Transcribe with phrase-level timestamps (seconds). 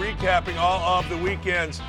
[0.00, 1.82] recapping all of the weekends.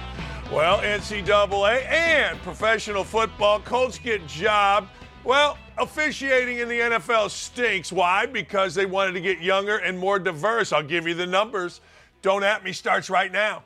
[0.52, 3.62] Well, NCAA and professional football.
[3.62, 4.90] Colts get job.
[5.24, 7.90] Well, officiating in the NFL stinks.
[7.90, 8.26] Why?
[8.26, 10.74] Because they wanted to get younger and more diverse.
[10.74, 11.80] I'll give you the numbers.
[12.22, 13.64] Don't at me starts right now.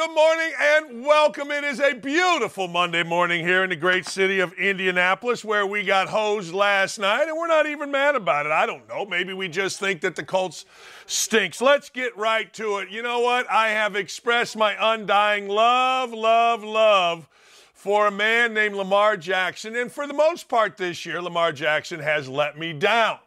[0.00, 1.50] Good morning and welcome.
[1.50, 5.84] It is a beautiful Monday morning here in the great city of Indianapolis where we
[5.84, 8.52] got hosed last night and we're not even mad about it.
[8.52, 9.04] I don't know.
[9.04, 10.64] Maybe we just think that the Colts
[11.04, 11.60] stinks.
[11.60, 12.88] Let's get right to it.
[12.88, 13.46] You know what?
[13.50, 17.28] I have expressed my undying love, love, love
[17.74, 19.76] for a man named Lamar Jackson.
[19.76, 23.18] And for the most part this year, Lamar Jackson has let me down.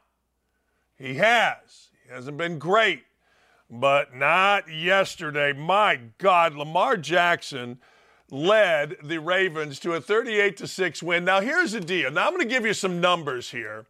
[0.95, 1.91] He has.
[2.03, 3.03] He hasn't been great
[3.79, 5.51] but not yesterday.
[5.51, 7.79] My God, Lamar Jackson
[8.29, 11.25] led the Ravens to a 38 to 6 win.
[11.25, 12.11] Now, here's the deal.
[12.11, 13.85] Now, I'm going to give you some numbers here.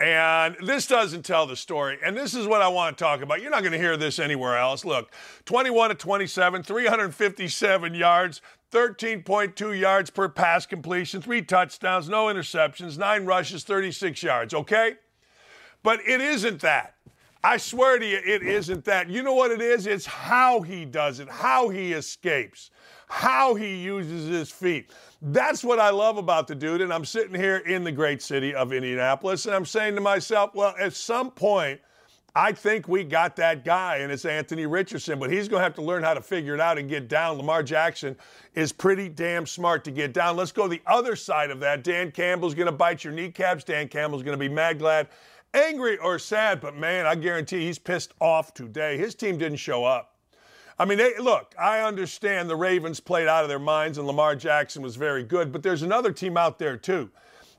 [0.00, 1.98] And this doesn't tell the story.
[2.04, 3.42] And this is what I want to talk about.
[3.42, 4.84] You're not going to hear this anywhere else.
[4.84, 5.12] Look,
[5.44, 8.40] 21 to 27, 357 yards,
[8.70, 14.94] 13.2 yards per pass completion, three touchdowns, no interceptions, nine rushes, 36 yards, okay?
[15.82, 16.94] But it isn't that.
[17.44, 19.08] I swear to you, it isn't that.
[19.08, 19.86] You know what it is?
[19.86, 22.70] It's how he does it, how he escapes,
[23.08, 24.90] how he uses his feet.
[25.22, 26.80] That's what I love about the dude.
[26.80, 30.54] And I'm sitting here in the great city of Indianapolis, and I'm saying to myself,
[30.54, 31.80] well, at some point,
[32.34, 35.74] I think we got that guy, and it's Anthony Richardson, but he's going to have
[35.74, 37.36] to learn how to figure it out and get down.
[37.36, 38.16] Lamar Jackson
[38.54, 40.36] is pretty damn smart to get down.
[40.36, 41.82] Let's go the other side of that.
[41.82, 43.64] Dan Campbell's going to bite your kneecaps.
[43.64, 45.08] Dan Campbell's going to be mad glad
[45.54, 48.96] angry or sad, but man, I guarantee he's pissed off today.
[48.96, 50.16] His team didn't show up.
[50.78, 54.36] I mean, they, look, I understand the Ravens played out of their minds and Lamar
[54.36, 57.10] Jackson was very good, but there's another team out there too.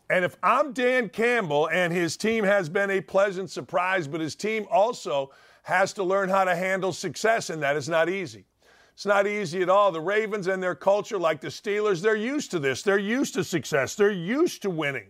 [0.09, 4.35] And if I'm Dan Campbell and his team has been a pleasant surprise, but his
[4.35, 5.31] team also
[5.63, 8.45] has to learn how to handle success, and that is not easy.
[8.93, 9.91] It's not easy at all.
[9.91, 12.81] The Ravens and their culture, like the Steelers, they're used to this.
[12.81, 13.95] They're used to success.
[13.95, 15.07] They're used to winning.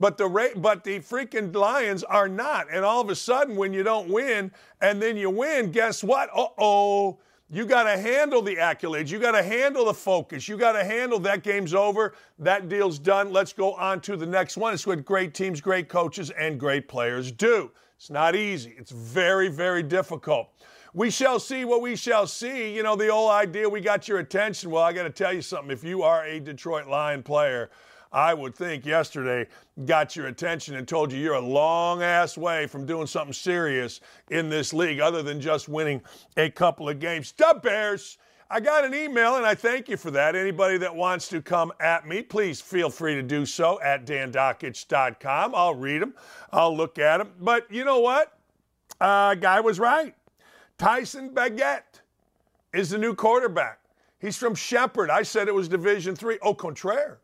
[0.00, 2.68] But the but the freaking Lions are not.
[2.70, 6.30] And all of a sudden, when you don't win and then you win, guess what?
[6.34, 7.18] Uh oh.
[7.50, 9.10] You got to handle the accolades.
[9.10, 10.48] You got to handle the focus.
[10.48, 12.14] You got to handle that game's over.
[12.38, 13.32] That deal's done.
[13.32, 14.74] Let's go on to the next one.
[14.74, 17.70] It's what great teams, great coaches, and great players do.
[17.96, 18.74] It's not easy.
[18.76, 20.50] It's very, very difficult.
[20.92, 22.74] We shall see what we shall see.
[22.74, 24.70] You know, the old idea, we got your attention.
[24.70, 25.70] Well, I got to tell you something.
[25.70, 27.70] If you are a Detroit Lion player,
[28.12, 29.46] I would think yesterday
[29.84, 34.00] got your attention and told you you're a long ass way from doing something serious
[34.30, 36.00] in this league other than just winning
[36.36, 37.32] a couple of games.
[37.32, 38.18] The Bears.
[38.50, 40.34] I got an email and I thank you for that.
[40.34, 45.54] Anybody that wants to come at me, please feel free to do so at dandakich.com.
[45.54, 46.14] I'll read them,
[46.50, 47.32] I'll look at them.
[47.40, 48.38] But you know what?
[49.00, 50.14] Uh, guy was right.
[50.78, 51.82] Tyson Bagent
[52.72, 53.80] is the new quarterback.
[54.18, 55.10] He's from Shepherd.
[55.10, 56.38] I said it was Division Three.
[56.40, 57.18] Au contraire.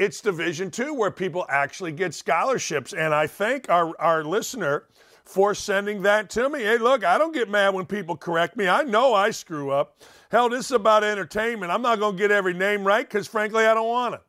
[0.00, 2.94] It's Division Two where people actually get scholarships.
[2.94, 4.84] And I thank our, our listener
[5.26, 6.60] for sending that to me.
[6.60, 8.66] Hey, look, I don't get mad when people correct me.
[8.66, 10.00] I know I screw up.
[10.30, 11.70] Hell, this is about entertainment.
[11.70, 14.22] I'm not going to get every name right because, frankly, I don't want to.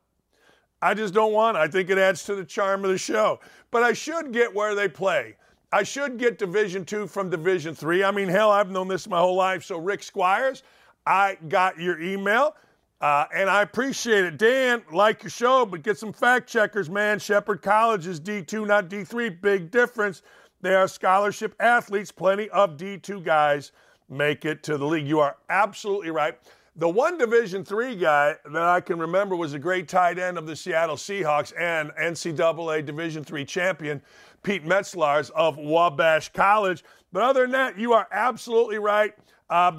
[0.81, 1.61] I just don't want it.
[1.61, 3.39] I think it adds to the charm of the show.
[3.71, 5.37] But I should get where they play.
[5.71, 8.03] I should get Division Two from Division Three.
[8.03, 9.63] I mean, hell, I've known this my whole life.
[9.63, 10.63] So, Rick Squires,
[11.07, 12.57] I got your email.
[13.01, 14.38] Uh, and I appreciate it.
[14.38, 17.17] Dan, like your show, but get some fact checkers, man.
[17.17, 19.41] Shepherd College is D2, not D3.
[19.41, 20.22] Big difference.
[20.62, 22.11] They are scholarship athletes.
[22.11, 23.72] Plenty of D2 guys
[24.07, 25.07] make it to the league.
[25.07, 26.38] You are absolutely right.
[26.75, 30.45] The one Division three guy that I can remember was a great tight end of
[30.45, 34.01] the Seattle Seahawks and NCAA Division three champion
[34.44, 36.84] Pete Metzelaars of Wabash College.
[37.11, 39.13] But other than that, you are absolutely right.
[39.51, 39.70] Uh,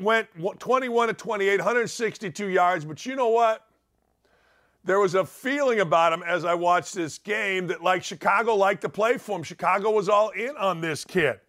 [0.00, 0.28] went
[0.58, 3.66] 21 to 28, 162 yards, but you know what?
[4.84, 8.82] There was a feeling about him as I watched this game that like Chicago liked
[8.82, 9.42] to play for him.
[9.42, 11.40] Chicago was all in on this kid.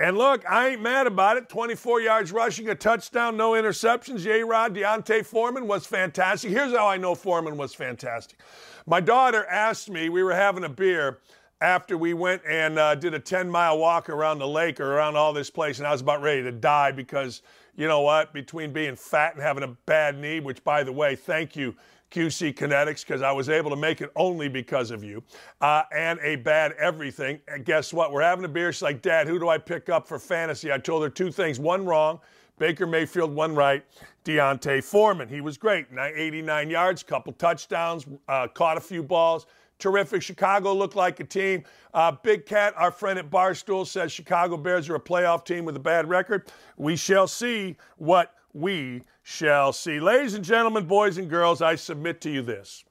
[0.00, 1.50] And look, I ain't mad about it.
[1.50, 4.20] 24 yards rushing, a touchdown, no interceptions.
[4.20, 6.50] J Rod, D'Onta Foreman was fantastic.
[6.50, 8.40] Here's how I know Foreman was fantastic.
[8.86, 11.18] My daughter asked me, we were having a beer,
[11.60, 15.16] after we went and uh, did a 10 mile walk around the lake or around
[15.16, 17.42] all this place, and I was about ready to die because,
[17.76, 21.16] you know what, between being fat and having a bad knee, which, by the way,
[21.16, 21.74] thank you,
[22.10, 25.22] QC Kinetics, because I was able to make it only because of you,
[25.60, 27.40] uh, and a bad everything.
[27.46, 28.10] And guess what?
[28.10, 28.72] We're having a beer.
[28.72, 30.72] She's like, Dad, who do I pick up for fantasy?
[30.72, 32.20] I told her two things one wrong.
[32.58, 33.84] Baker Mayfield, one right.
[34.24, 35.28] D'Onta Foreman.
[35.28, 35.86] He was great.
[35.98, 39.46] 89 yards, couple touchdowns, uh, caught a few balls
[39.80, 40.22] terrific.
[40.22, 41.64] Chicago looked like a team.
[41.94, 45.76] Uh, Big Cat, our friend at Barstool, says Chicago Bears are a playoff team with
[45.76, 46.50] a bad record.
[46.76, 50.00] We shall see what we shall see.
[50.00, 52.84] Ladies and gentlemen, boys and girls, I submit to you this.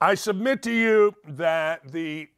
[0.00, 2.28] I submit to you that the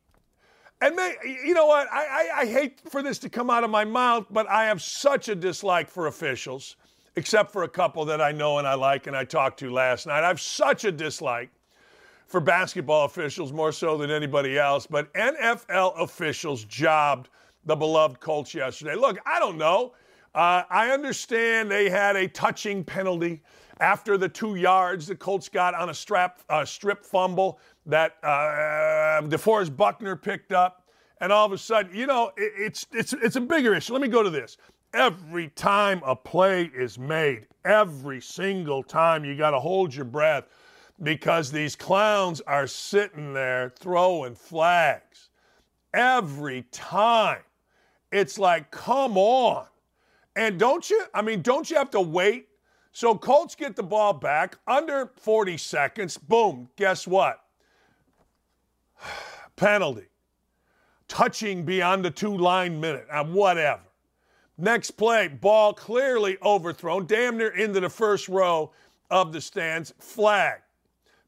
[0.80, 1.88] and may, you know what?
[1.92, 4.80] I, I, I, hate for this to come out of my mouth, but I have
[4.80, 6.76] such a dislike for officials,
[7.16, 10.06] except for a couple that I know and I like and I talked to last
[10.06, 10.22] night.
[10.22, 11.50] I have such a dislike
[12.28, 17.30] for basketball officials more so than anybody else, but NFL officials jobbed
[17.64, 18.94] the beloved Colts yesterday.
[18.94, 19.94] Look, I don't know.
[20.34, 23.42] Uh, I understand they had a touching penalty
[23.80, 29.22] after the two yards the Colts got on a strap, uh, strip fumble that uh,
[29.22, 30.86] DeForest Buckner picked up.
[31.20, 33.94] And all of a sudden, you know, it, it's, it's, it's a bigger issue.
[33.94, 34.58] Let me go to this.
[34.92, 40.44] Every time a play is made, every single time, you got to hold your breath
[41.02, 45.28] because these clowns are sitting there throwing flags.
[45.94, 47.42] Every time.
[48.10, 49.66] It's like, come on.
[50.36, 52.48] And don't you, I mean, don't you have to wait
[52.98, 56.18] so Colts get the ball back under 40 seconds.
[56.18, 56.68] Boom.
[56.74, 57.44] Guess what?
[59.56, 60.06] Penalty.
[61.06, 63.06] Touching beyond the two line minute.
[63.08, 63.82] Uh, whatever.
[64.56, 68.72] Next play, ball clearly overthrown, damn near into the first row
[69.08, 69.94] of the stands.
[70.00, 70.60] Flag.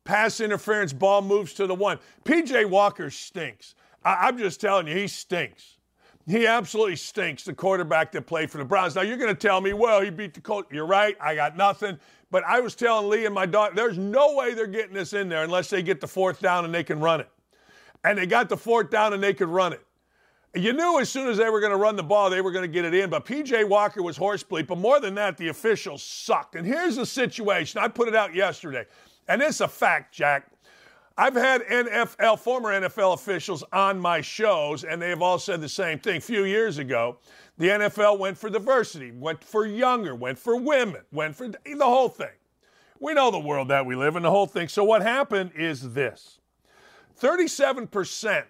[0.05, 1.99] Pass interference, ball moves to the one.
[2.25, 3.75] PJ Walker stinks.
[4.05, 5.77] I- I'm just telling you, he stinks.
[6.27, 8.95] He absolutely stinks, the quarterback that played for the Browns.
[8.95, 10.69] Now, you're going to tell me, well, he beat the Colts.
[10.71, 11.17] You're right.
[11.21, 11.99] I got nothing.
[12.31, 15.29] But I was telling Lee and my daughter, there's no way they're getting this in
[15.29, 17.29] there unless they get the fourth down and they can run it.
[18.05, 19.85] And they got the fourth down and they could run it.
[20.55, 22.65] You knew as soon as they were going to run the ball, they were going
[22.65, 23.11] to get it in.
[23.11, 24.67] But PJ Walker was horsebleed.
[24.67, 26.57] But more than that, the officials sucked.
[26.57, 27.81] And here's the situation.
[27.81, 28.87] I put it out yesterday.
[29.29, 30.47] And it's a fact, Jack.
[31.17, 35.69] I've had NFL, former NFL officials on my shows, and they have all said the
[35.69, 36.17] same thing.
[36.17, 37.19] A few years ago,
[37.59, 42.09] the NFL went for diversity, went for younger, went for women, went for the whole
[42.09, 42.33] thing.
[43.01, 44.69] We know the world that we live in, the whole thing.
[44.69, 46.39] So what happened is this
[47.21, 48.45] 37%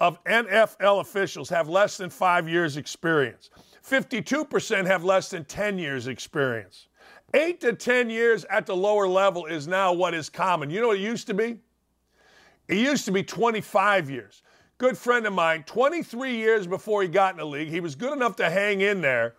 [0.00, 3.50] of NFL officials have less than five years' experience,
[3.88, 6.88] 52% have less than 10 years' experience.
[7.32, 10.70] Eight to 10 years at the lower level is now what is common.
[10.70, 11.58] You know what it used to be?
[12.66, 14.42] It used to be 25 years.
[14.78, 18.12] Good friend of mine, 23 years before he got in the league, he was good
[18.12, 19.34] enough to hang in there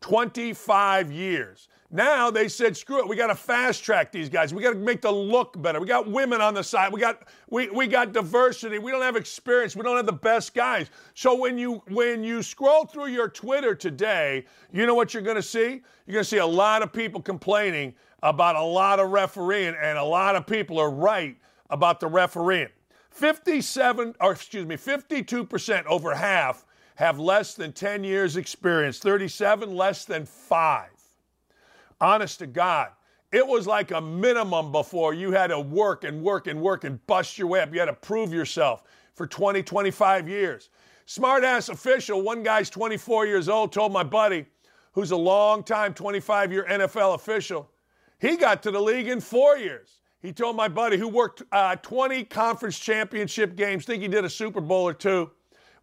[0.00, 1.68] 25 years.
[1.94, 4.52] Now they said, screw it, we got to fast track these guys.
[4.52, 5.78] We got to make the look better.
[5.78, 6.92] We got women on the side.
[6.92, 8.80] We got we, we got diversity.
[8.80, 9.76] We don't have experience.
[9.76, 10.90] We don't have the best guys.
[11.14, 15.36] So when you when you scroll through your Twitter today, you know what you're going
[15.36, 15.82] to see?
[16.06, 17.94] You're going to see a lot of people complaining
[18.24, 21.36] about a lot of refereeing, and a lot of people are right
[21.70, 22.70] about the refereeing.
[23.10, 28.98] 57, or excuse me, 52%, over half, have less than 10 years experience.
[28.98, 30.93] 37, less than five.
[32.04, 32.90] Honest to God,
[33.32, 37.04] it was like a minimum before you had to work and work and work and
[37.06, 37.72] bust your way up.
[37.72, 38.82] You had to prove yourself
[39.14, 40.68] for 20, 25 years.
[41.06, 44.44] Smart ass official, one guy's 24 years old, told my buddy,
[44.92, 47.70] who's a long time 25 year NFL official,
[48.18, 50.00] he got to the league in four years.
[50.20, 54.30] He told my buddy who worked uh, 20 conference championship games, think he did a
[54.30, 55.30] Super Bowl or two.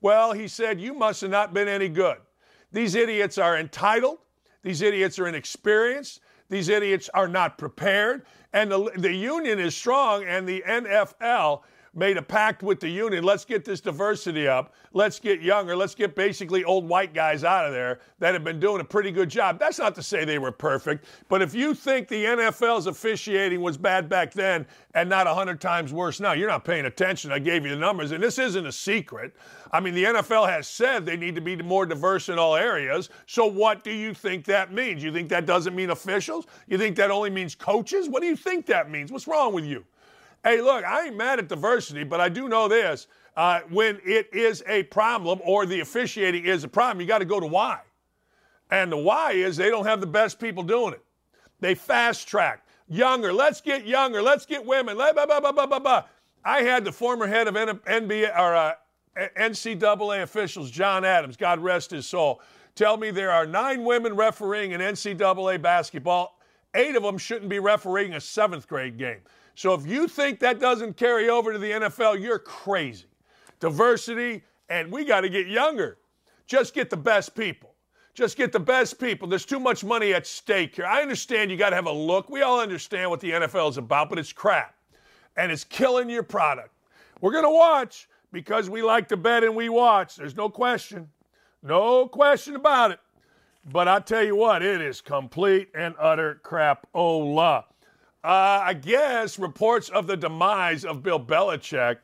[0.02, 2.18] Well, he said, You must have not been any good.
[2.72, 4.20] These idiots are entitled.
[4.64, 6.22] These idiots are inexperienced.
[6.50, 8.26] These idiots are not prepared.
[8.54, 11.62] And the, the union is strong, and the NFL
[11.94, 13.24] made a pact with the union.
[13.24, 14.74] Let's get this diversity up.
[14.94, 15.76] Let's get younger.
[15.76, 19.12] Let's get basically old white guys out of there that have been doing a pretty
[19.12, 19.60] good job.
[19.60, 23.78] That's not to say they were perfect, but if you think the NFL's officiating was
[23.78, 27.32] bad back then and not 100 times worse now, you're not paying attention.
[27.32, 29.36] I gave you the numbers, and this isn't a secret.
[29.74, 33.10] I mean, the NFL has said they need to be more diverse in all areas.
[33.26, 35.04] So, what do you think that means?
[35.04, 36.46] You think that doesn't mean officials?
[36.68, 38.08] You think that only means coaches?
[38.08, 39.12] What do you think that means?
[39.12, 39.86] What's wrong with you?
[40.44, 43.08] Hey, look, I ain't mad at diversity, but I do know this.
[43.38, 47.26] Uh, when it is a problem or the officiating is a problem, you got to
[47.26, 47.80] go to why.
[48.72, 51.04] And the why is they don't have the best people doing it.
[51.60, 52.66] They fast track.
[52.88, 54.96] Younger, let's get younger, let's get women.
[54.96, 56.04] Blah, blah, blah, blah, blah, blah.
[56.44, 58.74] I had the former head of NBA or uh,
[59.18, 62.42] NCAA officials, John Adams, God rest his soul,
[62.76, 66.40] tell me there are nine women refereeing in NCAA basketball.
[66.74, 69.20] Eight of them shouldn't be refereeing a seventh grade game.
[69.56, 73.06] So if you think that doesn't carry over to the NFL, you're crazy.
[73.60, 75.98] Diversity, and we got to get younger.
[76.48, 77.76] Just get the best people.
[78.14, 79.28] Just get the best people.
[79.28, 80.86] There's too much money at stake here.
[80.86, 82.30] I understand you got to have a look.
[82.30, 84.76] We all understand what the NFL is about, but it's crap.
[85.38, 86.72] And it's killing your product.
[87.22, 90.16] We're going to watch because we like to bet and we watch.
[90.16, 91.08] There's no question.
[91.64, 93.00] No question about it.
[93.66, 97.66] But I tell you what, it is complete and utter crapola.
[98.24, 101.98] Uh, I guess reports of the demise of Bill Belichick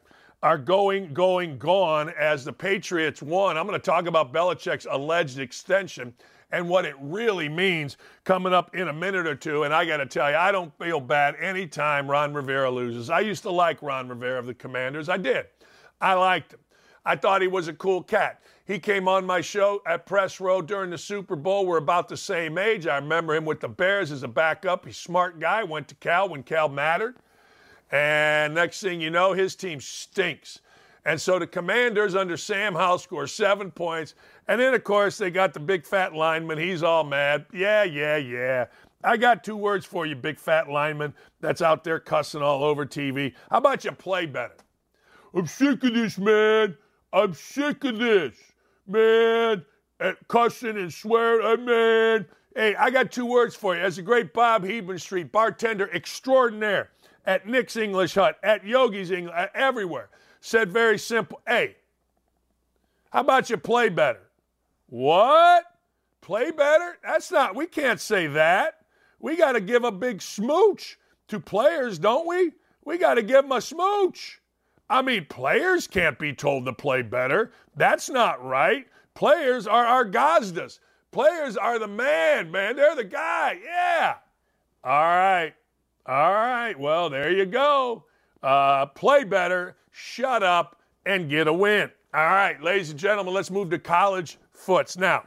[0.43, 3.57] are going, going, gone as the Patriots won.
[3.57, 6.13] I'm going to talk about Belichick's alleged extension
[6.51, 9.63] and what it really means coming up in a minute or two.
[9.63, 13.09] And I got to tell you, I don't feel bad anytime Ron Rivera loses.
[13.09, 15.09] I used to like Ron Rivera of the Commanders.
[15.09, 15.47] I did.
[15.99, 16.59] I liked him.
[17.03, 18.41] I thought he was a cool cat.
[18.67, 21.65] He came on my show at Press Row during the Super Bowl.
[21.65, 22.85] We're about the same age.
[22.85, 24.85] I remember him with the Bears as a backup.
[24.85, 25.63] He's a smart guy.
[25.63, 27.15] Went to Cal when Cal mattered.
[27.93, 30.59] And next thing you know, his team stinks.
[31.05, 34.15] And so the Commanders under Sam Howell score seven points.
[34.49, 36.57] And then, of course, they got the big fat lineman.
[36.57, 37.45] He's all mad.
[37.53, 38.65] Yeah, yeah, yeah.
[39.01, 42.85] I got two words for you, big fat lineman that's out there cussing all over
[42.85, 43.33] TV.
[43.49, 44.55] How about you play better?
[45.33, 46.75] I'm sick of this, man.
[47.13, 48.35] I'm sick of this
[48.87, 49.65] man,
[49.99, 52.25] at cussing and swearing, uh, man.
[52.55, 53.81] Hey, I got two words for you.
[53.81, 56.89] As a great Bob Heeben Street bartender extraordinaire
[57.25, 60.09] at Nick's English Hut, at Yogi's English, everywhere,
[60.41, 61.41] said very simple.
[61.45, 61.75] Hey,
[63.11, 64.21] how about you play better?
[64.87, 65.65] What?
[66.21, 66.97] Play better?
[67.03, 68.81] That's not, we can't say that.
[69.19, 72.51] We got to give a big smooch to players, don't we?
[72.85, 74.39] We got to give them a smooch.
[74.89, 77.51] I mean, players can't be told to play better.
[77.75, 78.87] That's not right.
[79.13, 80.79] Players are our Gazdas.
[81.11, 82.75] Players are the man, man.
[82.75, 83.59] They're the guy.
[83.63, 84.15] Yeah.
[84.83, 85.53] All right.
[86.05, 86.79] All right.
[86.79, 88.05] Well, there you go.
[88.43, 91.89] Uh, play better, shut up, and get a win.
[92.13, 94.97] All right, ladies and gentlemen, let's move to college foots.
[94.97, 95.23] Now,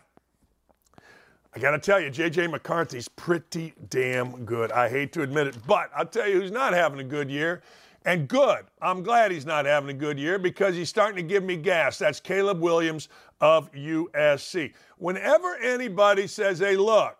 [1.54, 2.46] I got to tell you, J.J.
[2.46, 4.72] McCarthy's pretty damn good.
[4.72, 7.62] I hate to admit it, but I'll tell you who's not having a good year
[8.04, 8.64] and good.
[8.80, 11.98] I'm glad he's not having a good year because he's starting to give me gas.
[11.98, 13.08] That's Caleb Williams
[13.40, 14.72] of USC.
[14.98, 17.16] Whenever anybody says, hey, look,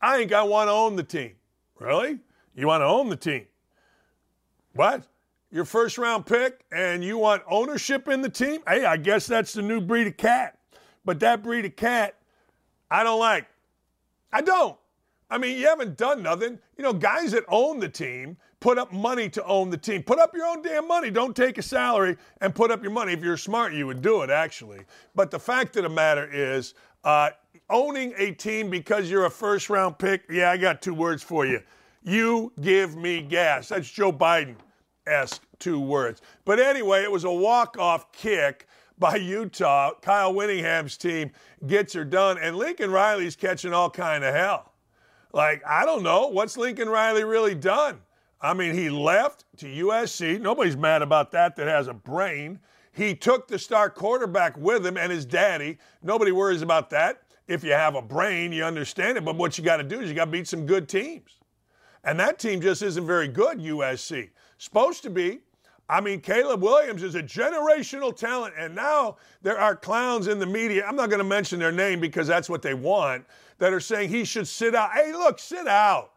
[0.00, 1.32] I think I want to own the team.
[1.78, 2.18] Really?
[2.54, 3.46] You want to own the team?
[4.74, 5.04] What?
[5.50, 8.60] Your first round pick and you want ownership in the team?
[8.66, 10.58] Hey, I guess that's the new breed of cat.
[11.04, 12.16] But that breed of cat,
[12.90, 13.46] I don't like.
[14.32, 14.76] I don't.
[15.30, 16.58] I mean, you haven't done nothing.
[16.76, 20.02] You know, guys that own the team put up money to own the team.
[20.02, 21.10] Put up your own damn money.
[21.10, 23.12] Don't take a salary and put up your money.
[23.12, 24.80] If you're smart, you would do it, actually.
[25.14, 27.30] But the fact of the matter is, uh,
[27.70, 31.46] owning a team because you're a first round pick, yeah, I got two words for
[31.46, 31.60] you.
[32.02, 33.68] You give me gas.
[33.68, 34.56] That's Joe Biden
[35.06, 36.22] esque two words.
[36.44, 38.66] But anyway, it was a walk off kick
[38.98, 39.92] by Utah.
[40.00, 41.30] Kyle Whittingham's team
[41.66, 44.67] gets her done, and Lincoln Riley's catching all kind of hell.
[45.32, 46.28] Like, I don't know.
[46.28, 48.00] What's Lincoln Riley really done?
[48.40, 50.40] I mean, he left to USC.
[50.40, 52.60] Nobody's mad about that that has a brain.
[52.92, 55.78] He took the star quarterback with him and his daddy.
[56.02, 57.22] Nobody worries about that.
[57.46, 59.24] If you have a brain, you understand it.
[59.24, 61.38] But what you got to do is you got to beat some good teams.
[62.04, 64.30] And that team just isn't very good, USC.
[64.58, 65.40] Supposed to be.
[65.90, 70.46] I mean, Caleb Williams is a generational talent, and now there are clowns in the
[70.46, 70.84] media.
[70.86, 73.24] I'm not going to mention their name because that's what they want,
[73.58, 74.92] that are saying he should sit out.
[74.92, 76.12] Hey, look, sit out.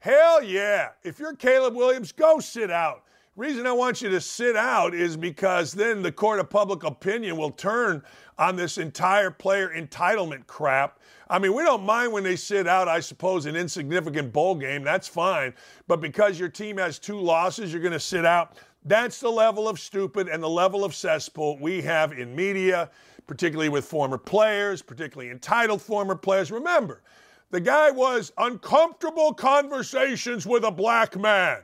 [0.00, 0.90] Hell yeah.
[1.04, 3.04] If you're Caleb Williams, go sit out.
[3.34, 7.38] Reason I want you to sit out is because then the court of public opinion
[7.38, 8.02] will turn
[8.38, 10.98] on this entire player entitlement crap.
[11.30, 14.82] I mean, we don't mind when they sit out, I suppose, an insignificant bowl game.
[14.82, 15.54] That's fine.
[15.86, 18.58] But because your team has two losses, you're going to sit out.
[18.84, 22.90] That's the level of stupid and the level of cesspool we have in media,
[23.26, 26.50] particularly with former players, particularly entitled former players.
[26.50, 27.02] Remember,
[27.50, 31.58] the guy was uncomfortable conversations with a black man.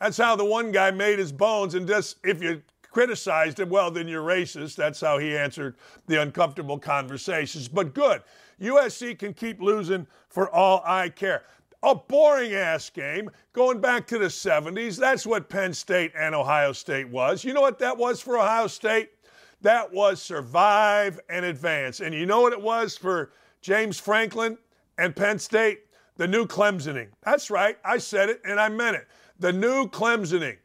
[0.00, 1.74] That's how the one guy made his bones.
[1.74, 4.76] And just if you criticized him, well, then you're racist.
[4.76, 7.68] That's how he answered the uncomfortable conversations.
[7.68, 8.22] But good.
[8.60, 11.42] USC can keep losing for all I care.
[11.82, 14.98] A boring ass game going back to the 70s.
[14.98, 17.44] That's what Penn State and Ohio State was.
[17.44, 19.10] You know what that was for Ohio State?
[19.64, 22.00] That was survive and advance.
[22.00, 24.58] And you know what it was for James Franklin?
[24.98, 25.80] and Penn State,
[26.16, 27.08] the new Clemsoning.
[27.22, 29.06] That's right, I said it and I meant it.
[29.38, 30.58] The new Clemsoning.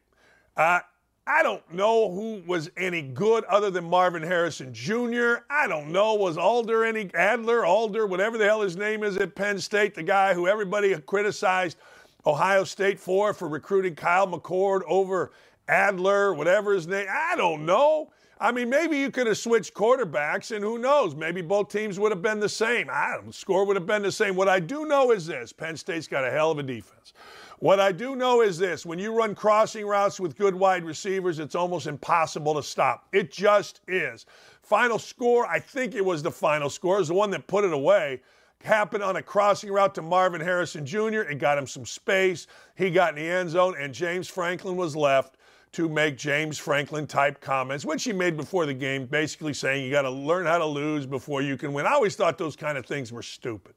[0.56, 0.79] Uh,
[1.25, 5.44] I don't know who was any good other than Marvin Harrison Jr.
[5.50, 6.15] I don't know.
[6.15, 10.03] Was Alder any Adler, Alder, whatever the hell his name is at Penn State, the
[10.03, 11.77] guy who everybody criticized
[12.25, 15.32] Ohio State for for recruiting Kyle McCord over
[15.68, 17.08] Adler, whatever his name.
[17.12, 18.12] I don't know.
[18.41, 21.13] I mean, maybe you could have switched quarterbacks, and who knows?
[21.13, 22.88] Maybe both teams would have been the same.
[22.89, 24.36] I don't score would have been the same.
[24.36, 27.12] What I do know is this Penn State's got a hell of a defense.
[27.60, 31.39] What I do know is this when you run crossing routes with good wide receivers,
[31.39, 33.08] it's almost impossible to stop.
[33.12, 34.25] It just is.
[34.62, 37.74] Final score, I think it was the final score, is the one that put it
[37.74, 38.22] away
[38.63, 41.22] happened on a crossing route to Marvin Harrison Jr.
[41.22, 42.48] It got him some space.
[42.75, 45.36] He got in the end zone, and James Franklin was left
[45.71, 49.91] to make James Franklin type comments, which he made before the game, basically saying you
[49.91, 51.85] got to learn how to lose before you can win.
[51.85, 53.75] I always thought those kind of things were stupid.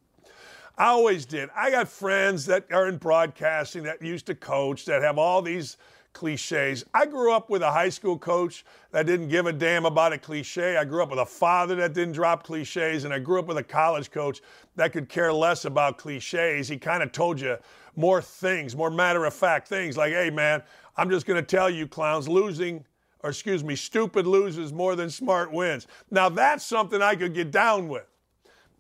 [0.79, 1.51] I always did.
[1.55, 5.77] I got friends that are in broadcasting that used to coach that have all these
[6.15, 6.85] cliches.
[6.95, 10.19] I grew up with a high school coach that didn't give a damn about a
[10.19, 10.77] cliche.
[10.77, 13.59] I grew up with a father that didn't drop cliches, and I grew up with
[13.59, 14.41] a college coach
[14.77, 16.69] that could care less about cliches.
[16.69, 17.57] He kind of told you
[17.97, 20.63] more things, more matter of fact things like, hey, man,
[20.97, 22.85] I'm just going to tell you, clowns, losing,
[23.21, 25.87] or excuse me, stupid loses more than smart wins.
[26.11, 28.07] Now, that's something I could get down with.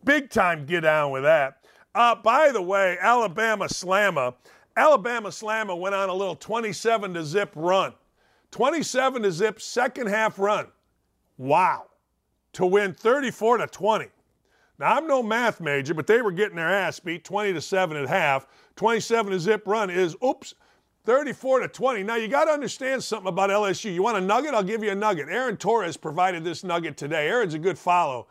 [0.04, 1.64] Big time get down with that.
[1.94, 4.34] Uh, by the way, Alabama Slammer
[4.76, 7.92] Alabama Slammer went on a little 27 to zip run.
[8.50, 10.66] 27 to zip second half run.
[11.36, 11.86] Wow.
[12.54, 14.06] To win 34 to 20.
[14.78, 17.96] Now I'm no math major, but they were getting their ass beat 20 to 7
[17.96, 18.46] at half.
[18.76, 20.54] 27 to zip run is oops
[21.04, 22.02] 34 to 20.
[22.04, 23.92] Now you got to understand something about LSU.
[23.92, 24.54] You want a nugget?
[24.54, 25.28] I'll give you a nugget.
[25.28, 27.28] Aaron Torres provided this nugget today.
[27.28, 28.28] Aaron's a good follow.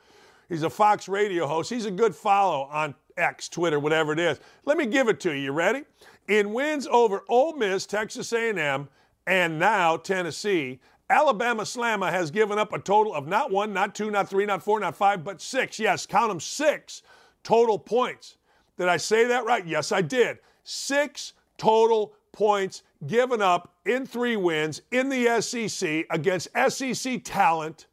[0.48, 1.70] He's a Fox radio host.
[1.70, 4.40] He's a good follow on X, Twitter, whatever it is.
[4.66, 5.44] Let me give it to you.
[5.44, 5.84] You ready?
[6.28, 8.88] In wins over Ole Miss, Texas A&M,
[9.28, 14.12] and now Tennessee, Alabama Slammer has given up a total of not one, not two,
[14.12, 15.78] not three, not four, not five, but six.
[15.78, 17.04] Yes, count them six
[17.44, 18.38] total points.
[18.78, 19.66] Did I say that right?
[19.66, 20.40] Yes, I did.
[20.64, 27.88] Six total points given up in three wins in the SEC against SEC talent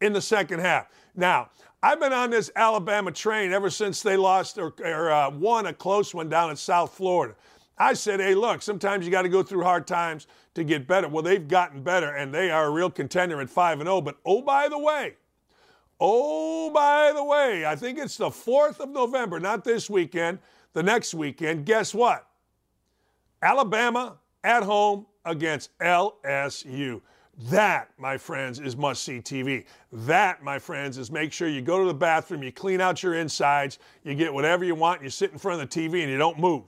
[0.00, 0.88] in the second half.
[1.14, 1.50] Now,
[1.82, 5.72] I've been on this Alabama train ever since they lost or, or uh, won a
[5.72, 7.34] close one down in South Florida.
[7.78, 11.08] I said, hey, look, sometimes you got to go through hard times to get better.
[11.08, 14.00] Well, they've gotten better, and they are a real contender at 5 and 0.
[14.00, 15.14] But oh, by the way,
[16.00, 20.38] oh, by the way, I think it's the 4th of November, not this weekend,
[20.72, 21.66] the next weekend.
[21.66, 22.25] Guess what?
[23.42, 27.00] Alabama at home against LSU.
[27.50, 29.66] That, my friends, is must see TV.
[29.92, 33.14] That, my friends, is make sure you go to the bathroom, you clean out your
[33.14, 36.16] insides, you get whatever you want, you sit in front of the TV, and you
[36.16, 36.64] don't move.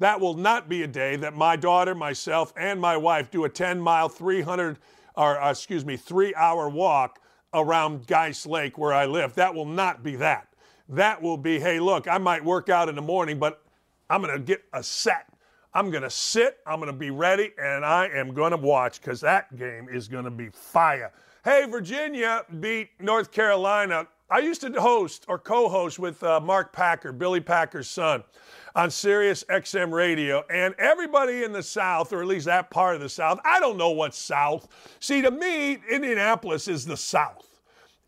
[0.00, 3.48] That will not be a day that my daughter, myself, and my wife do a
[3.48, 4.78] 10 mile, 300,
[5.14, 7.20] or uh, excuse me, three hour walk
[7.54, 9.34] around Geist Lake where I live.
[9.34, 10.48] That will not be that.
[10.88, 13.62] That will be, hey, look, I might work out in the morning, but
[14.08, 15.29] I'm going to get a set.
[15.72, 19.00] I'm going to sit, I'm going to be ready, and I am going to watch
[19.00, 21.12] because that game is going to be fire.
[21.44, 24.06] Hey, Virginia beat North Carolina.
[24.28, 28.24] I used to host or co host with uh, Mark Packer, Billy Packer's son
[28.74, 33.00] on Sirius XM radio, and everybody in the South, or at least that part of
[33.00, 34.68] the South, I don't know what's South.
[35.00, 37.60] See, to me, Indianapolis is the South.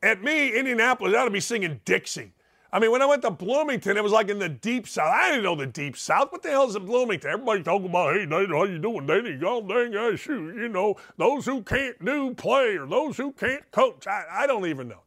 [0.03, 2.33] At me, Indianapolis ought to be singing Dixie.
[2.75, 5.13] I mean, when I went to Bloomington, it was like in the deep south.
[5.15, 6.33] I didn't know the deep south.
[6.33, 7.31] What the hell is in Bloomington?
[7.31, 9.37] Everybody talking about, hey, Nate, how you doing, Danny?
[9.37, 10.57] God dang, I shoot.
[10.57, 14.07] You know, those who can't do play or those who can't coach.
[14.07, 15.03] I, I don't even know.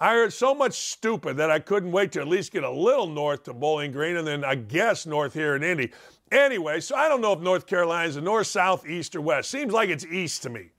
[0.00, 3.06] I heard so much stupid that I couldn't wait to at least get a little
[3.06, 5.92] north to Bowling Green and then I guess north here in Indy.
[6.32, 9.50] Anyway, so I don't know if North Carolina is north, south, east, or west.
[9.50, 10.70] Seems like it's east to me.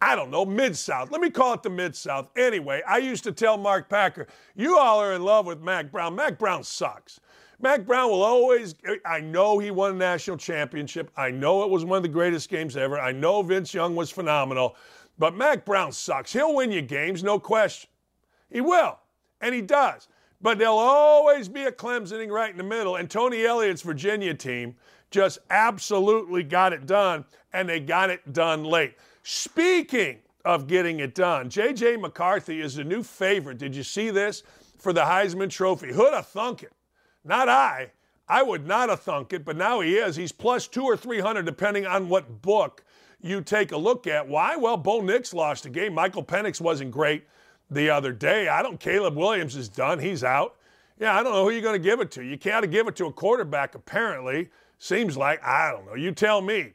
[0.00, 1.10] I don't know, mid south.
[1.10, 2.28] Let me call it the mid south.
[2.36, 6.14] Anyway, I used to tell Mark Packer, you all are in love with Mack Brown.
[6.14, 7.20] Mack Brown sucks.
[7.60, 11.10] Mack Brown will always, I know he won a national championship.
[11.16, 13.00] I know it was one of the greatest games ever.
[13.00, 14.76] I know Vince Young was phenomenal.
[15.18, 16.32] But Mack Brown sucks.
[16.32, 17.90] He'll win you games, no question.
[18.50, 19.00] He will,
[19.40, 20.06] and he does.
[20.40, 22.94] But there'll always be a Clemsoning right in the middle.
[22.94, 24.76] And Tony Elliott's Virginia team
[25.10, 28.94] just absolutely got it done, and they got it done late.
[29.30, 31.98] Speaking of getting it done, J.J.
[31.98, 33.58] McCarthy is the new favorite.
[33.58, 34.42] Did you see this?
[34.78, 35.92] For the Heisman Trophy.
[35.92, 36.72] Who'd have thunk it?
[37.26, 37.92] Not I.
[38.26, 40.16] I would not have thunk it, but now he is.
[40.16, 42.84] He's plus two or three hundred, depending on what book
[43.20, 44.26] you take a look at.
[44.26, 44.56] Why?
[44.56, 45.92] Well, Bo Nix lost a game.
[45.92, 47.24] Michael Penix wasn't great
[47.70, 48.48] the other day.
[48.48, 48.80] I don't.
[48.80, 49.98] Caleb Williams is done.
[49.98, 50.56] He's out.
[50.98, 52.24] Yeah, I don't know who you're going to give it to.
[52.24, 53.74] You can't give it to a quarterback.
[53.74, 55.96] Apparently, seems like I don't know.
[55.96, 56.72] You tell me.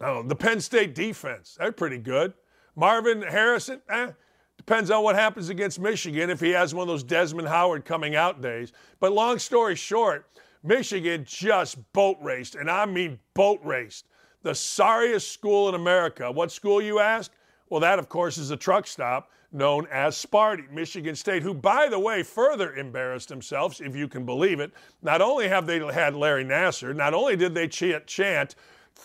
[0.00, 0.22] I.
[0.26, 1.56] The Penn State defense.
[1.58, 2.32] They're pretty good.
[2.76, 3.80] Marvin Harrison.
[3.88, 4.10] Eh,
[4.56, 8.16] depends on what happens against Michigan if he has one of those Desmond Howard coming
[8.16, 8.72] out days.
[8.98, 10.28] But long story short,
[10.62, 14.06] Michigan just boat raced, and I mean boat raced.
[14.42, 16.30] The sorriest school in America.
[16.30, 17.32] What school, you ask?
[17.68, 20.70] Well, that, of course, is a truck stop known as Sparty.
[20.70, 24.72] Michigan State, who, by the way, further embarrassed themselves, if you can believe it.
[25.02, 28.54] Not only have they had Larry Nassar, not only did they chant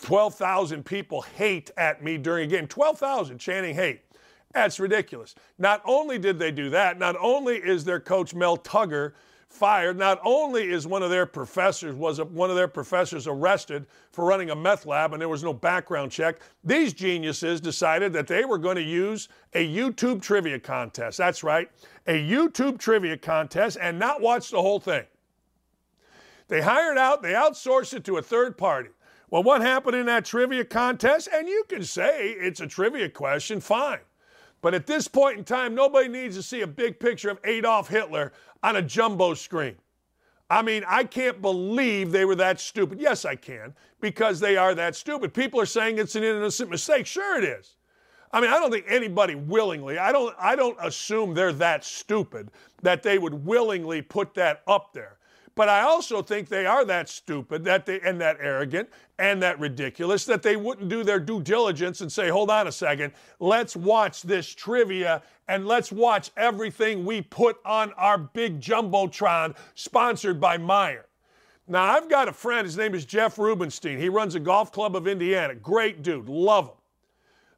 [0.02, 4.02] 12,000 people hate at me during a game, 12,000 chanting hate.
[4.52, 5.34] That's ridiculous.
[5.58, 9.14] Not only did they do that, not only is their coach Mel Tucker
[9.48, 9.98] fired.
[9.98, 14.24] Not only is one of their professors was a, one of their professors arrested for
[14.24, 16.40] running a meth lab and there was no background check.
[16.62, 21.18] These geniuses decided that they were going to use a YouTube trivia contest.
[21.18, 21.70] That's right,
[22.06, 25.04] a YouTube trivia contest and not watch the whole thing.
[26.48, 28.90] They hired out, they outsourced it to a third party.
[29.30, 31.28] Well, what happened in that trivia contest?
[31.32, 34.00] And you can say it's a trivia question, fine.
[34.62, 37.88] But at this point in time, nobody needs to see a big picture of Adolf
[37.88, 39.76] Hitler on a jumbo screen.
[40.48, 43.00] I mean, I can't believe they were that stupid.
[43.00, 45.34] Yes, I can, because they are that stupid.
[45.34, 47.06] People are saying it's an innocent mistake.
[47.06, 47.76] Sure, it is.
[48.32, 52.50] I mean, I don't think anybody willingly, I don't, I don't assume they're that stupid
[52.82, 55.15] that they would willingly put that up there.
[55.56, 59.58] But I also think they are that stupid that they and that arrogant and that
[59.58, 63.74] ridiculous that they wouldn't do their due diligence and say, "Hold on a second, let's
[63.74, 70.58] watch this trivia and let's watch everything we put on our big jumbotron sponsored by
[70.58, 71.04] Meijer."
[71.66, 73.98] Now, I've got a friend, his name is Jeff Rubenstein.
[73.98, 75.54] He runs a golf club of Indiana.
[75.54, 76.76] Great dude, love him.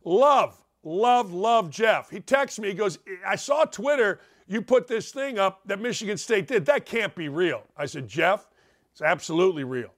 [0.04, 2.10] Love, love, love Jeff.
[2.10, 6.16] He texts me, he goes, I saw Twitter you put this thing up that Michigan
[6.16, 6.66] State did.
[6.66, 7.62] That can't be real.
[7.76, 8.48] I said, Jeff,
[8.90, 9.92] it's absolutely real.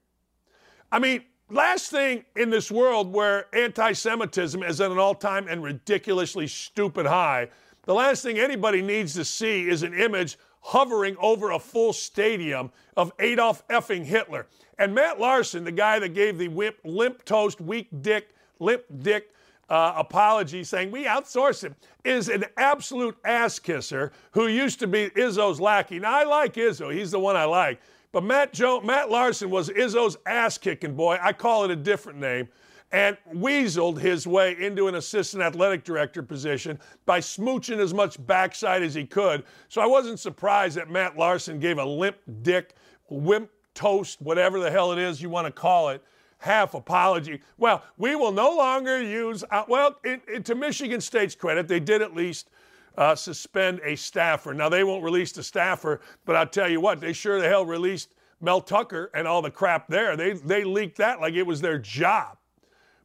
[0.91, 5.47] I mean, last thing in this world where anti Semitism is at an all time
[5.47, 7.47] and ridiculously stupid high,
[7.83, 12.71] the last thing anybody needs to see is an image hovering over a full stadium
[12.97, 14.47] of Adolf effing Hitler.
[14.77, 19.33] And Matt Larson, the guy that gave the limp toast, weak dick, limp dick
[19.71, 25.09] uh, apology saying we outsource him is an absolute ass kisser who used to be
[25.11, 25.97] Izzo's lackey.
[25.97, 27.79] Now I like Izzo; he's the one I like.
[28.11, 31.17] But Matt Joe, Matt Larson was Izzo's ass kicking boy.
[31.21, 32.49] I call it a different name.
[32.91, 38.83] And weaseled his way into an assistant athletic director position by smooching as much backside
[38.83, 39.45] as he could.
[39.69, 42.75] So I wasn't surprised that Matt Larson gave a limp dick,
[43.07, 46.03] wimp toast, whatever the hell it is you want to call it,
[46.41, 47.39] half apology.
[47.57, 51.79] Well, we will no longer use, uh, well, it, it, to Michigan State's credit, they
[51.79, 52.49] did at least
[52.97, 54.53] uh, suspend a staffer.
[54.53, 57.65] Now, they won't release the staffer, but I'll tell you what, they sure the hell
[57.65, 60.17] released Mel Tucker and all the crap there.
[60.17, 62.37] They, they leaked that like it was their job.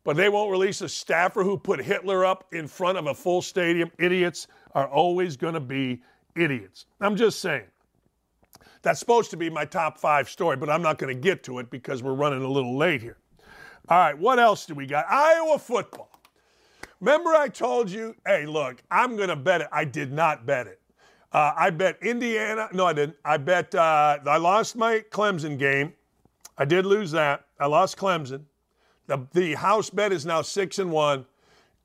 [0.03, 3.42] But they won't release a staffer who put Hitler up in front of a full
[3.42, 3.90] stadium.
[3.99, 6.01] Idiots are always going to be
[6.35, 6.87] idiots.
[7.01, 7.66] I'm just saying.
[8.83, 11.59] That's supposed to be my top five story, but I'm not going to get to
[11.59, 13.18] it because we're running a little late here.
[13.88, 15.07] All right, what else do we got?
[15.09, 16.11] Iowa football.
[17.01, 19.68] Remember, I told you, hey, look, I'm going to bet it.
[19.70, 20.81] I did not bet it.
[21.33, 22.68] Uh, I bet Indiana.
[22.72, 23.16] No, I didn't.
[23.25, 25.92] I bet uh, I lost my Clemson game.
[26.59, 27.44] I did lose that.
[27.61, 28.44] I lost Clemson.
[29.07, 31.27] The, the house bet is now six and one.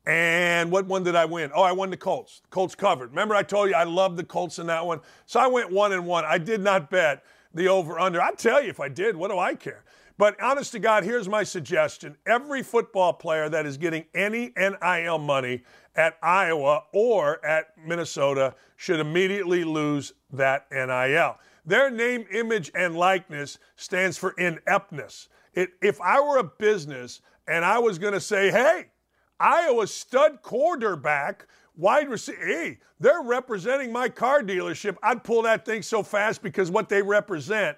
[0.04, 1.52] And what one did I win?
[1.54, 2.42] Oh, I won the Colts.
[2.50, 3.10] Colts covered.
[3.10, 5.00] Remember, I told you I loved the Colts in that one.
[5.26, 6.24] So I went one and one.
[6.24, 7.22] I did not bet
[7.54, 8.20] the over under.
[8.20, 9.84] I tell you, if I did, what do I care?
[10.22, 12.16] But honest to God, here's my suggestion.
[12.26, 15.64] Every football player that is getting any NIL money
[15.96, 21.38] at Iowa or at Minnesota should immediately lose that NIL.
[21.66, 25.28] Their name, image, and likeness stands for ineptness.
[25.54, 28.92] It, if I were a business and I was going to say, hey,
[29.40, 35.82] Iowa stud quarterback, wide receiver, hey, they're representing my car dealership, I'd pull that thing
[35.82, 37.76] so fast because what they represent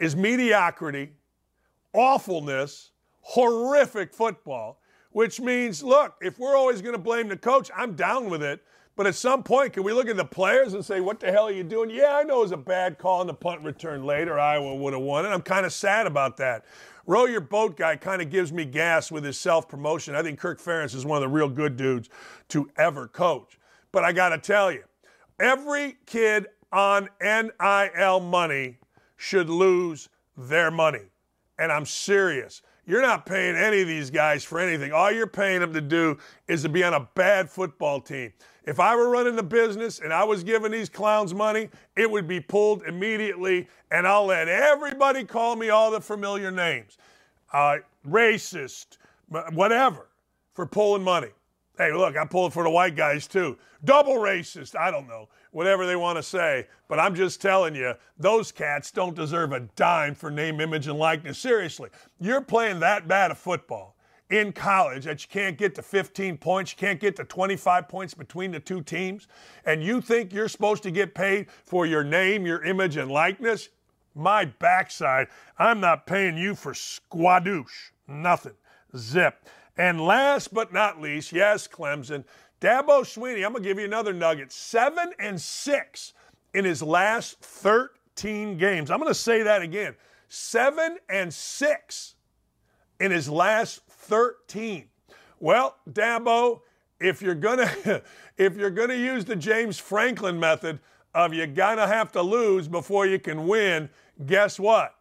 [0.00, 1.12] is mediocrity
[1.94, 7.94] awfulness, horrific football, which means, look, if we're always going to blame the coach, I'm
[7.94, 8.62] down with it.
[8.94, 11.44] But at some point, can we look at the players and say, what the hell
[11.44, 11.88] are you doing?
[11.88, 14.38] Yeah, I know it was a bad call in the punt return later.
[14.38, 16.64] Iowa would have won And I'm kind of sad about that.
[17.06, 20.14] Row your boat guy kind of gives me gas with his self promotion.
[20.14, 22.10] I think Kirk Ferentz is one of the real good dudes
[22.48, 23.58] to ever coach.
[23.92, 24.84] But I got to tell you,
[25.40, 28.78] every kid on NIL money
[29.16, 31.11] should lose their money
[31.62, 32.60] and I'm serious.
[32.86, 34.92] You're not paying any of these guys for anything.
[34.92, 38.32] All you're paying them to do is to be on a bad football team.
[38.64, 42.26] If I were running the business and I was giving these clowns money, it would
[42.26, 46.98] be pulled immediately, and I'll let everybody call me all the familiar names
[47.52, 47.76] uh,
[48.08, 48.98] racist,
[49.52, 50.08] whatever,
[50.54, 51.30] for pulling money.
[51.78, 53.56] Hey, look, I'm pulling for the white guys too.
[53.84, 56.66] Double racist, I don't know whatever they want to say.
[56.88, 60.98] But I'm just telling you, those cats don't deserve a dime for name, image, and
[60.98, 61.38] likeness.
[61.38, 63.94] Seriously, you're playing that bad of football
[64.28, 68.14] in college that you can't get to 15 points, you can't get to 25 points
[68.14, 69.28] between the two teams,
[69.66, 73.68] and you think you're supposed to get paid for your name, your image, and likeness,
[74.14, 77.90] my backside, I'm not paying you for squadoosh.
[78.08, 78.54] Nothing.
[78.96, 79.46] Zip.
[79.76, 82.24] And last but not least, yes, Clemson,
[82.62, 84.52] Dabo Swinney, I'm going to give you another nugget.
[84.52, 86.12] Seven and six
[86.54, 88.88] in his last 13 games.
[88.88, 89.96] I'm going to say that again.
[90.28, 92.14] Seven and six
[93.00, 94.88] in his last 13.
[95.40, 96.60] Well, Dabo,
[97.00, 97.68] if you're gonna
[98.38, 100.78] if you're gonna use the James Franklin method
[101.14, 103.90] of you gotta have to lose before you can win,
[104.24, 104.94] guess what?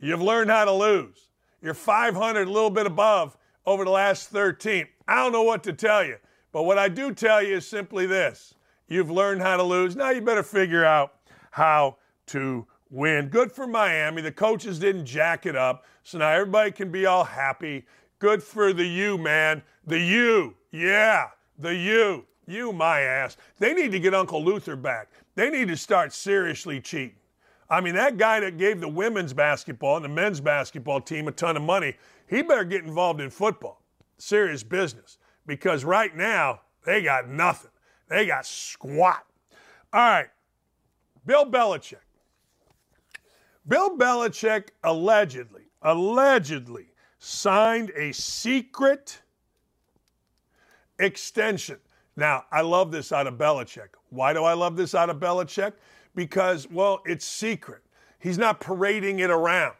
[0.00, 1.28] You've learned how to lose.
[1.62, 4.88] You're 500, a little bit above over the last 13.
[5.08, 6.16] I don't know what to tell you,
[6.52, 8.54] but what I do tell you is simply this
[8.88, 9.96] you've learned how to lose.
[9.96, 11.14] Now you better figure out
[11.50, 13.28] how to win.
[13.28, 14.20] Good for Miami.
[14.20, 17.86] The coaches didn't jack it up, so now everybody can be all happy.
[18.18, 19.62] Good for the U, man.
[19.86, 20.54] The U.
[20.70, 22.26] Yeah, the U.
[22.46, 23.36] You, my ass.
[23.58, 25.08] They need to get Uncle Luther back.
[25.34, 27.16] They need to start seriously cheating.
[27.70, 31.32] I mean, that guy that gave the women's basketball and the men's basketball team a
[31.32, 31.94] ton of money,
[32.26, 33.82] he better get involved in football.
[34.18, 35.18] Serious business.
[35.46, 37.70] Because right now, they got nothing.
[38.08, 39.24] They got squat.
[39.92, 40.28] All right.
[41.26, 41.96] Bill Belichick.
[43.66, 46.86] Bill Belichick allegedly, allegedly
[47.18, 49.20] signed a secret
[50.98, 51.78] extension.
[52.16, 53.88] Now, I love this out of Belichick.
[54.10, 55.74] Why do I love this out of Belichick?
[56.18, 57.80] because, well, it's secret.
[58.18, 59.74] He's not parading it around.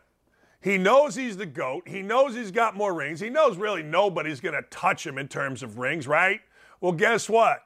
[0.61, 1.87] He knows he's the GOAT.
[1.87, 3.21] He knows he's got more rings.
[3.21, 6.41] He knows really nobody's going to touch him in terms of rings, right?
[6.81, 7.61] Well, guess what?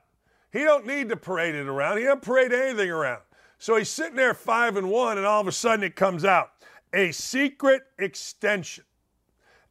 [0.52, 1.98] He don't need to parade it around.
[1.98, 3.22] He don't parade anything around.
[3.58, 6.50] So he's sitting there five and one, and all of a sudden it comes out
[6.92, 8.84] a secret extension.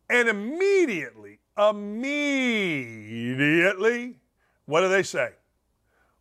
[0.10, 4.16] And immediately, immediately,
[4.66, 5.30] what do they say?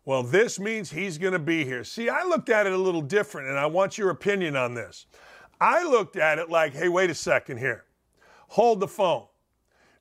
[0.04, 1.84] Well, this means he's going to be here.
[1.84, 5.06] See, I looked at it a little different, and I want your opinion on this.
[5.61, 7.85] I looked at it like, hey, wait a second here.
[8.49, 9.27] Hold the phone.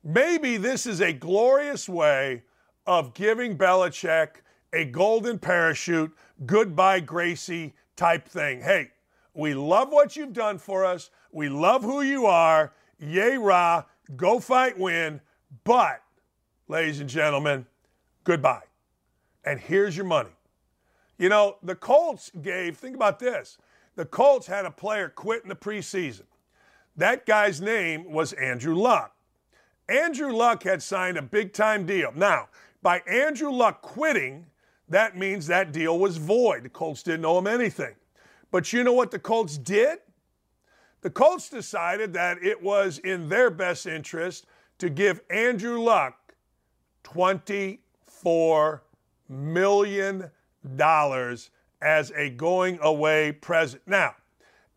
[0.02, 2.42] Maybe this is a glorious way
[2.86, 4.28] of giving Belichick
[4.72, 8.62] a golden parachute, goodbye, Gracie type thing.
[8.62, 8.90] Hey,
[9.34, 11.10] we love what you've done for us.
[11.32, 12.72] We love who you are.
[12.98, 13.84] Yay, rah.
[14.16, 15.20] Go fight, win.
[15.64, 16.02] But,
[16.68, 17.66] ladies and gentlemen,
[18.24, 18.62] goodbye
[19.44, 20.30] and here's your money.
[21.18, 23.58] You know, the Colts gave, think about this.
[23.96, 26.24] The Colts had a player quit in the preseason.
[26.96, 29.14] That guy's name was Andrew Luck.
[29.88, 32.12] Andrew Luck had signed a big time deal.
[32.14, 32.48] Now,
[32.82, 34.46] by Andrew Luck quitting,
[34.88, 36.62] that means that deal was void.
[36.64, 37.94] The Colts didn't owe him anything.
[38.50, 39.98] But you know what the Colts did?
[41.02, 44.46] The Colts decided that it was in their best interest
[44.78, 46.34] to give Andrew Luck
[47.04, 48.82] 24
[49.28, 50.30] million
[50.76, 51.50] dollars
[51.82, 53.82] as a going away present.
[53.86, 54.14] Now,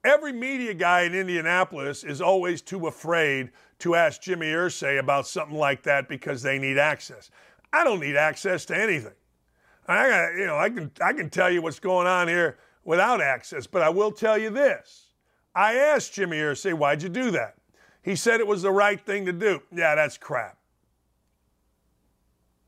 [0.03, 5.57] every media guy in Indianapolis is always too afraid to ask Jimmy Irsay about something
[5.57, 7.29] like that because they need access.
[7.71, 9.13] I don't need access to anything.
[9.87, 13.21] I got, you know, I can I can tell you what's going on here without
[13.21, 15.07] access, but I will tell you this.
[15.55, 17.55] I asked Jimmy Irsay, "Why'd you do that?"
[18.01, 19.61] He said it was the right thing to do.
[19.73, 20.57] Yeah, that's crap.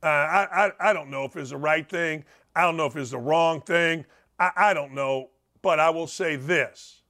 [0.04, 2.26] Uh, I, I, I don't know if it's the right thing.
[2.56, 4.06] I don't know if it's the wrong thing.
[4.40, 5.30] I, I don't know.
[5.62, 7.02] But I will say this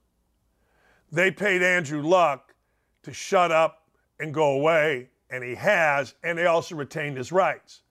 [1.12, 2.54] they paid Andrew Luck
[3.02, 7.82] to shut up and go away, and he has, and they also retained his rights.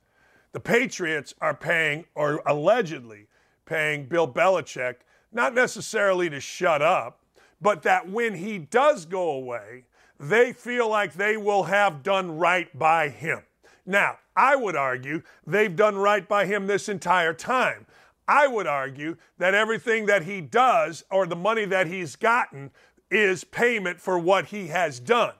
[0.51, 3.27] The Patriots are paying, or allegedly
[3.65, 4.95] paying, Bill Belichick,
[5.31, 7.19] not necessarily to shut up,
[7.61, 9.85] but that when he does go away,
[10.19, 13.43] they feel like they will have done right by him.
[13.85, 17.85] Now, I would argue they've done right by him this entire time.
[18.27, 22.71] I would argue that everything that he does or the money that he's gotten
[23.11, 25.33] is payment for what he has done.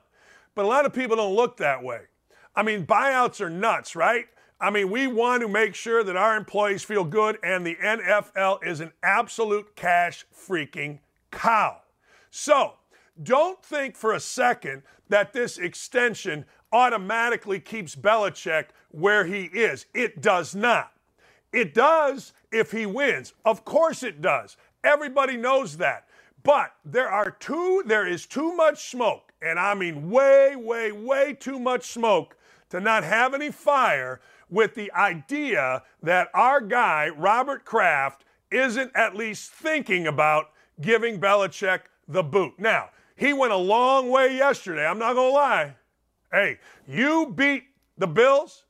[0.54, 2.02] But a lot of people don't look that way.
[2.54, 4.26] I mean, buyouts are nuts, right?
[4.58, 8.66] I mean, we want to make sure that our employees feel good, and the NFL
[8.66, 11.82] is an absolute cash freaking cow.
[12.30, 12.74] So,
[13.22, 19.86] don't think for a second that this extension automatically keeps Belichick where he is.
[19.94, 20.92] It does not.
[21.52, 23.32] It does if he wins.
[23.44, 24.56] Of course it does.
[24.84, 26.06] Everybody knows that.
[26.42, 31.34] But there are two, there is too much smoke, and I mean way, way, way
[31.38, 32.36] too much smoke
[32.70, 39.16] to not have any fire with the idea that our guy, Robert Kraft, isn't at
[39.16, 42.54] least thinking about giving Belichick the boot.
[42.58, 45.76] Now, he went a long way yesterday, I'm not going to lie.
[46.30, 47.64] Hey, you beat
[47.98, 48.64] the Bills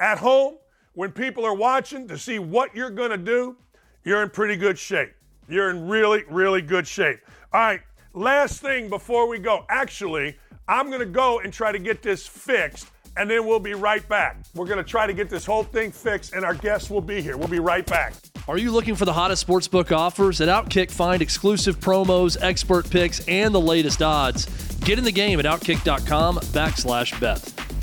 [0.00, 0.56] at home
[0.94, 3.56] when people are watching to see what you're going to do,
[4.04, 5.12] you're in pretty good shape.
[5.48, 7.20] You're in really, really good shape.
[7.52, 7.80] All right,
[8.14, 9.64] last thing before we go.
[9.68, 10.36] Actually,
[10.68, 14.06] I'm going to go and try to get this fixed, and then we'll be right
[14.08, 14.38] back.
[14.54, 17.20] We're going to try to get this whole thing fixed, and our guests will be
[17.20, 17.36] here.
[17.36, 18.14] We'll be right back.
[18.46, 20.40] Are you looking for the hottest sportsbook offers?
[20.40, 24.46] At Outkick, find exclusive promos, expert picks, and the latest odds.
[24.80, 27.73] Get in the game at outkick.com backslash bet.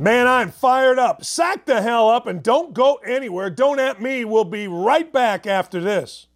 [0.00, 1.22] Man, I'm fired up.
[1.22, 3.50] Sack the hell up and don't go anywhere.
[3.50, 4.24] Don't at me.
[4.24, 6.26] We'll be right back after this.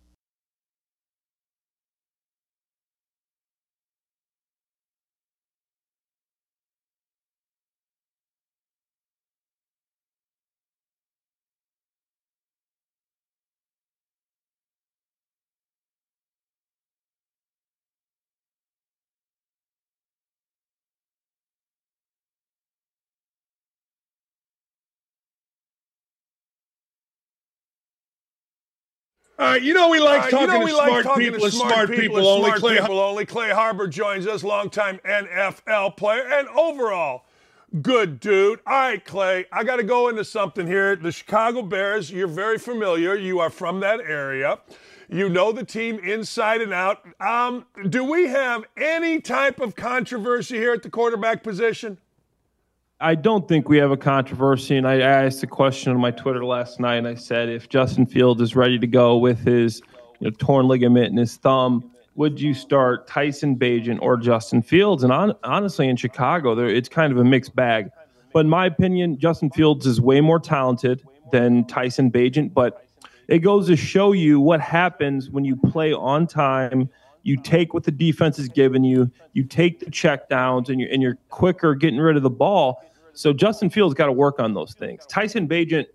[29.45, 31.41] All right, you know we like talking, you know we to, like smart talking people,
[31.41, 32.49] to smart, people, people only.
[32.49, 33.27] Smart Clay, people only.
[33.27, 37.25] Clay Harbor joins us, longtime NFL player and overall
[37.83, 38.61] good dude.
[38.67, 40.97] All right, Clay, I got to go into something here.
[40.97, 43.15] The Chicago Bears, you're very familiar.
[43.15, 44.61] You are from that area.
[45.09, 47.05] You know the team inside and out.
[47.21, 51.99] Um, do we have any type of controversy here at the quarterback position?
[53.01, 54.77] I don't think we have a controversy.
[54.77, 58.07] And I asked a question on my Twitter last night, and I said, if Justin
[58.07, 59.83] Fields is ready to go with his
[60.21, 65.03] you know, torn ligament in his thumb, would you start Tyson Bagent or Justin Fields?
[65.03, 67.91] And on, honestly, in Chicago, it's kind of a mixed bag.
[68.33, 71.03] But in my opinion, Justin Fields is way more talented
[71.33, 72.55] than Tyson Bagent.
[72.55, 72.87] But
[73.27, 76.89] it goes to show you what happens when you play on time.
[77.25, 79.11] You take what the defense is giving you.
[79.33, 82.85] You take the check downs, and you're and you're quicker getting rid of the ball.
[83.15, 85.07] So Justin Fields got to work on those things.
[85.07, 85.87] Tyson Bagent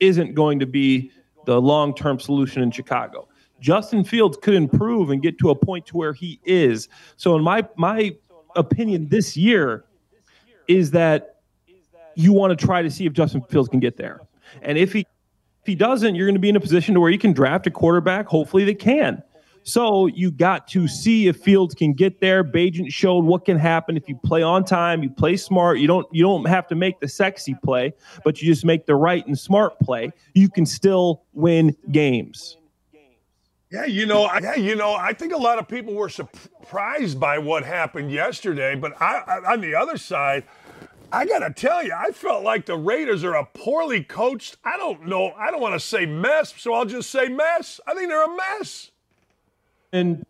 [0.00, 1.10] isn't going to be
[1.46, 3.28] the long-term solution in Chicago.
[3.60, 6.88] Justin Fields could improve and get to a point to where he is.
[7.16, 8.14] So in my my
[8.56, 9.84] opinion this year
[10.68, 11.36] is that
[12.14, 14.20] you want to try to see if Justin Fields can get there.
[14.62, 17.10] And if he if he doesn't, you're going to be in a position to where
[17.10, 18.26] you can draft a quarterback.
[18.26, 19.22] Hopefully they can.
[19.64, 22.44] So you got to see if Fields can get there.
[22.44, 25.78] Bagent showed what can happen if you play on time, you play smart.
[25.78, 28.94] You don't you don't have to make the sexy play, but you just make the
[28.94, 30.12] right and smart play.
[30.34, 32.58] You can still win games.
[33.70, 37.38] Yeah, you know, yeah, you know, I think a lot of people were surprised by
[37.38, 40.44] what happened yesterday, but I, I on the other side,
[41.10, 44.76] I got to tell you, I felt like the Raiders are a poorly coached, I
[44.76, 47.80] don't know, I don't want to say mess, so I'll just say mess.
[47.86, 48.90] I think they're a mess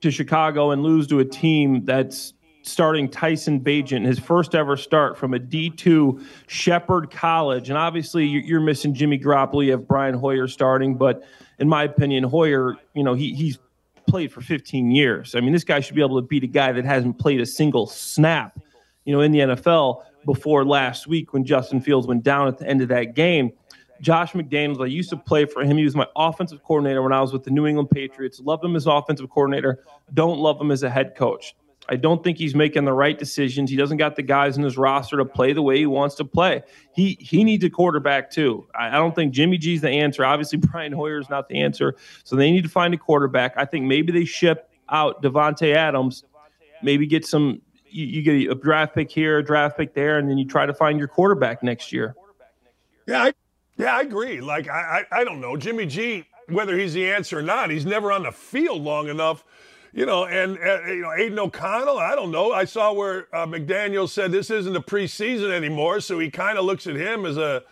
[0.00, 5.16] to Chicago and lose to a team that's starting Tyson Bagent, his first ever start
[5.16, 7.68] from a D2 Shepherd College.
[7.68, 9.64] And obviously, you're missing Jimmy Garoppolo.
[9.64, 10.96] You have Brian Hoyer starting.
[10.96, 11.22] But
[11.58, 13.58] in my opinion, Hoyer, you know, he, he's
[14.06, 15.34] played for 15 years.
[15.34, 17.46] I mean, this guy should be able to beat a guy that hasn't played a
[17.46, 18.58] single snap,
[19.04, 22.66] you know, in the NFL before last week when Justin Fields went down at the
[22.66, 23.52] end of that game.
[24.00, 24.82] Josh McDaniels.
[24.82, 25.76] I used to play for him.
[25.76, 28.40] He was my offensive coordinator when I was with the New England Patriots.
[28.40, 29.84] Love him as offensive coordinator.
[30.12, 31.54] Don't love him as a head coach.
[31.88, 33.68] I don't think he's making the right decisions.
[33.68, 36.24] He doesn't got the guys in his roster to play the way he wants to
[36.24, 36.62] play.
[36.94, 38.66] He he needs a quarterback too.
[38.74, 40.24] I, I don't think Jimmy G's the answer.
[40.24, 41.96] Obviously, Brian Hoyer is not the answer.
[42.24, 43.54] So they need to find a quarterback.
[43.56, 46.24] I think maybe they ship out Davante Adams.
[46.82, 47.60] Maybe get some.
[47.86, 50.66] You, you get a draft pick here, a draft pick there, and then you try
[50.66, 52.16] to find your quarterback next year.
[53.06, 53.32] Yeah, I,
[53.76, 54.40] yeah, I agree.
[54.40, 57.70] Like I, I, I don't know Jimmy G, whether he's the answer or not.
[57.70, 59.44] He's never on the field long enough,
[59.92, 60.26] you know.
[60.26, 61.98] And uh, you know, Aidan O'Connell.
[61.98, 62.52] I don't know.
[62.52, 66.64] I saw where uh, McDaniel said this isn't the preseason anymore, so he kind of
[66.64, 67.64] looks at him as a,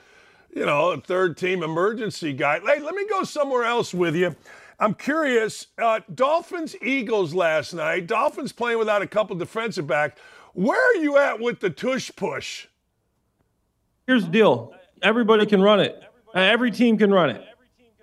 [0.54, 2.58] you know, a third team emergency guy.
[2.60, 4.34] Hey, let me go somewhere else with you.
[4.80, 5.68] I'm curious.
[5.78, 8.08] Uh, Dolphins Eagles last night.
[8.08, 10.18] Dolphins playing without a couple defensive back.
[10.54, 12.66] Where are you at with the tush push?
[14.06, 16.00] Here's the deal Everybody can run it.
[16.34, 17.44] Uh, every team can run it.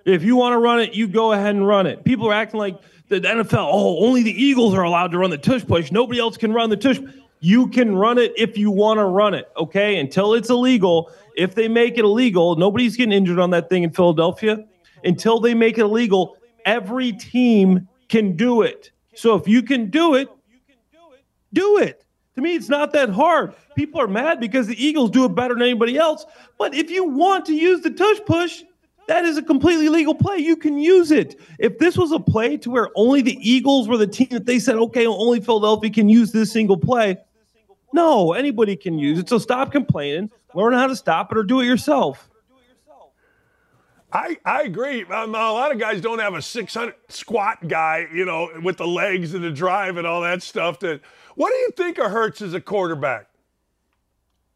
[0.04, 2.04] If you want to run it, you go ahead and run it.
[2.04, 5.38] People are acting like the NFL, oh, only the Eagles are allowed to run the
[5.38, 5.90] tush push.
[5.90, 7.00] Nobody else can run the tush.
[7.40, 9.98] You can run it if you want to run it, okay?
[9.98, 11.10] Until it's illegal.
[11.36, 14.64] If they make it illegal, nobody's getting injured on that thing in Philadelphia.
[15.02, 18.92] Until they make it illegal, every team can do it.
[19.14, 20.28] So if you can do it,
[21.52, 22.04] do it.
[22.36, 23.54] To me, it's not that hard.
[23.74, 26.24] People are mad because the Eagles do it better than anybody else.
[26.58, 28.62] But if you want to use the tush push,
[29.08, 30.38] that is a completely legal play.
[30.38, 31.40] You can use it.
[31.58, 34.60] If this was a play to where only the Eagles were the team that they
[34.60, 37.18] said, okay, only Philadelphia can use this single play,
[37.92, 39.28] no, anybody can use it.
[39.28, 42.30] So stop complaining, learn how to stop it, or do it yourself.
[44.12, 45.04] I, I agree.
[45.04, 48.86] Um, a lot of guys don't have a 600 squat guy, you know, with the
[48.86, 50.80] legs and the drive and all that stuff.
[50.80, 51.00] That
[51.40, 53.26] what do you think of Hurts as a quarterback?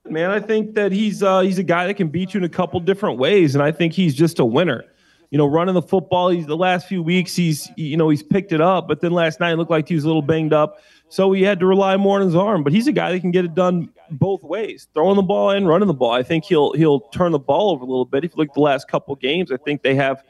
[0.05, 2.49] Man, I think that he's uh, he's a guy that can beat you in a
[2.49, 4.85] couple different ways, and I think he's just a winner.
[5.31, 6.29] You know, running the football.
[6.29, 9.41] He's the last few weeks he's you know he's picked it up, but then last
[9.41, 10.79] night it looked like he was a little banged up,
[11.09, 12.63] so he had to rely more on his arm.
[12.63, 15.67] But he's a guy that can get it done both ways, throwing the ball and
[15.67, 16.13] running the ball.
[16.13, 18.25] I think he'll he'll turn the ball over a little bit.
[18.25, 20.23] If you look at the last couple games, I think they have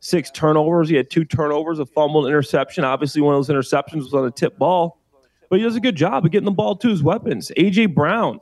[0.00, 0.88] six turnovers.
[0.88, 2.82] He had two turnovers, a fumble, an interception.
[2.82, 4.98] Obviously, one of those interceptions was on a tip ball,
[5.48, 7.50] but he does a good job of getting the ball to his weapons.
[7.56, 8.40] AJ Brown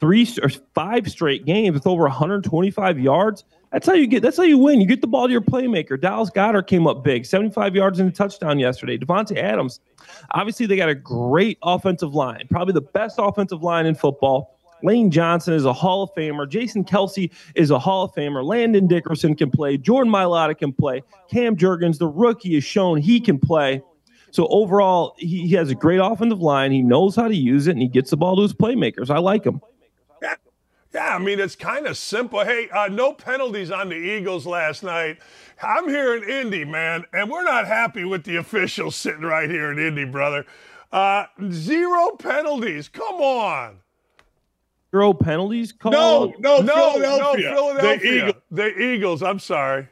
[0.00, 3.44] three or five straight games with over 125 yards.
[3.72, 4.22] That's how you get.
[4.22, 4.80] That's how you win.
[4.80, 6.00] You get the ball to your playmaker.
[6.00, 8.96] Dallas Goedert came up big, 75 yards and a touchdown yesterday.
[8.96, 9.80] Devonte Adams.
[10.32, 14.56] Obviously, they got a great offensive line, probably the best offensive line in football.
[14.82, 16.48] Lane Johnson is a Hall of Famer.
[16.48, 18.44] Jason Kelce is a Hall of Famer.
[18.44, 19.78] Landon Dickerson can play.
[19.78, 21.02] Jordan Mailata can play.
[21.30, 23.82] Cam Jurgens, the rookie, has shown he can play.
[24.30, 26.72] So overall, he, he has a great offensive line.
[26.72, 29.10] He knows how to use it, and he gets the ball to his playmakers.
[29.10, 29.60] I like him.
[30.96, 32.42] Yeah, I mean, it's kind of simple.
[32.42, 35.18] Hey, uh, no penalties on the Eagles last night.
[35.62, 39.70] I'm here in Indy, man, and we're not happy with the officials sitting right here
[39.70, 40.46] in Indy, brother.
[40.90, 42.88] Uh, zero penalties.
[42.88, 43.80] Come on.
[44.90, 45.70] Zero penalties?
[45.70, 45.92] Called?
[45.94, 47.50] No, no, no, Philadelphia.
[47.50, 47.98] No, Philadelphia.
[47.98, 48.42] The Eagles.
[48.50, 49.22] the Eagles.
[49.22, 49.88] I'm sorry.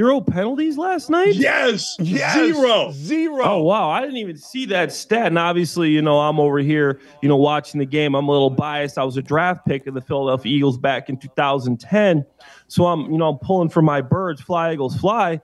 [0.00, 1.34] Zero penalties last night?
[1.34, 1.94] Yes.
[1.98, 2.32] yes.
[2.32, 2.90] Zero.
[2.92, 3.42] Zero.
[3.44, 3.90] Oh, wow.
[3.90, 5.26] I didn't even see that stat.
[5.26, 8.14] And obviously, you know, I'm over here, you know, watching the game.
[8.14, 8.96] I'm a little biased.
[8.96, 12.24] I was a draft pick of the Philadelphia Eagles back in 2010.
[12.68, 15.38] So I'm, you know, I'm pulling for my birds, fly, Eagles, fly.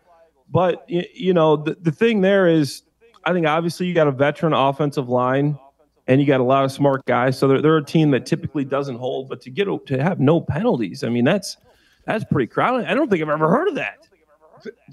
[0.50, 2.82] But, you know, the, the thing there is,
[3.26, 5.58] I think obviously you got a veteran offensive line
[6.06, 7.38] and you got a lot of smart guys.
[7.38, 9.28] So they're, they're a team that typically doesn't hold.
[9.28, 11.58] But to get to have no penalties, I mean, that's
[12.06, 12.86] that's pretty crowded.
[12.86, 13.98] I don't think I've ever heard of that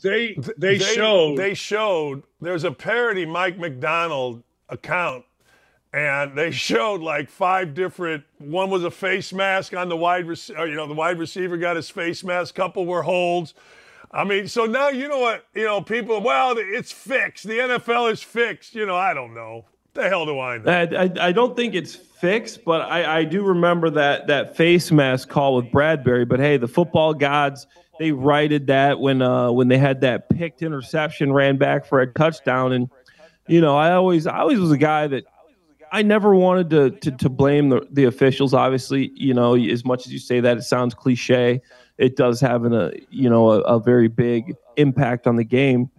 [0.01, 5.25] they, they, they showed they showed there's a parody Mike McDonald account
[5.93, 10.59] and they showed like five different one was a face mask on the wide receiver
[10.59, 13.53] uh, you know the wide receiver got his face mask couple were holds.
[14.11, 17.45] I mean so now you know what you know people well it's fixed.
[17.45, 18.75] The nfl is fixed.
[18.75, 21.75] You know i don't know the hell do i know i, I, I don't think
[21.75, 26.27] it's fixed but I, I do remember that that face mask call with Bradberry.
[26.27, 27.67] but hey the football gods
[27.99, 32.07] they righted that when uh, when they had that picked interception, ran back for a
[32.07, 32.89] touchdown, and
[33.47, 35.25] you know I always I always was a guy that
[35.91, 38.53] I never wanted to to, to blame the, the officials.
[38.53, 41.61] Obviously, you know as much as you say that, it sounds cliche.
[41.97, 45.91] It does have an, a you know a, a very big impact on the game,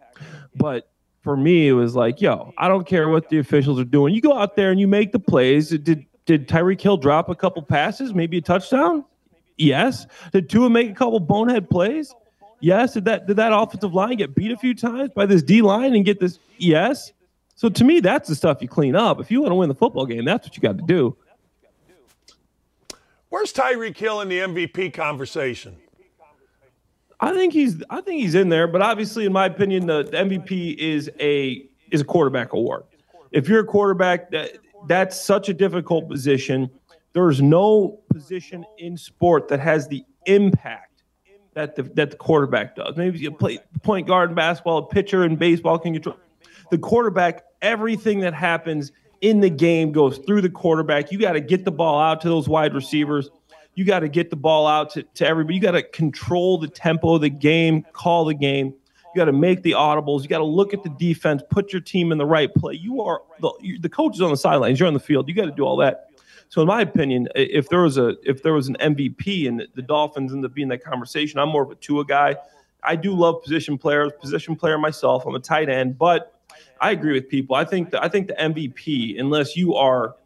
[0.56, 0.90] but
[1.24, 4.14] for me, it was like, yo, I don't care what the officials are doing.
[4.14, 5.70] You go out there and you make the plays.
[5.70, 9.04] Did did Tyreek Hill drop a couple passes, maybe a touchdown?
[9.56, 10.06] Yes.
[10.32, 12.14] Did Tua make a couple bonehead plays?
[12.60, 12.92] Yes.
[12.92, 15.94] Did that did that offensive line get beat a few times by this D line
[15.94, 16.38] and get this?
[16.58, 17.12] Yes.
[17.54, 19.18] So to me, that's the stuff you clean up.
[19.18, 21.16] If you want to win the football game, that's what you got to do.
[23.30, 25.76] Where's Tyreek Hill in the MVP conversation?
[27.20, 30.16] I think he's I think he's in there, but obviously, in my opinion, the, the
[30.16, 32.84] MVP is a is a quarterback award.
[33.30, 36.70] If you're a quarterback, that that's such a difficult position
[37.14, 41.04] there's no position in sport that has the impact
[41.54, 42.96] that the, that the quarterback does.
[42.96, 46.16] Maybe you play point guard in basketball, a pitcher in baseball can control.
[46.70, 48.90] The quarterback, everything that happens
[49.20, 51.12] in the game goes through the quarterback.
[51.12, 53.30] You got to get the ball out to those wide receivers.
[53.74, 55.56] You got to get the ball out to, to everybody.
[55.56, 58.74] You got to control the tempo of the game, call the game.
[59.14, 60.22] You got to make the audibles.
[60.22, 62.74] You got to look at the defense, put your team in the right play.
[62.74, 64.80] You are the, the coach is on the sidelines.
[64.80, 65.28] You're on the field.
[65.28, 66.10] You got to do all that.
[66.48, 69.82] So in my opinion, if there was a if there was an MVP and the
[69.82, 72.36] Dolphins end up being that conversation, I'm more of a Tua guy.
[72.82, 75.24] I do love position players, position player myself.
[75.26, 76.40] I'm a tight end, but
[76.80, 77.56] I agree with people.
[77.56, 80.16] I think the, I think the MVP, unless you are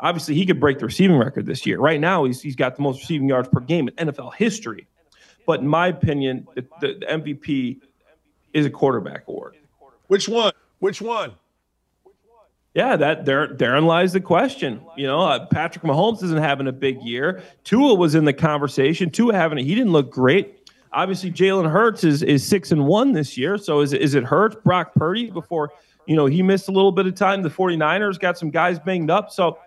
[0.00, 1.78] obviously he could break the receiving record this year.
[1.78, 4.86] Right now, he's he's got the most receiving yards per game in NFL history.
[5.46, 7.80] But in my opinion, the, the, the MVP
[8.52, 9.56] is a quarterback award.
[10.08, 10.52] Which one?
[10.78, 11.32] Which one?
[12.74, 14.80] Yeah, that there therein lies the question.
[14.96, 17.42] You know, uh, Patrick Mahomes isn't having a big year.
[17.64, 19.10] Tua was in the conversation.
[19.10, 20.70] Tua having it, he didn't look great.
[20.92, 23.58] Obviously, Jalen Hurts is is six and one this year.
[23.58, 25.70] So is is it Hurts, Brock Purdy before
[26.06, 27.42] you know he missed a little bit of time?
[27.42, 29.30] The 49ers got some guys banged up.
[29.30, 29.58] So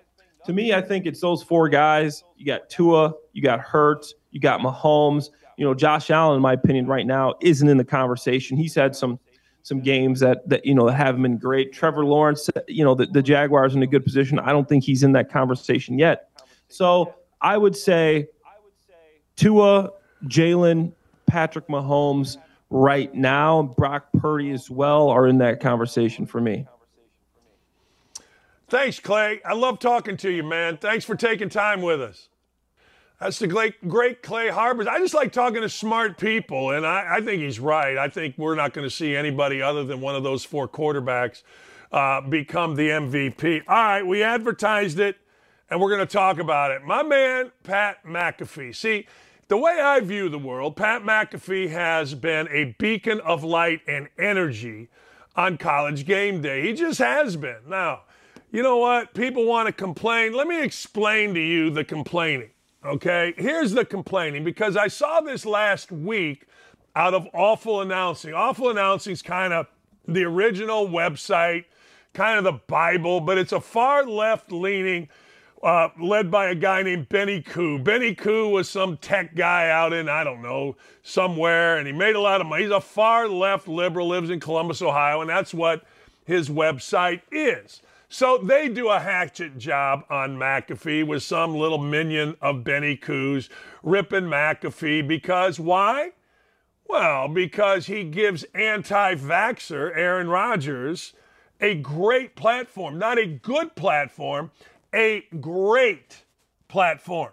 [0.46, 2.24] to me, I think it's those four guys.
[2.36, 5.30] You got Tua, you got Hurts, you got Mahomes.
[5.58, 8.58] you know, Josh Allen, in my opinion, right now isn't in the conversation.
[8.58, 9.20] He's had some
[9.64, 11.72] some games that that you know that haven't been great.
[11.72, 14.40] Trevor Lawrence, you know, the, the Jaguars in a good position.
[14.40, 16.30] I don't think he's in that conversation yet.
[16.68, 18.28] So I would say
[19.36, 19.92] Tua,
[20.26, 20.94] Jalen,
[21.28, 22.38] Patrick Mahomes
[22.70, 26.66] right now, Brock Purdy as well are in that conversation for me.
[28.72, 29.42] Thanks, Clay.
[29.44, 30.78] I love talking to you, man.
[30.78, 32.30] Thanks for taking time with us.
[33.20, 34.88] That's the great, great Clay Harbors.
[34.88, 37.98] I just like talking to smart people, and I, I think he's right.
[37.98, 41.44] I think we're not going to see anybody other than one of those four quarterbacks
[41.92, 43.64] uh, become the MVP.
[43.68, 45.18] All right, we advertised it,
[45.70, 46.82] and we're going to talk about it.
[46.82, 48.74] My man, Pat McAfee.
[48.74, 49.06] See,
[49.50, 54.08] the way I view the world, Pat McAfee has been a beacon of light and
[54.18, 54.88] energy
[55.36, 56.62] on college game day.
[56.62, 57.60] He just has been.
[57.68, 58.04] Now,
[58.52, 59.14] you know what?
[59.14, 60.34] People want to complain.
[60.34, 62.50] Let me explain to you the complaining.
[62.84, 66.48] Okay, here's the complaining because I saw this last week
[66.96, 68.34] out of Awful Announcing.
[68.34, 69.68] Awful Announcing is kind of
[70.08, 71.66] the original website,
[72.14, 75.08] kind of the Bible, but it's a far left leaning,
[75.64, 77.78] uh, led by a guy named Benny Koo.
[77.78, 82.16] Benny Koo was some tech guy out in, I don't know, somewhere, and he made
[82.16, 82.64] a lot of money.
[82.64, 85.84] He's a far left liberal, lives in Columbus, Ohio, and that's what
[86.26, 87.82] his website is.
[88.14, 93.50] So they do a hatchet job on McAfee with some little minion of Benny Koo's
[93.84, 96.12] ripping McAfee because why?
[96.86, 101.14] Well, because he gives anti vaxxer Aaron Rodgers
[101.62, 104.52] a great platform, not a good platform,
[104.94, 106.26] a great
[106.68, 107.32] platform.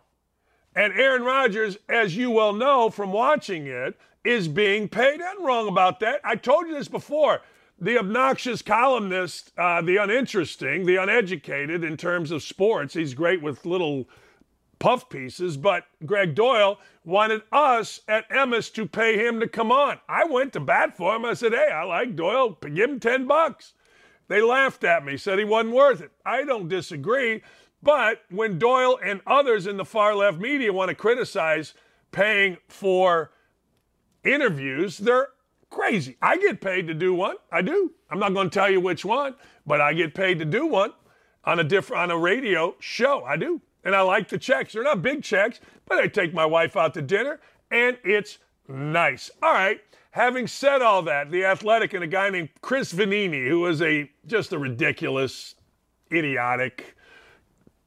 [0.77, 5.21] And Aaron Rodgers, as you well know from watching it, is being paid.
[5.21, 6.21] I'm wrong about that.
[6.23, 7.41] I told you this before
[7.81, 12.95] the obnoxious columnist, uh, the uninteresting, the uneducated in terms of sports.
[12.95, 14.09] He's great with little
[14.79, 19.99] puff pieces, but Gregg Doyel wanted us at Emmis to pay him to come on.
[20.09, 21.25] I went to bat for him.
[21.25, 22.61] I said, hey, I like Doyel.
[22.61, 23.75] Give him 10 bucks.
[24.29, 26.11] They laughed at me, said he wasn't worth it.
[26.25, 27.43] I don't disagree.
[27.83, 31.75] But when Doyel and others in the far left media want to criticize
[32.11, 33.31] paying for
[34.25, 35.29] interviews, they're
[35.71, 36.17] Crazy.
[36.23, 37.37] I get paid to do one.
[37.53, 37.93] I do.
[38.11, 39.35] I'm not going to tell you which one,
[39.67, 40.93] but I get paid to do one
[41.45, 43.25] on a different on a radio show.
[43.25, 43.61] I do.
[43.85, 44.73] And I like the checks.
[44.73, 47.41] They're not big checks, but I take my wife out to dinner
[47.71, 48.39] and it's
[48.69, 49.31] nice.
[49.43, 49.81] All right.
[50.13, 54.11] Having said all that, the athletic and a guy named Chris Vannini, who is a
[54.27, 55.55] just a ridiculous,
[56.13, 56.97] idiotic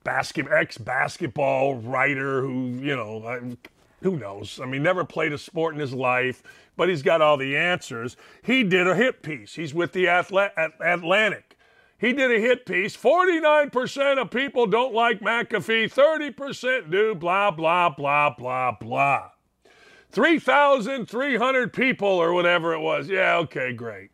[0.04, 3.56] basket ex basketball writer who, you know,
[4.02, 4.60] who knows?
[4.62, 6.44] I mean, never played a sport in his life,
[6.78, 8.18] but he's got all the answers.
[8.44, 9.56] He did a hit piece.
[9.56, 11.58] He's with the Atlantic.
[11.98, 12.98] He did a hit piece.
[12.98, 19.30] 49% of people don't like McAfee, 30% do, blah, blah, blah, blah, blah.
[20.12, 23.08] 3,300 people or whatever it was.
[23.08, 24.10] Yeah, okay, great.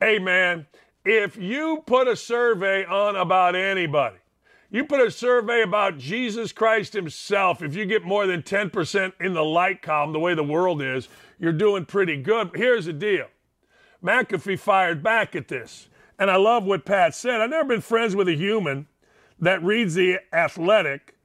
[0.00, 0.66] Hey, man,
[1.04, 4.18] if you put a survey on about anybody,
[4.70, 7.62] you put a survey about Jesus Christ himself.
[7.62, 11.08] If you get more than 10% in the like column, the way the world is,
[11.38, 12.50] you're doing pretty good.
[12.54, 13.26] Here's the deal
[14.02, 15.88] McAfee fired back at this.
[16.18, 17.40] And I love what Pat said.
[17.40, 18.88] I've never been friends with a human
[19.38, 21.16] that reads The Athletic,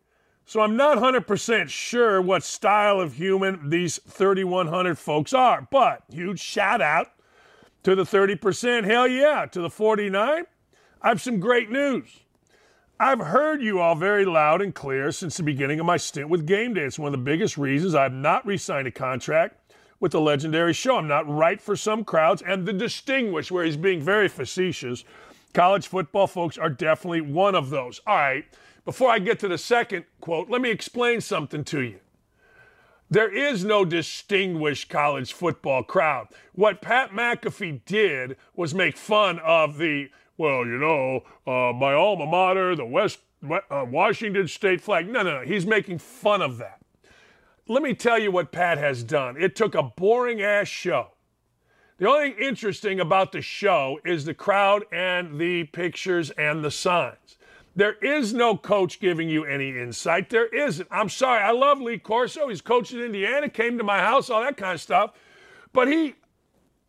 [0.46, 5.68] so I'm not 100% sure what style of human these 3,100 folks are.
[5.72, 7.08] But huge shout out
[7.84, 8.84] to the 30%.
[8.84, 9.46] Hell yeah.
[9.52, 10.44] To the 49,
[11.02, 12.20] I have some great news.
[13.00, 16.46] I've heard you all very loud and clear since the beginning of my stint with
[16.46, 16.84] Game Day.
[16.84, 19.58] It's one of the biggest reasons I've not re signed a contract
[20.04, 20.98] with the legendary show.
[20.98, 25.06] I'm not right for some crowds, and the distinguished, where he's being very facetious,
[25.54, 28.02] college football folks are definitely one of those.
[28.06, 28.44] All right,
[28.84, 32.00] before I get to the second quote, let me explain something to you.
[33.10, 36.28] There is no distinguished college football crowd.
[36.52, 42.26] What Pat McAfee did was make fun of the well, you know, uh, my alma
[42.26, 45.08] mater, the West uh, Washington State flag.
[45.08, 45.46] No, no, no.
[45.46, 46.83] He's making fun of that.
[47.68, 49.38] Let me tell you what Pat has done.
[49.40, 51.12] It took a boring ass show.
[51.98, 56.72] The only thing interesting about the show is the crowd and the pictures and the
[56.72, 57.38] signs.
[57.76, 60.30] There is no coach giving you any insight.
[60.30, 60.90] There isn't.
[60.92, 61.42] I'm sorry.
[61.42, 62.50] I love Lee Corso.
[62.50, 65.14] He's coached in Indiana, came to my house, all that kind of stuff.
[65.72, 66.16] But he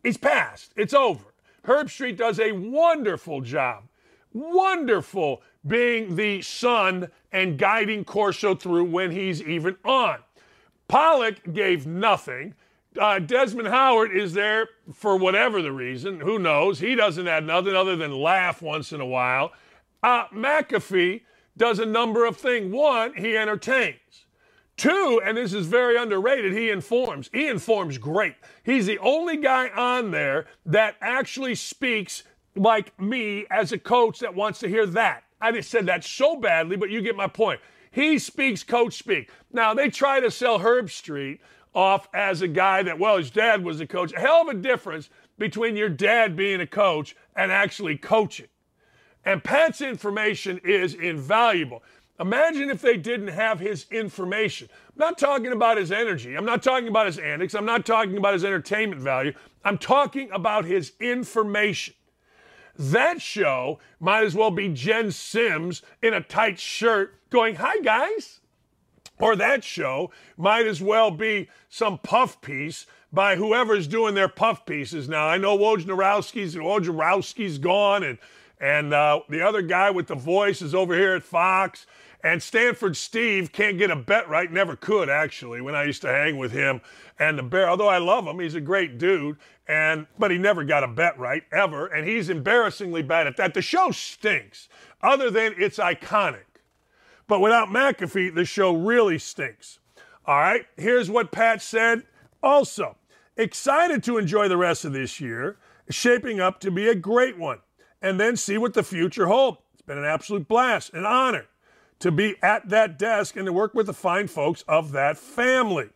[0.03, 0.73] he's passed.
[0.75, 1.33] It's over.
[1.65, 3.85] Herbstreit does a wonderful job,
[4.33, 10.19] wonderful being the son and guiding Corso through when he's even on.
[10.87, 12.53] Pollack gave nothing.
[12.99, 16.19] Uh, Desmond Howard is there for whatever the reason.
[16.19, 16.79] Who knows?
[16.79, 19.51] He doesn't add nothing other than laugh once in a while.
[20.01, 21.21] Uh, McAfee
[21.57, 22.73] does a number of things.
[22.73, 23.99] One, he entertains.
[24.77, 27.29] Two, and this is very underrated, he informs.
[27.33, 28.35] He informs great.
[28.63, 32.23] He's the only guy on there that actually speaks
[32.55, 35.23] like me as a coach that wants to hear that.
[35.39, 37.61] I just said that so badly, but you get my point.
[37.95, 39.31] He speaks coach speak.
[39.53, 41.39] Now, they try to sell Herbstreit
[41.73, 44.11] off as a guy that, well, his dad was a coach.
[44.11, 48.47] A hell of a difference between your dad being a coach and actually coaching.
[49.23, 51.83] And Pat's information is invaluable.
[52.19, 54.67] Imagine if they didn't have his information.
[54.89, 56.35] I'm not talking about his energy.
[56.35, 57.55] I'm not talking about his antics.
[57.55, 59.31] I'm not talking about his entertainment value.
[59.63, 61.93] I'm talking about his information.
[62.77, 68.41] That show might as well be Jess Sims in a tight shirt going, Hi, guys.
[69.19, 74.65] Or that show might as well be some puff piece by whoever's doing their puff
[74.65, 75.27] pieces now.
[75.27, 78.17] I know Wojnarowski's Wojnarowski's gone, and
[78.59, 81.87] and uh, the other guy with the voice is over here at Fox.
[82.23, 86.07] And Stanford Steve can't get a bet right, never could actually, when I used to
[86.07, 86.81] hang with him
[87.19, 87.69] and the Bear.
[87.69, 89.37] Although I love him, he's a great dude,
[89.67, 93.53] and but he never got a bet right ever, and he's embarrassingly bad at that.
[93.53, 94.69] The show stinks,
[95.01, 96.45] other than it's iconic.
[97.27, 99.79] But without McAfee, the show really stinks.
[100.25, 102.03] All right, here's what Pat said.
[102.41, 102.95] Also,
[103.37, 105.57] excited to enjoy the rest of this year,
[105.89, 107.59] shaping up to be a great one,
[108.01, 109.59] and then see what the future holds.
[109.73, 111.45] It's been an absolute blast, an honor
[111.99, 115.89] to be at that desk and to work with the fine folks of that family.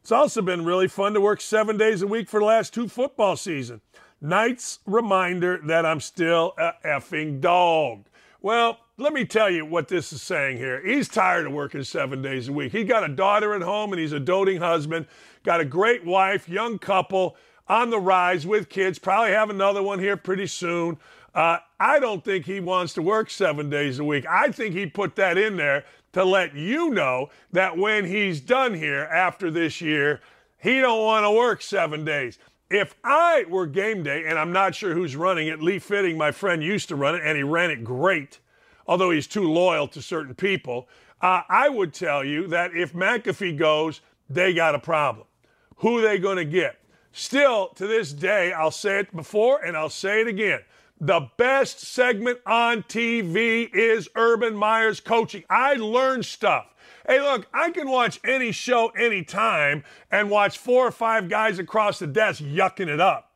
[0.00, 2.88] It's also been really fun to work seven days a week for the last two
[2.88, 3.80] football seasons.
[4.20, 8.06] Night's reminder that I'm still a effing dog.
[8.40, 10.84] Well, let me tell you what this is saying here.
[10.84, 12.72] He's tired of working seven days a week.
[12.72, 15.06] He's got a daughter at home and he's a doting husband,
[15.42, 17.36] got a great wife, young couple
[17.66, 20.98] on the rise with kids, probably have another one here pretty soon.
[21.34, 24.24] Uh, I don't think he wants to work seven days a week.
[24.26, 28.74] I think he put that in there to let you know that when he's done
[28.74, 30.20] here after this year,
[30.62, 32.38] he don't want to work seven days.
[32.70, 36.30] If I were game day, and I'm not sure who's running it, Lee Fitting, my
[36.30, 38.38] friend, used to run it, and he ran it great,
[38.86, 40.88] although he's too loyal to certain people.
[41.20, 45.26] Uh, I would tell you that if McAfee goes, they got a problem.
[45.76, 46.76] Who they going to get?
[47.12, 50.60] Still, to this day, I'll say it before and I'll say it again.
[51.04, 55.44] The best segment on TV is Urban Meyer's coaching.
[55.50, 56.74] I learn stuff.
[57.06, 61.98] Hey, look, I can watch any show anytime and watch four or five guys across
[61.98, 63.32] the desk yucking it up.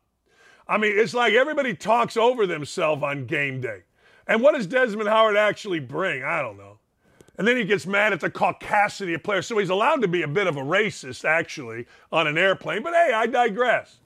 [0.66, 3.82] I mean, it's like everybody talks over themselves on game day.
[4.26, 6.22] And what does Desmond Howard actually bring?
[6.22, 6.78] I don't know.
[7.36, 9.46] And then he gets mad at the caucasity of players.
[9.46, 12.82] So he's allowed to be a bit of a racist, actually, on an airplane.
[12.82, 13.98] But hey, I digress.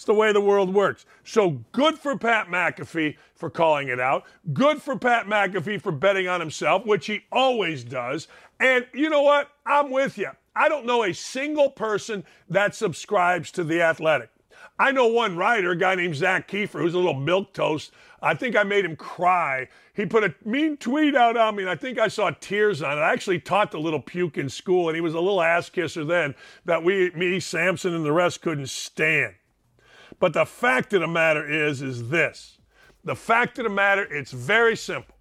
[0.00, 1.04] It's the way the world works.
[1.24, 4.24] So good for Pat McAfee for calling it out.
[4.54, 8.26] Good for Pat McAfee for betting on himself, which he always does.
[8.58, 9.50] And you know what?
[9.66, 10.30] I'm with you.
[10.56, 14.30] I don't know a single person that subscribes to The Athletic.
[14.78, 17.92] I know one writer, a guy named Zak Keefer, who's a little milk toast.
[18.22, 19.68] I think I made him cry.
[19.92, 22.96] He put a mean tweet out on me, and I think I saw tears on
[22.96, 23.02] it.
[23.02, 26.06] I actually taught the little puke in school, and he was a little ass kisser
[26.06, 26.34] then
[26.64, 29.34] that we, me, Sampson, and the rest couldn't stand.
[30.20, 32.58] But the fact of the matter is, is this.
[33.04, 35.16] The fact of the matter, it's very simple.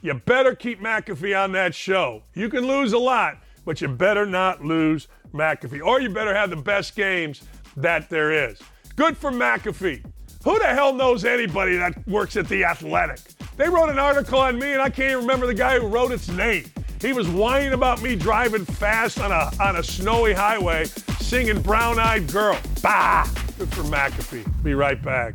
[0.00, 2.22] You better keep McAfee on that show.
[2.34, 5.84] You can lose a lot, but you better not lose McAfee.
[5.84, 7.42] Or you better have the best games
[7.76, 8.60] that there is.
[8.94, 10.04] Good for McAfee.
[10.44, 13.20] Who the hell knows anybody that works at The Athletic?
[13.56, 16.12] They wrote an article on me, and I can't even remember the guy who wrote
[16.12, 16.64] its name.
[17.00, 20.84] He was whining about me driving fast on a, on a snowy highway,
[21.20, 22.58] singing Brown Eyed Girl.
[22.80, 23.28] Bah!
[23.62, 24.64] Good for McAfee.
[24.64, 25.34] Be right back.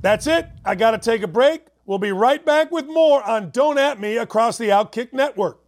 [0.00, 0.46] That's it.
[0.64, 1.66] I got to take a break.
[1.86, 5.58] We'll be right back with more on Don't At Me across the Outkick Network.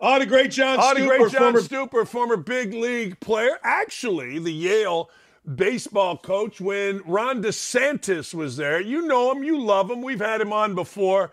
[0.00, 3.60] Oh, the great John oh, Stuper, great John former, Stuper, former big league player.
[3.62, 5.08] Actually, the Yale
[5.54, 8.80] baseball coach when Ron DeSantis was there.
[8.80, 10.02] You know him, you love him.
[10.02, 11.30] We've had him on before,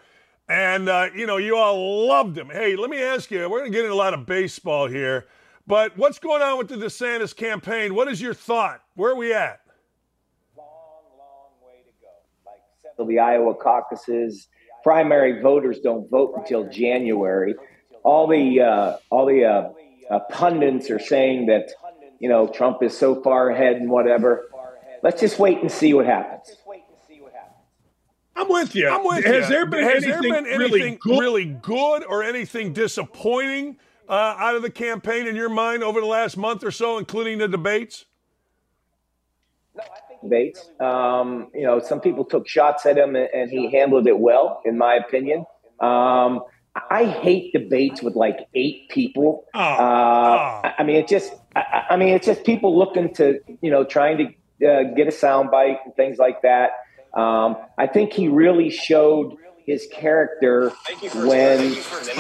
[0.50, 2.50] and uh, you know you all loved him.
[2.50, 3.50] Hey, let me ask you.
[3.50, 5.28] We're going to get into a lot of baseball here,
[5.68, 7.96] but what's going on with the DeSantis campaign?
[7.96, 8.82] What is your thought?
[8.96, 9.62] Where are we at?
[10.58, 10.68] Long,
[11.18, 13.02] long way to go.
[13.02, 14.48] Like the Iowa caucuses,
[14.84, 17.56] primary voters don't vote until January
[18.04, 19.70] all the uh, all the uh,
[20.10, 21.72] uh, pundits are saying that
[22.20, 24.46] you know Trump is so far ahead and whatever.
[25.02, 26.56] Let's just wait and see what happens.
[28.44, 28.90] I'm with you.
[28.90, 29.56] I'm with Has you.
[29.56, 31.20] there been Has anything, there been anything really, good?
[31.20, 33.78] really good or anything disappointing
[34.08, 37.38] uh, out of the campaign in your mind over the last month or so, including
[37.38, 38.06] the debates?
[39.76, 40.70] No, I think debates.
[40.80, 44.62] Um, you know, some people took shots at him, and, and he handled it well,
[44.66, 45.46] in my opinion.
[45.80, 46.44] Um,
[46.76, 49.46] I hate debates with like eight people.
[49.54, 50.70] Oh, uh, oh.
[50.78, 54.18] I mean, it just, I, I, mean, it's just people looking to, you know, trying
[54.18, 56.72] to uh, get a soundbite and things like that.
[57.14, 60.70] Um, I think he really showed his character
[61.16, 61.70] when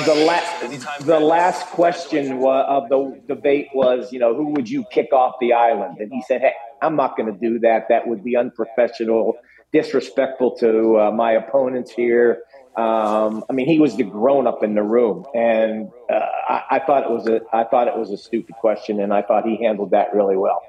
[0.06, 5.12] the last the last question of the debate was, you know, who would you kick
[5.12, 5.98] off the island?
[6.00, 7.88] And he said, "Hey, I'm not going to do that.
[7.90, 9.36] That would be unprofessional,
[9.72, 12.44] disrespectful to uh, my opponents here."
[12.76, 16.20] Um, I mean, he was the grown up in the room, and uh,
[16.50, 19.22] I, I, thought it was a I thought it was a stupid question, and I
[19.22, 20.62] thought he handled that really well.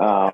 [0.00, 0.32] Uh,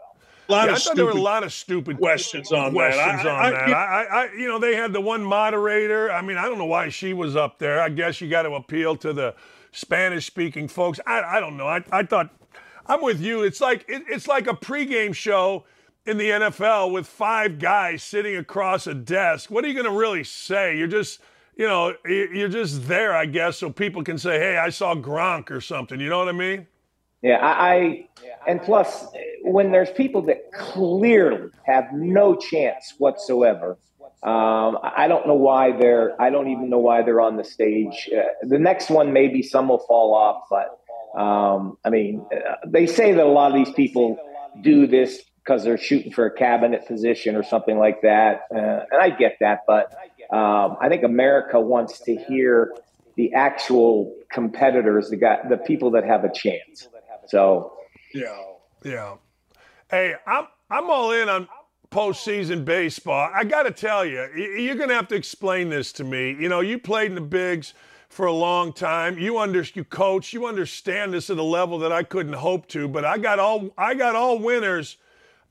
[0.48, 3.22] a lot yeah, of I thought there were a lot of stupid questions on questions
[3.22, 3.26] that.
[3.26, 3.72] I, on I, that.
[3.74, 6.10] I, I, you know, they had the one moderator.
[6.10, 7.80] I mean, I don't know why she was up there.
[7.80, 9.34] I guess you got to appeal to the
[9.72, 11.00] Spanish-speaking folks.
[11.06, 11.66] I, I don't know.
[11.66, 12.30] I, I thought
[12.86, 13.42] I'm with you.
[13.42, 15.64] It's like it, it's like a pregame show
[16.06, 19.50] in the NFL with five guys sitting across a desk.
[19.50, 20.78] What are you going to really say?
[20.78, 21.20] You're just
[21.58, 25.50] you know, you're just there, I guess, so people can say, "Hey, I saw Gronk"
[25.50, 25.98] or something.
[25.98, 26.68] You know what I mean?
[27.22, 28.08] Yeah, I, I
[28.46, 29.06] and plus,
[29.42, 33.76] when there's people that clearly have no chance whatsoever,
[34.22, 36.20] um, I don't know why they're.
[36.20, 38.08] I don't even know why they're on the stage.
[38.12, 42.86] Uh, the next one, maybe some will fall off, but um, I mean, uh, they
[42.86, 44.18] say that a lot of these people
[44.60, 49.00] do this because they're shooting for a cabinet position or something like that, uh, and
[49.00, 49.94] I get that, but
[50.32, 52.72] um, I think America wants to hear
[53.16, 56.88] the actual competitors, the guy, the people that have a chance.
[57.28, 57.74] So,
[58.14, 58.36] yeah,
[58.82, 59.14] yeah.
[59.90, 61.46] Hey, I'm I'm all in on
[61.90, 63.30] postseason baseball.
[63.34, 66.36] I got to tell you, you're going to have to explain this to me.
[66.40, 67.74] You know, you played in the bigs
[68.08, 69.18] for a long time.
[69.18, 70.32] You under you coach.
[70.32, 72.88] You understand this at a level that I couldn't hope to.
[72.88, 74.96] But I got all I got all winners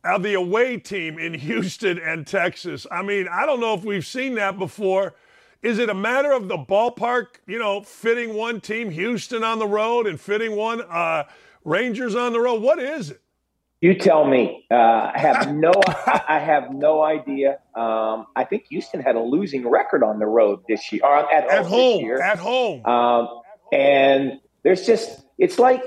[0.04, 2.88] of the away team in Houston and Texas.
[2.92, 5.14] I mean, I don't know if we've seen that before.
[5.64, 9.68] Is it a matter of the ballpark, you know, fitting one team, Houston on the
[9.68, 11.24] road, and fitting one, uh,
[11.68, 12.62] Rangers on the road?
[12.62, 13.22] What is it?
[13.82, 14.66] You tell me.
[14.72, 15.72] Uh, I have no.
[16.08, 17.60] I have no idea.
[17.76, 21.48] Um, I think Houston had a losing record on the road this year, or at,
[21.50, 22.06] at home.
[22.06, 22.86] home at home.
[22.86, 23.42] Um,
[23.72, 25.26] and there's just.
[25.38, 25.84] It's like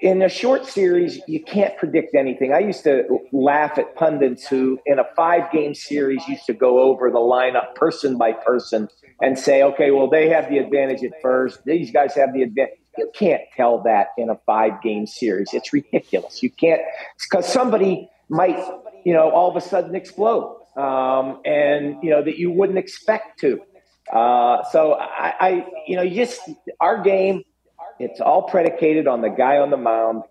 [0.00, 2.52] in a short series, you can't predict anything.
[2.52, 6.80] I used to laugh at pundits who, in a five game series, used to go
[6.80, 8.88] over the lineup person by person
[9.22, 11.64] and say, okay, well, they have the advantage at first.
[11.64, 12.79] These guys have the advantage.
[12.98, 15.52] You can't tell that in a five game series.
[15.52, 16.42] It's ridiculous.
[16.42, 16.82] You can't,
[17.30, 18.58] because somebody might,
[19.04, 23.40] you know, all of a sudden explode um, and, you know, that you wouldn't expect
[23.40, 23.60] to.
[24.12, 26.40] Uh, so I, I, you know, just
[26.80, 27.44] our game,
[27.98, 30.24] it's all predicated on the guy on the mound.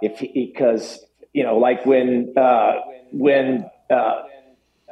[0.00, 2.72] If because you know, like when uh,
[3.12, 4.22] when uh,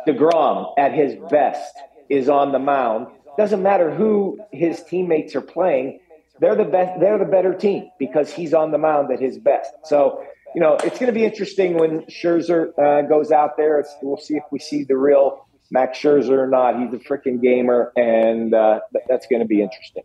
[0.06, 1.74] deGrom at his best
[2.08, 6.00] is on the mound, doesn't matter who his teammates are playing.
[6.40, 6.98] They're the best.
[7.00, 9.70] They're the better team because he's on the mound at his best.
[9.84, 10.24] So
[10.54, 13.78] you know, it's going to be interesting when Scherzer uh, goes out there.
[13.78, 16.80] It's, we'll see if we see the real Max Scherzer or not.
[16.80, 20.02] He's a freaking gamer, and uh, that's going to be interesting.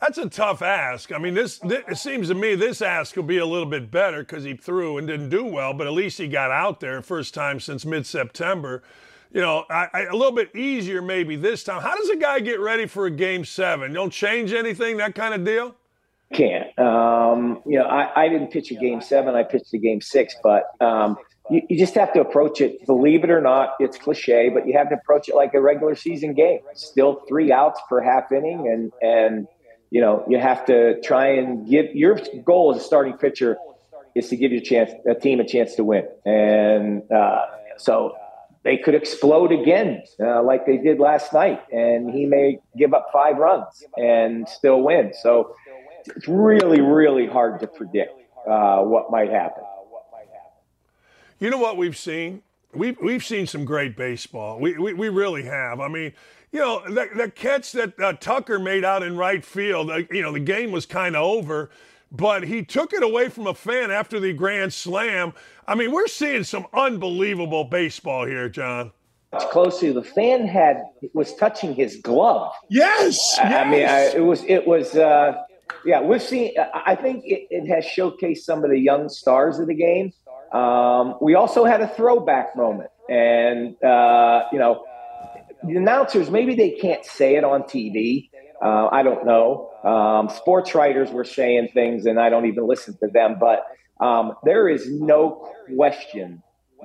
[0.00, 1.10] That's a tough ask.
[1.10, 3.90] I mean, this, this, it seems to me this ask will be a little bit
[3.90, 7.02] better because he threw and didn't do well, but at least he got out there
[7.02, 8.82] first time since mid-September.
[9.32, 11.82] You know, I, I, a little bit easier maybe this time.
[11.82, 13.92] How does a guy get ready for a game seven?
[13.92, 15.74] Don't change anything, that kind of deal.
[16.32, 16.78] Can't.
[16.78, 19.34] Um, you know, I, I didn't pitch a game seven.
[19.34, 21.16] I pitched a game six, but um,
[21.50, 22.84] you, you, just have to approach it.
[22.86, 25.94] Believe it or not, it's cliche, but you have to approach it like a regular
[25.94, 26.60] season game.
[26.74, 29.48] Still three outs per half inning, and and
[29.90, 33.56] you know, you have to try and give your goal as a starting pitcher
[34.14, 36.06] is to give your chance a team a chance to win.
[36.26, 37.46] And uh,
[37.78, 38.14] so
[38.68, 43.08] they could explode again uh, like they did last night, and he may give up
[43.10, 45.10] five runs and still win.
[45.22, 45.56] So
[46.04, 48.12] it's really, really hard to predict
[48.46, 49.64] uh, what might happen.
[51.38, 52.42] You know what we've seen?
[52.74, 54.60] We've, we've seen some great baseball.
[54.60, 55.80] We, we, we really have.
[55.80, 56.12] I mean,
[56.52, 60.20] you know, the, the catch that uh, Tucker made out in right field, uh, you
[60.20, 61.70] know, the game was kind of over,
[62.12, 65.32] but he took it away from a fan after the grand slam.
[65.68, 68.90] I mean, we're seeing some unbelievable baseball here, John.
[69.34, 72.50] It's close to the fan had was touching his glove.
[72.70, 73.66] Yes, I, yes.
[73.66, 74.96] I mean, I, it was it was.
[74.96, 75.34] Uh,
[75.84, 76.54] yeah, we've seen.
[76.74, 80.12] I think it, it, has showcased some of the young stars of the game.
[80.58, 84.86] Um, we also had a throwback moment, and uh, you know,
[85.62, 88.30] the announcers maybe they can't say it on TV.
[88.64, 89.70] Uh, I don't know.
[89.84, 93.36] Um, sports writers were saying things, and I don't even listen to them.
[93.38, 93.66] But
[94.00, 96.42] um, there is no question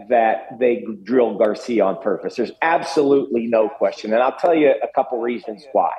[0.09, 2.35] that they drilled Garcia on purpose.
[2.35, 4.13] There's absolutely no question.
[4.13, 5.91] And I'll tell you a couple reasons why.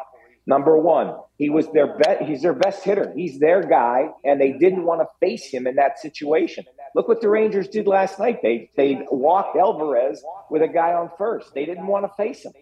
[0.46, 2.22] Number one, he was their best.
[2.22, 3.12] He's their best hitter.
[3.16, 6.64] He's their guy, and they didn't want to face him in that situation.
[6.94, 8.40] Look what the Rangers did last night.
[8.42, 11.54] They they walked Alvarez with a guy on first.
[11.54, 12.52] They didn't want to face him.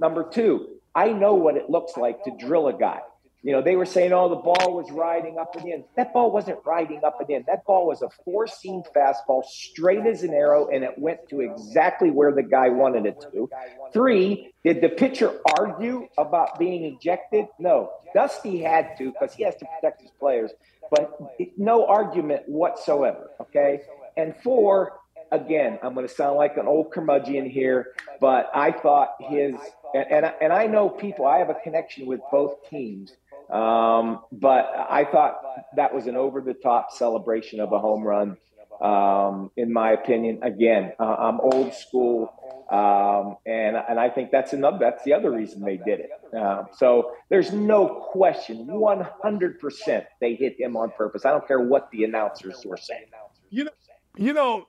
[0.00, 3.00] Number two, I know what it looks like to drill a guy.
[3.46, 5.84] You know, they were saying, oh, the ball was riding up and in.
[5.94, 7.44] That ball wasn't riding up and in.
[7.46, 11.42] That ball was a four seam fastball, straight as an arrow, and it went to
[11.42, 13.48] exactly where the guy wanted it to.
[13.92, 17.46] Three, did the pitcher argue about being ejected?
[17.60, 17.92] No.
[18.12, 20.50] Dusty had to because he has to protect his players,
[20.90, 21.16] but
[21.56, 23.30] no argument whatsoever.
[23.40, 23.82] Okay.
[24.16, 24.98] And four,
[25.30, 29.54] again, I'm going to sound like an old curmudgeon here, but I thought his,
[29.94, 33.12] and, and, and I know people, I have a connection with both teams.
[33.50, 35.40] Um, but I thought
[35.76, 38.36] that was an over the top celebration of a home run.
[38.80, 42.32] Um, in my opinion, again, uh, I'm old school.
[42.70, 46.10] Um, and, and I think that's another, that's the other reason they did it.
[46.36, 51.24] Um, so there's no question, 100% they hit him on purpose.
[51.24, 53.06] I don't care what the announcers were saying.
[53.50, 53.70] You know,
[54.18, 54.64] you know,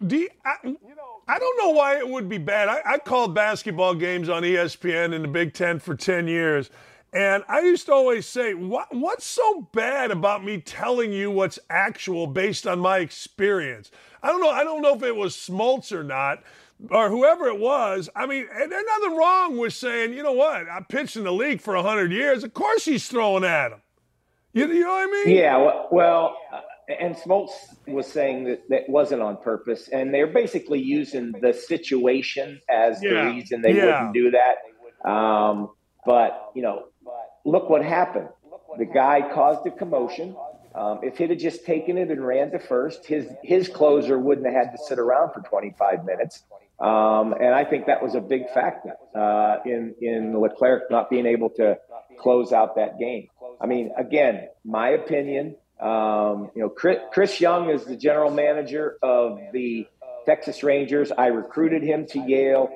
[1.27, 2.67] I, don't know why it would be bad.
[2.67, 6.69] I, I called basketball games on ESPN in the Big Ten for 10 years.
[7.17, 11.57] And I used to always say, what, what's so bad about me telling you what's
[11.67, 13.89] actual based on my experience?
[14.21, 14.51] I don't know.
[14.51, 16.43] I don't know if it was Smoltz or not,
[16.91, 18.07] or whoever it was.
[18.15, 20.69] I mean, there's nothing wrong with saying, you know what?
[20.69, 22.43] I pitched in the league for 100 years.
[22.43, 23.81] Of course he's throwing at him.
[24.53, 25.35] You, you know what I mean?
[25.35, 25.57] Yeah.
[25.57, 26.61] Well, well uh,
[26.99, 27.49] and Smoltz
[27.87, 29.87] was saying that that wasn't on purpose.
[29.87, 33.09] And they're basically using the situation as yeah.
[33.09, 33.85] the reason they yeah.
[33.85, 35.09] wouldn't do that.
[35.09, 35.69] Um,
[36.05, 36.85] but, you know,
[37.47, 38.27] look what happened.
[38.77, 40.35] The guy caused a commotion.
[40.75, 44.45] Um, if he'd have just taken it and ran to first, his his closer wouldn't
[44.45, 46.43] have had to sit around for 25 minutes.
[46.79, 51.25] Um, and I think that was a big factor uh, in in Leclerc not being
[51.25, 51.79] able to
[52.19, 53.29] close out that game.
[53.59, 55.55] I mean, again, my opinion.
[55.79, 59.87] Um, you know, Chris, Chris Young is the general manager of the
[60.25, 61.11] Texas Rangers.
[61.11, 62.69] I recruited him to Yale.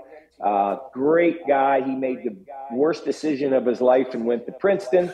[0.44, 1.82] Uh, great guy.
[1.82, 2.36] He made the
[2.76, 5.14] worst decision of his life and went to Princeton.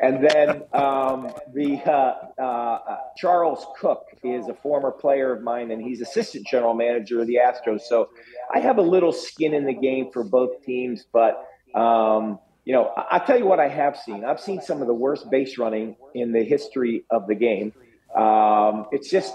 [0.00, 5.82] And then um, the uh, uh, Charles Cook is a former player of mine, and
[5.82, 7.82] he's assistant general manager of the Astros.
[7.82, 8.08] So
[8.52, 11.04] I have a little skin in the game for both teams.
[11.12, 14.24] But um, you know, I- will tell you what I have seen.
[14.24, 17.72] I've seen some of the worst base running in the history of the game.
[18.16, 19.34] Um, it's just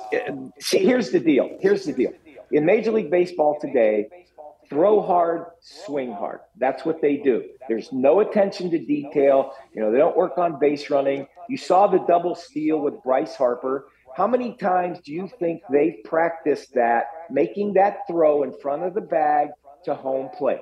[0.59, 0.79] see.
[0.79, 1.57] Here's the deal.
[1.59, 2.13] Here's the deal.
[2.51, 4.07] In Major League Baseball today,
[4.69, 6.39] throw hard, swing hard.
[6.57, 7.43] That's what they do.
[7.67, 9.53] There's no attention to detail.
[9.73, 11.27] You know, they don't work on base running.
[11.49, 13.87] You saw the double steal with Bryce Harper.
[14.15, 18.93] How many times do you think they've practiced that, making that throw in front of
[18.93, 19.49] the bag
[19.85, 20.61] to home plate?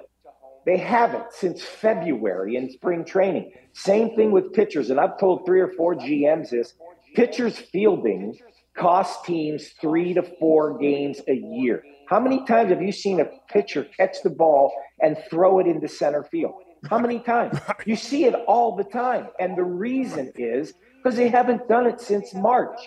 [0.65, 3.53] They haven't since February in spring training.
[3.73, 4.89] Same thing with pitchers.
[4.89, 6.73] And I've told three or four GMs this
[7.15, 8.37] pitchers fielding
[8.75, 11.83] costs teams three to four games a year.
[12.07, 15.89] How many times have you seen a pitcher catch the ball and throw it into
[15.89, 16.53] center field?
[16.89, 17.59] How many times?
[17.85, 19.27] You see it all the time.
[19.39, 22.79] And the reason is because they haven't done it since March.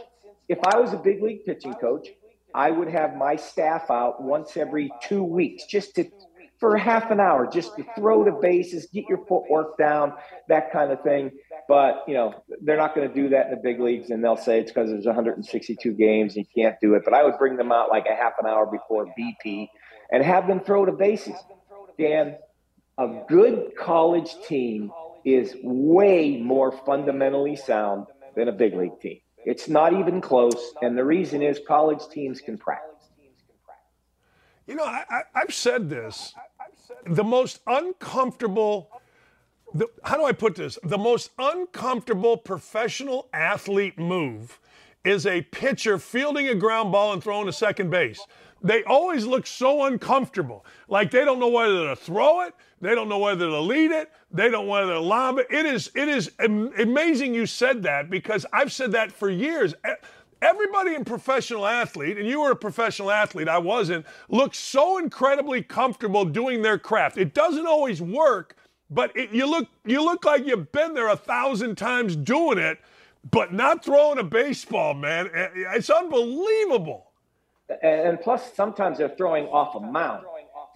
[0.49, 2.09] If I was a big league pitching coach,
[2.55, 6.05] I would have my staff out once every two weeks just to
[6.61, 10.13] for half an hour, just to throw the bases, get your footwork down,
[10.49, 11.31] that kind of thing.
[11.67, 14.37] But you know, they're not going to do that in the big leagues, and they'll
[14.37, 17.03] say it's because there's 162 games and you can't do it.
[17.05, 19.69] But I would bring them out like a half an hour before BP
[20.13, 21.37] and have them throw the bases.
[21.99, 22.37] Dan,
[22.99, 24.91] a good college team
[25.25, 28.07] is way more fundamentally sound
[28.37, 29.21] than a big league team.
[29.45, 32.91] It's not even close, and the reason is college teams can practice.
[34.67, 36.33] You know, I, have said this.
[37.07, 38.91] The most uncomfortable
[39.73, 40.79] the, how do I put this?
[40.83, 44.59] The most uncomfortable professional athlete move
[45.05, 48.21] is a pitcher fielding a ground ball and throwing to second base.
[48.63, 50.67] They always look so uncomfortable.
[50.89, 54.11] Like they don't know whether to throw it, they don't know whether to lead it,
[54.31, 55.47] they don't know whether to lob it.
[55.51, 59.75] It is it is amazing you said that because I've said that for years.
[60.43, 65.63] Everybody in professional athlete, and you were a professional athlete, I wasn't, looks so incredibly
[65.63, 67.19] comfortable doing their craft.
[67.19, 68.57] It doesn't always work,
[68.89, 72.79] but it, you look you look like you've been there a thousand times doing it,
[73.31, 75.31] but not throwing a baseball, man.
[75.35, 77.11] It's unbelievable.
[77.83, 80.25] And plus, sometimes they're throwing off a mound.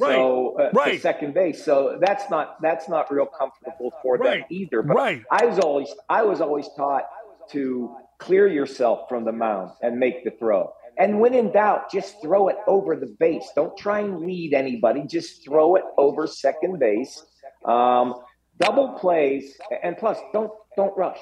[0.00, 0.14] Right.
[0.14, 1.00] So uh, right.
[1.00, 1.64] second base.
[1.64, 4.40] So that's not that's not real comfortable for right.
[4.40, 4.82] them either.
[4.82, 5.22] But right.
[5.30, 7.04] I was always I was always taught
[7.50, 10.72] to clear yourself from the mound and make the throw.
[10.96, 13.48] And when in doubt, just throw it over the base.
[13.54, 15.02] Don't try and lead anybody.
[15.06, 17.24] Just throw it over second base.
[17.64, 18.14] Um,
[18.60, 21.18] double plays, and plus, don't don't rush.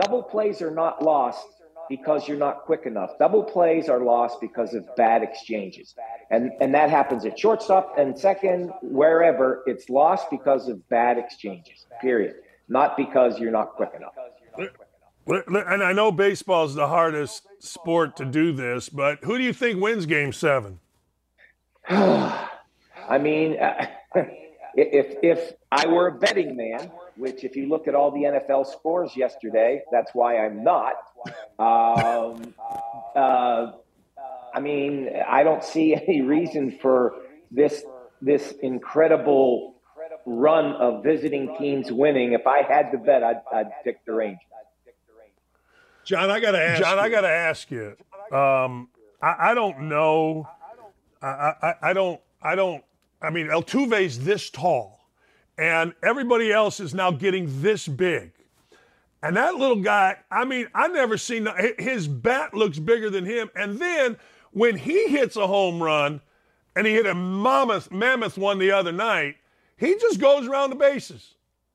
[0.00, 1.46] Double plays are not lost
[1.88, 3.10] because you're not quick enough.
[3.18, 5.94] Double plays are lost because of bad exchanges.
[6.30, 11.86] And and that happens at shortstop and second, wherever it's lost because of bad exchanges.
[12.00, 12.36] Period.
[12.68, 14.14] Not because you're not quick enough.
[15.26, 19.52] And I know baseball is the hardest sport to do this, but who do you
[19.52, 20.80] think wins game 7?
[21.88, 23.86] I mean, uh,
[24.74, 28.66] if if I were a betting man, which if you look at all the NFL
[28.66, 30.94] scores yesterday, that's why I'm not.
[31.58, 32.54] Um,
[33.16, 33.72] uh,
[34.54, 37.16] I mean, I don't see any reason for
[37.50, 37.84] this
[38.20, 39.74] this incredible
[40.24, 42.32] run of visiting teams winning.
[42.32, 44.40] If I had to bet, I'd, I'd pick the Rangers.
[46.04, 46.82] John, I got to ask.
[46.82, 47.02] John, you.
[47.02, 47.96] I got to ask you.
[48.32, 48.88] Um,
[49.20, 50.48] I, I, don't know.
[51.20, 52.20] I, I, I don't.
[52.42, 52.84] I don't.
[53.20, 55.02] I mean, Altuve's this tall
[55.58, 58.32] and everybody else is now getting this big.
[59.22, 61.46] And that little guy, I mean, I never seen
[61.78, 63.50] his bat looks bigger than him.
[63.54, 64.16] And then
[64.50, 66.20] when he hits a home run,
[66.74, 69.36] and he hit a mammoth mammoth one the other night,
[69.76, 71.34] he just goes around the bases.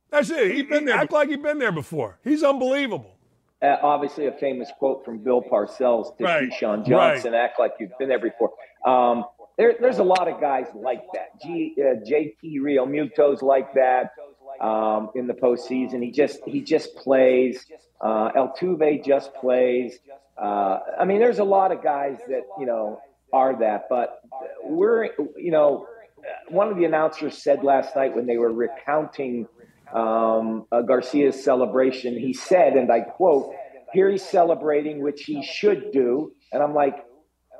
[0.09, 0.51] That's it.
[0.51, 0.97] He's been there.
[0.97, 2.17] Act like he's been there before.
[2.23, 3.16] He's unbelievable.
[3.61, 6.49] Uh, obviously, a famous quote from Bill Parcells to right.
[6.49, 7.41] Keyshawn Johnson: right.
[7.41, 8.51] "Act like you've been there before."
[8.85, 9.25] Um,
[9.57, 11.41] there, there's a lot of guys like that.
[11.41, 14.11] G, uh, JT Realmuto's like that
[14.61, 16.03] um, in the postseason.
[16.03, 17.65] He just he just plays.
[17.99, 19.97] Uh, Altuve just plays.
[20.37, 23.01] Uh, I mean, there's a lot of guys that you know
[23.33, 24.21] are that, but
[24.63, 25.05] we're
[25.35, 25.87] you know
[26.49, 29.47] one of the announcers said last night when they were recounting
[29.93, 33.53] um, Garcia's celebration, he said, and I quote,
[33.93, 37.05] "Here he's celebrating, which he should do," and I'm like,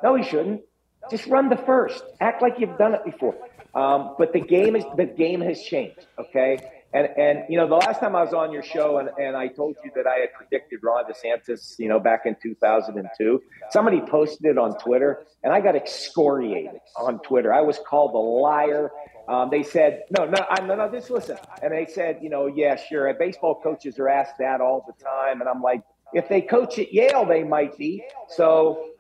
[0.04, 0.62] "No, he shouldn't."
[1.10, 2.04] Just run the first.
[2.20, 3.36] Act like you've done it before.
[3.74, 6.06] Um, but the game is the game has changed.
[6.20, 6.58] Okay.
[6.94, 9.48] And and you know the last time I was on your show and, and I
[9.48, 13.42] told you that I had predicted Ron DeSantis, you know, back in 2002.
[13.72, 17.54] Somebody posted it on Twitter, and I got excoriated on Twitter.
[17.54, 18.92] I was called a liar.
[19.28, 21.38] Um, they said, no, no, I, no, no, just listen.
[21.62, 23.14] And they said, you know, yeah, sure.
[23.14, 25.82] Baseball coaches are asked that all the time, and I'm like,
[26.14, 28.04] if they coach at Yale, they might be.
[28.30, 28.92] So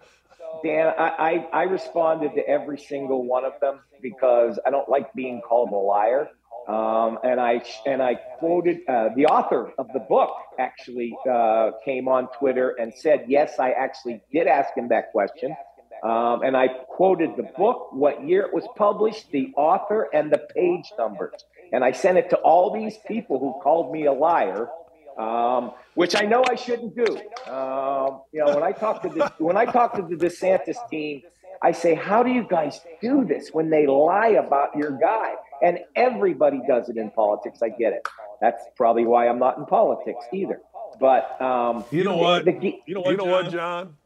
[0.64, 5.14] Dan, I, I, I, responded to every single one of them because I don't like
[5.14, 6.30] being called a liar.
[6.68, 12.10] Um, and I and I quoted uh, the author of the book actually uh, came
[12.10, 15.56] on Twitter and said, "Yes, I actually did ask him that question."
[16.04, 20.38] Um, and I quoted the book, what year it was published, the author, and the
[20.38, 21.44] page numbers.
[21.74, 24.70] And I sent it to all these people who called me a liar
[25.18, 27.16] um, which I know I shouldn't do.
[27.52, 31.24] Um, you know, when I talk to the when I talk to the DeSantis team,
[31.62, 35.80] I say, "How do you guys do this when they lie about your guy?" And
[35.96, 37.62] everybody does it in politics.
[37.64, 38.08] I get it.
[38.42, 40.62] That's probably why I'm not in politics either.
[41.00, 42.46] But um, you know what?
[42.46, 43.12] The, you know what?
[43.12, 43.98] You know what, John?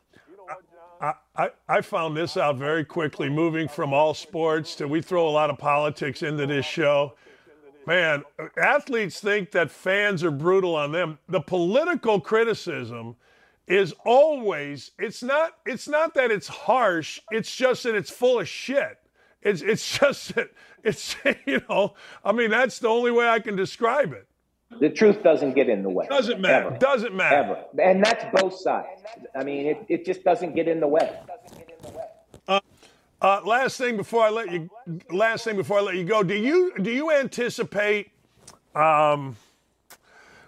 [1.02, 5.32] I, I, found this out very quickly, moving from all sports to we throw a
[5.32, 7.14] lot of politics into this show.
[7.88, 8.24] Man,
[8.62, 11.18] athletes think that fans are brutal on them.
[11.28, 13.16] The political criticism
[13.66, 18.48] is always it's not it's not that it's harsh, it's just that it's full of
[18.48, 19.00] shit.
[19.42, 20.52] It's it's just that
[20.84, 21.16] it's
[21.48, 24.28] you know, I mean that's the only way I can describe it.
[24.80, 26.08] The truth doesn't get in the way.
[26.10, 26.68] Doesn't matter.
[26.68, 26.78] Ever.
[26.78, 27.36] Doesn't matter.
[27.36, 27.66] Ever.
[27.84, 29.02] And that's both sides.
[29.36, 31.20] I mean, it, it just doesn't get in the way.
[33.22, 34.68] Uh, last thing before I let you,
[35.12, 38.10] last thing before I let you go, do you do you anticipate?
[38.74, 39.38] Um,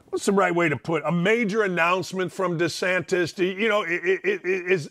[0.09, 1.07] what's the right way to put it?
[1.07, 3.35] a major announcement from DeSantis?
[3.35, 4.89] Do you, you know, it, it, it is.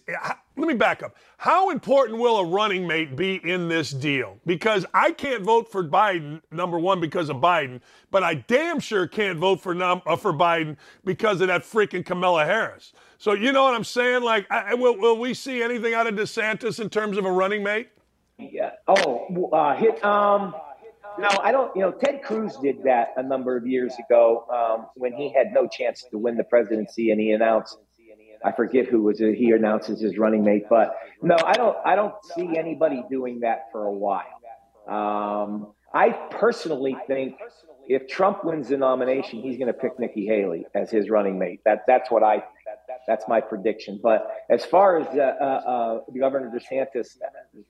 [0.57, 1.16] Let me back up.
[1.38, 4.38] How important will a running mate be in this deal?
[4.44, 7.80] Because I can't vote for Biden, number one, because of Biden,
[8.11, 12.05] but I damn sure can't vote for num- uh, for Biden because of that freaking
[12.05, 12.92] Kamala Harris.
[13.16, 14.22] So you know what I'm saying?
[14.22, 17.62] Like, I, will, will we see anything out of DeSantis in terms of a running
[17.62, 17.88] mate?
[18.38, 18.72] Yeah.
[18.86, 20.05] Oh, uh, hit.
[20.05, 20.55] Um,
[21.18, 21.74] no, I don't.
[21.76, 25.53] You know, Ted Cruz did that a number of years ago um, when he had
[25.53, 27.78] no chance to win the presidency, and he announced.
[28.45, 29.34] I forget who was it.
[29.34, 31.76] He announces his running mate, but no, I don't.
[31.84, 34.22] I don't see anybody doing that for a while.
[34.88, 37.36] Um, I personally think
[37.88, 41.61] if Trump wins the nomination, he's going to pick Nikki Haley as his running mate.
[41.64, 42.43] That that's what I
[43.07, 44.01] that's my prediction.
[44.03, 47.16] But as far as uh, uh, uh, Governor DeSantis,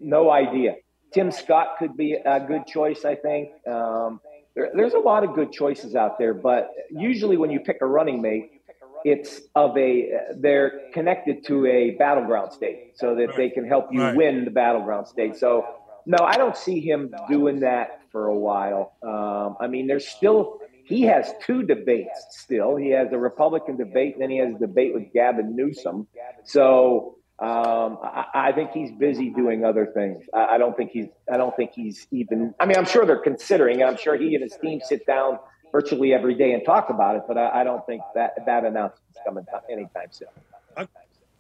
[0.01, 0.77] no idea.
[1.13, 3.51] Tim Scott could be a good choice, I think.
[3.67, 4.21] Um,
[4.55, 7.87] there, there's a lot of good choices out there, but usually when you pick a
[7.87, 8.52] running mate,
[9.05, 14.01] it's of a they're connected to a battleground state so that they can help you
[14.01, 14.17] Right.
[14.17, 15.37] win the battleground state.
[15.37, 15.65] So
[16.07, 18.95] no, I don't see him doing that for a while.
[19.03, 22.77] Um, I mean, there's still he has two debates still.
[22.77, 26.07] He has a Republican debate, and then he has a debate with Gavin Newsom.
[26.45, 30.25] So um, I, I think he's busy doing other things.
[30.35, 31.07] I, I don't think he's.
[31.33, 32.55] I don't think he's even.
[32.61, 35.39] I mean, I'm sure they're considering, and I'm sure he and his team sit down
[35.73, 37.23] virtually every day and talk about it.
[37.27, 40.29] But I, I don't think that that announcement's coming anytime soon.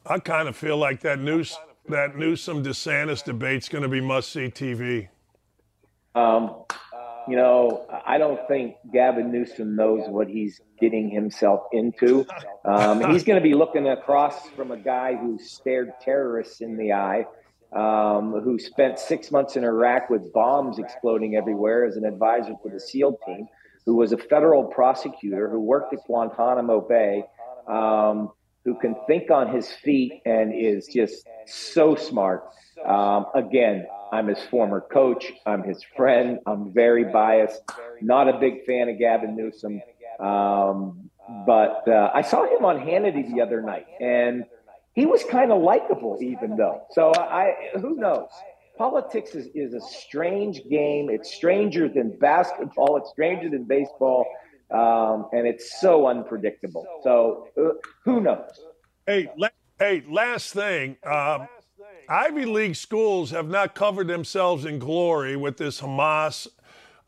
[0.05, 1.57] I kind of feel like that news
[1.89, 5.09] that Newsom DeSantis debate's going to be must see TV.
[6.14, 6.64] Um,
[7.28, 12.26] you know, I don't think Gavin Newsom knows what he's getting himself into.
[12.64, 16.93] Um, he's going to be looking across from a guy who stared terrorists in the
[16.93, 17.26] eye,
[17.72, 22.70] um, who spent six months in Iraq with bombs exploding everywhere as an advisor for
[22.70, 23.47] the SEAL team,
[23.87, 27.24] who was a federal prosecutor, who worked at Guantanamo Bay,
[27.68, 28.30] um,
[28.64, 32.45] who can think on his feet and is just so smart.
[32.87, 35.33] Um, again, I'm his former coach.
[35.47, 36.39] I'm his friend.
[36.47, 37.62] I'm very biased.
[38.01, 39.80] Not a big fan of Gavin Newsom.
[40.20, 41.11] Um,
[41.47, 44.45] but uh, I saw him on Hannity the other night, and
[44.95, 46.83] he was kind of likable, even though.
[46.91, 48.28] So I, who knows?
[48.77, 51.11] Politics is, is a strange game.
[51.11, 52.97] It's stranger than basketball.
[52.97, 54.27] It's stranger than baseball,
[54.70, 56.87] um, and it's so unpredictable.
[57.03, 58.51] So uh, who knows?
[59.07, 59.49] Hey, la-
[59.79, 60.97] hey, last thing.
[61.05, 61.49] Um,
[62.09, 66.49] Ivy League schools have not covered themselves in glory with this Hamas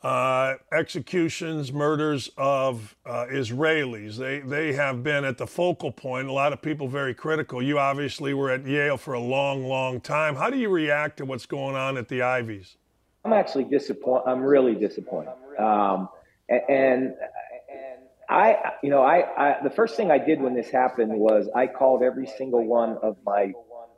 [0.04, 4.16] uh, executions, murders of uh, Israelis.
[4.16, 6.28] They they have been at the focal point.
[6.28, 7.62] A lot of people very critical.
[7.62, 10.36] You obviously were at Yale for a long, long time.
[10.36, 12.76] How do you react to what's going on at the Ivies?
[13.24, 14.28] I'm actually disappointed.
[14.28, 15.32] I'm really disappointed.
[15.58, 16.10] Um,
[16.48, 17.14] and,
[18.28, 21.66] I, you know, I, I, the first thing I did when this happened was I
[21.66, 23.52] called every single one of my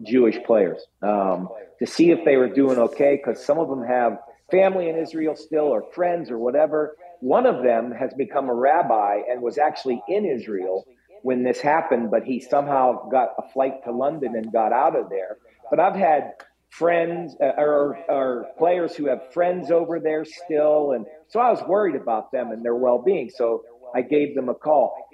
[0.05, 1.49] Jewish players um,
[1.81, 4.19] to see if they were doing okay because some of them have
[4.51, 6.97] family in Israel still or friends or whatever.
[7.20, 10.86] One of them has become a rabbi and was actually in Israel
[11.22, 15.09] when this happened, but he somehow got a flight to London and got out of
[15.09, 15.38] there.
[15.70, 16.34] But I've had
[16.70, 20.92] friends uh, or, or players who have friends over there still.
[20.92, 23.30] And so I was worried about them and their well being.
[23.34, 25.09] So I gave them a call.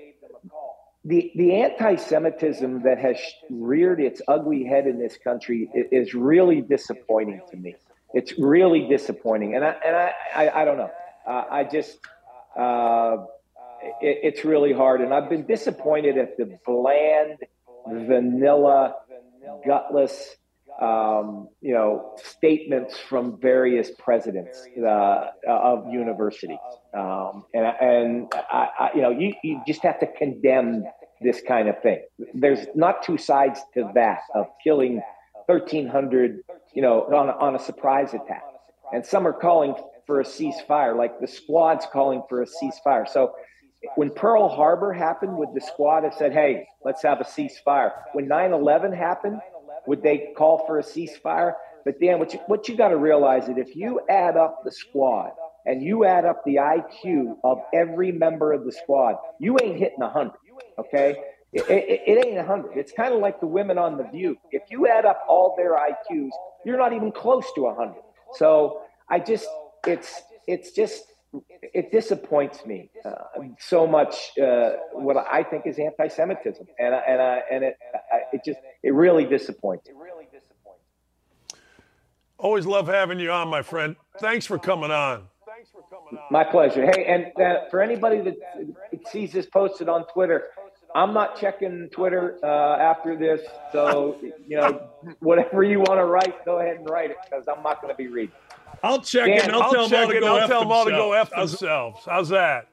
[1.05, 3.17] The, the anti Semitism that has
[3.51, 7.75] reared its ugly head in this country is really disappointing to me.
[8.15, 9.55] It's really disappointing.
[9.55, 10.91] And I, and I, I, I don't know.
[11.27, 11.99] Uh, I just,
[12.59, 13.17] uh,
[14.01, 15.01] it, it's really hard.
[15.01, 17.39] And I've been disappointed at the bland,
[17.87, 18.95] vanilla,
[19.67, 20.37] gutless,
[20.81, 26.59] um, you know, statements from various presidents uh, of universities.
[26.95, 30.85] Um, and and I, I, you know, you, you just have to condemn
[31.21, 32.03] this kind of thing.
[32.35, 35.03] There's not two sides to that of killing
[35.59, 36.41] 1,300,
[36.75, 38.43] you know, on a, on a surprise attack.
[38.93, 39.75] And some are calling
[40.07, 43.09] for a ceasefire, like the squad's calling for a ceasefire.
[43.09, 43.33] So
[43.97, 47.93] when Pearl Harbor happened, would the squad have said, hey, let's have a ceasefire?
[48.13, 49.41] When 9 11 happened,
[49.87, 51.55] would they call for a ceasefire?
[51.85, 54.71] But Dan, what you, what you got to realize is if you add up the
[54.71, 55.31] squad
[55.67, 60.03] and you add up the IQ of every member of the squad, you ain't hitting
[60.03, 60.33] a 100,
[60.79, 61.17] okay?
[61.53, 62.77] It, it, it ain't 100.
[62.77, 64.39] It's kind of like the women on The View.
[64.51, 66.31] If you add up all their IQs,
[66.65, 67.95] you're not even close to 100.
[68.35, 69.47] So I just,
[69.87, 71.05] it's, it's just,
[71.63, 73.13] it disappoints me uh,
[73.59, 74.33] so much.
[74.39, 77.77] Uh, what I think is anti-Semitism, and I, and I, and it,
[78.13, 79.89] I, it just, it really disappoints.
[79.89, 79.95] me.
[82.39, 83.95] Always love having you on, my friend.
[84.19, 85.29] Thanks for coming on.
[85.47, 86.25] Thanks for coming on.
[86.31, 86.85] My pleasure.
[86.85, 88.35] Hey, and uh, for anybody that
[89.11, 90.49] sees this posted on Twitter,
[90.95, 93.41] I'm not checking Twitter uh, after this.
[93.73, 94.89] So, you know,
[95.21, 97.97] whatever you want to write, go ahead and write it because I'm not going to
[97.97, 98.35] be reading.
[98.83, 99.45] I'll check Dan, it.
[99.45, 101.13] and I'll, I'll tell them all to go I'll F tell them all to go
[101.13, 101.53] F themselves.
[101.61, 102.01] themselves.
[102.07, 102.69] How's that?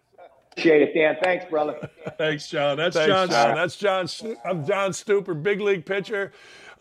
[0.52, 1.16] Appreciate it, Dan.
[1.24, 1.90] Thanks, brother.
[2.18, 2.78] Thanks, John.
[2.78, 3.30] That's Thanks, John.
[3.30, 3.56] John.
[3.56, 4.08] That's John.
[4.44, 6.32] I'm John Stuper, big league pitcher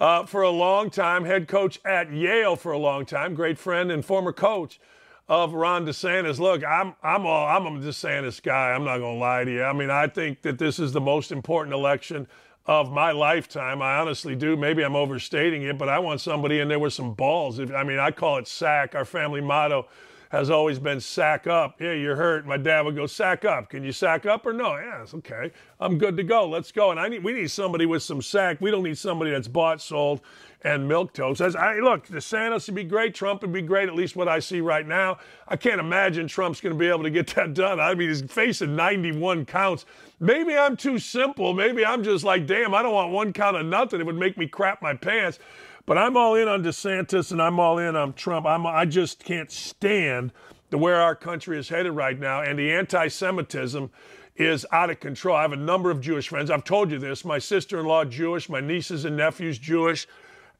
[0.01, 3.93] uh, for a long time, head coach at Yale for a long time, great friend
[3.93, 4.81] and former coach
[5.28, 6.38] of Ron DeSantis.
[6.38, 8.72] Look, I'm I'm all I'm a DeSantis guy.
[8.72, 9.62] I'm not to lie to you.
[9.62, 12.26] I mean, I think that this is the most important election
[12.66, 13.80] of my lifetime.
[13.82, 14.56] I honestly do.
[14.56, 17.60] Maybe I'm overstating it, but I want somebody and there were some balls.
[17.60, 18.94] I mean, I call it sack.
[18.94, 19.88] our family motto
[20.30, 21.80] has always been sack up.
[21.80, 22.46] Yeah, you're hurt.
[22.46, 23.70] My dad would go sack up.
[23.70, 24.76] Can you sack up or no?
[24.76, 25.50] Yes, okay.
[25.80, 26.46] I'm good to go.
[26.46, 26.90] Let's go.
[26.90, 28.60] And I need we need somebody with some sack.
[28.60, 30.20] We don't need somebody that's bought, sold,
[30.62, 31.40] and milk toast.
[31.40, 33.14] As I look, DeSantis would be great.
[33.14, 33.89] Trump would be great.
[33.89, 35.18] At least what I see right now.
[35.47, 37.78] I can't imagine Trump's going to be able to get that done.
[37.78, 39.85] I mean, he's facing 91 counts.
[40.20, 41.55] Maybe I'm too simple.
[41.55, 44.01] Maybe I'm just like, damn, I don't want one count of nothing.
[44.01, 45.39] It would make me crap my pants.
[45.86, 48.44] But I'm all in on DeSantis and I'm all in on Trump.
[48.44, 50.32] I'm, I just can't stand
[50.70, 52.43] the where our country is headed right now.
[52.43, 53.90] And the anti-Semitism
[54.36, 55.36] is out of control.
[55.36, 56.51] I have a number of Jewish friends.
[56.51, 57.24] I've told you this.
[57.24, 58.48] My sister-in-law Jewish.
[58.48, 60.06] My nieces and nephews Jewish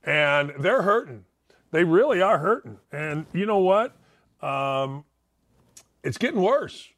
[0.05, 1.25] and they're hurting.
[1.71, 2.79] They really are hurting.
[2.93, 3.95] And you know what?
[4.41, 5.05] Um,
[6.03, 6.89] it's getting worse.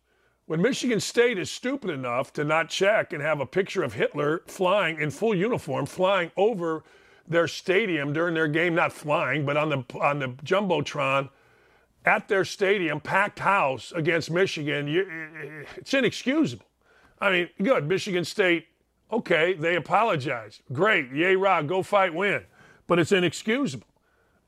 [0.47, 4.43] When Michigan State is stupid enough to not check and have a picture of Hitler
[4.47, 6.83] flying in full uniform, flying over
[7.27, 11.29] their stadium during their game, not flying, but on the on the jumbotron
[12.05, 15.07] at their stadium, packed house against Michigan, you,
[15.77, 16.67] it's inexcusable.
[17.21, 17.87] I mean, good.
[17.87, 18.67] Michigan State,
[19.13, 20.63] okay, they apologized.
[20.73, 21.13] Great.
[21.13, 22.45] Yay, Rod, go fight, win
[22.91, 23.87] but it's inexcusable.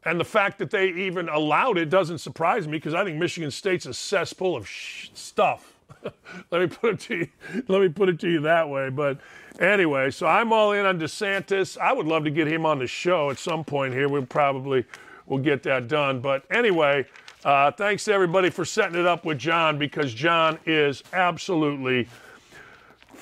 [0.04, 3.52] And the fact that they even allowed it doesn't surprise me because I think Michigan
[3.52, 5.74] State's a cesspool of sh- stuff.
[6.50, 7.28] let me put it to you.
[7.68, 8.90] Let me put it to you that way.
[8.90, 9.18] But
[9.60, 11.78] anyway, so I'm all in on DeSantis.
[11.78, 14.08] I would love to get him on the show at some point here.
[14.08, 14.86] We probably
[15.26, 16.18] will get that done.
[16.18, 17.06] But anyway,
[17.44, 22.08] uh, thanks to everybody for setting it up with John because John is absolutely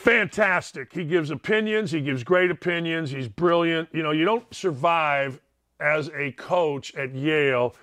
[0.01, 0.93] fantastic.
[0.93, 3.89] He gives opinions, he gives great opinions, he's brilliant.
[3.93, 5.41] You know, you don't survive
[5.79, 7.75] as a coach at Yale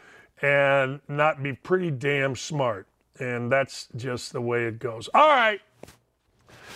[0.41, 2.87] and not be pretty damn smart.
[3.19, 5.09] And that's just the way it goes.
[5.13, 5.59] All right.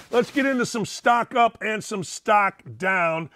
[0.09, 3.29] Let's get into some stock up and some stock down.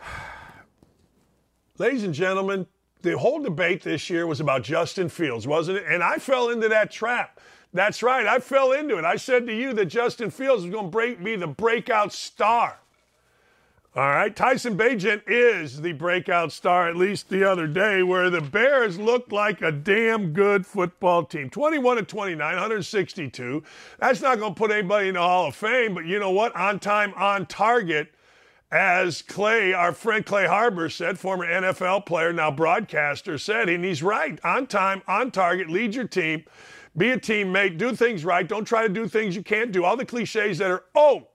[1.78, 2.66] Ladies and gentlemen,
[3.02, 5.84] the whole debate this year was about Justin Fields, wasn't it?
[5.88, 7.40] And I fell into that trap.
[7.72, 8.26] That's right.
[8.26, 9.04] I fell into it.
[9.04, 12.80] I said to you that Justin Fields was going to be the breakout star.
[13.96, 14.34] All right.
[14.34, 19.32] Tyson Bagent is the breakout star, at least the other day, where the Bears looked
[19.32, 21.50] like a damn good football team.
[21.50, 23.62] 21 to 29, 162.
[23.98, 26.54] That's not going to put anybody in the Hall of Fame, but you know what?
[26.54, 28.12] On time, on target.
[28.72, 34.00] As Clay, our friend Clay Harbor said, former NFL player, now broadcaster, said, and he's
[34.00, 34.38] right.
[34.44, 36.44] On time, on target, lead your team.
[36.96, 39.84] Be a teammate, do things right, don't try to do things you can't do.
[39.84, 41.28] All the cliches that are, oh,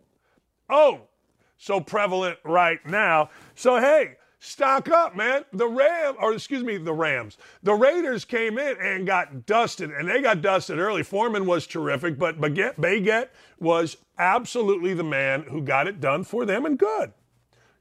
[0.70, 1.02] oh,
[1.58, 3.30] so prevalent right now.
[3.56, 5.46] So, hey, stock up, man.
[5.54, 7.38] The Ram, or excuse me, the Rams.
[7.64, 11.04] The Raiders came in and got dusted, and they got dusted early.
[11.04, 13.30] Foreman was terrific, but Bagent,
[13.60, 17.14] was absolutely the man who got it done for them, and good.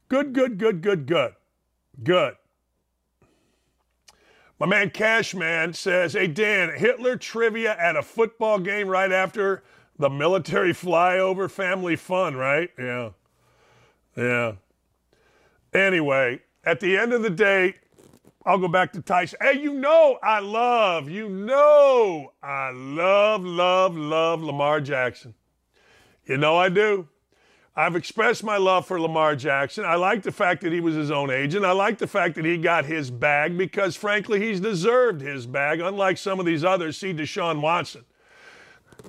[0.07, 1.33] Good, good, good, good, good.
[2.03, 2.35] Good.
[4.59, 9.63] My man Cashman says, Hey, Dan, Hitler trivia at a football game right after
[9.97, 12.69] the military flyover family fun, right?
[12.77, 13.09] Yeah.
[14.15, 14.53] Yeah.
[15.73, 17.75] Anyway, at the end of the day,
[18.45, 19.39] I'll go back to Tyson.
[19.41, 25.33] Hey, you know I love, you know I love, love, love Lamar Jackson.
[26.25, 27.07] You know I do.
[27.77, 29.83] I've expressed my love for Lamar Jackson.
[29.83, 31.65] I like the fact that he was his own agent.
[31.65, 35.81] I like the fact that he got his bag because, frankly, he's deserved his bag,
[35.81, 36.95] unlike some of these others.
[36.95, 38.05] See Deshaun Watson.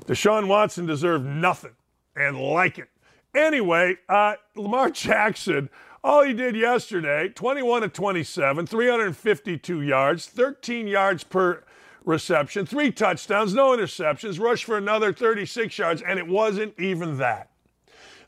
[0.06, 1.76] Deshaun Watson deserved nothing
[2.16, 2.88] and like it.
[3.36, 5.70] Anyway, uh, Lamar Jackson,
[6.02, 11.62] all he did yesterday 21 to 27, 352 yards, 13 yards per
[12.04, 17.50] reception, three touchdowns, no interceptions, rushed for another 36 yards, and it wasn't even that.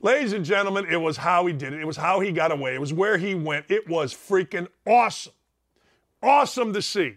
[0.00, 1.80] Ladies and gentlemen, it was how he did it.
[1.80, 2.74] It was how he got away.
[2.74, 3.66] It was where he went.
[3.68, 5.32] It was freaking awesome.
[6.22, 7.16] Awesome to see.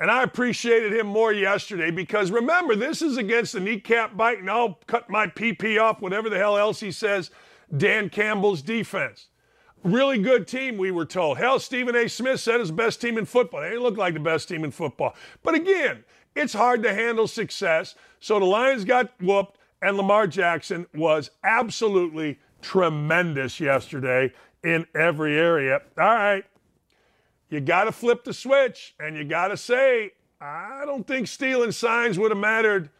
[0.00, 4.48] And I appreciated him more yesterday because remember, this is against the kneecap bite, and
[4.48, 7.30] I'll cut my PP off, whatever the hell else he says,
[7.76, 9.26] Dan Campbell's defense.
[9.82, 11.38] Really good team, we were told.
[11.38, 12.08] Hell, Stephen A.
[12.08, 13.60] Smith said it's the best team in football.
[13.60, 15.14] They look like the best team in football.
[15.42, 16.04] But again,
[16.34, 17.94] it's hard to handle success.
[18.20, 19.57] So the Lions got whooped.
[19.80, 24.32] And Lamar Jackson was absolutely tremendous yesterday
[24.64, 25.82] in every area.
[25.98, 26.44] All right,
[27.48, 31.72] you got to flip the switch and you got to say, I don't think stealing
[31.72, 32.90] signs would have mattered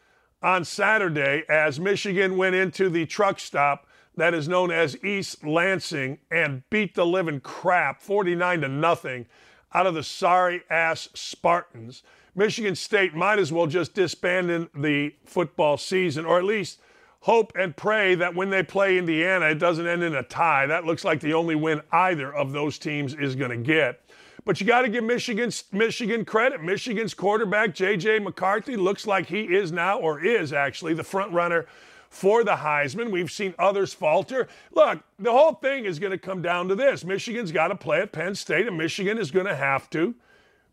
[0.43, 3.87] on Saturday as Michigan went into the truck stop
[4.17, 9.27] that is known as East Lansing and beat the living crap 49 to nothing
[9.73, 12.03] out of the sorry ass Spartans.
[12.39, 16.79] Michigan State might as well just disband in the football season, or at least
[17.23, 20.65] hope and pray that when they play Indiana, it doesn't end in a tie.
[20.65, 24.05] That looks like the only win either of those teams is going to get.
[24.45, 26.63] But you got to give Michigan, Michigan credit.
[26.63, 28.21] Michigan's quarterback, J.J.
[28.21, 31.67] McCarthy, looks like he is now, or is actually, the front runner
[32.09, 33.11] for the Heisman.
[33.11, 34.47] We've seen others falter.
[34.71, 38.01] Look, the whole thing is going to come down to this Michigan's got to play
[38.01, 40.15] at Penn State, and Michigan is going to have to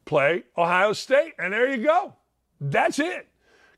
[0.05, 1.33] play Ohio State.
[1.37, 2.13] And there you go.
[2.61, 3.27] That's it.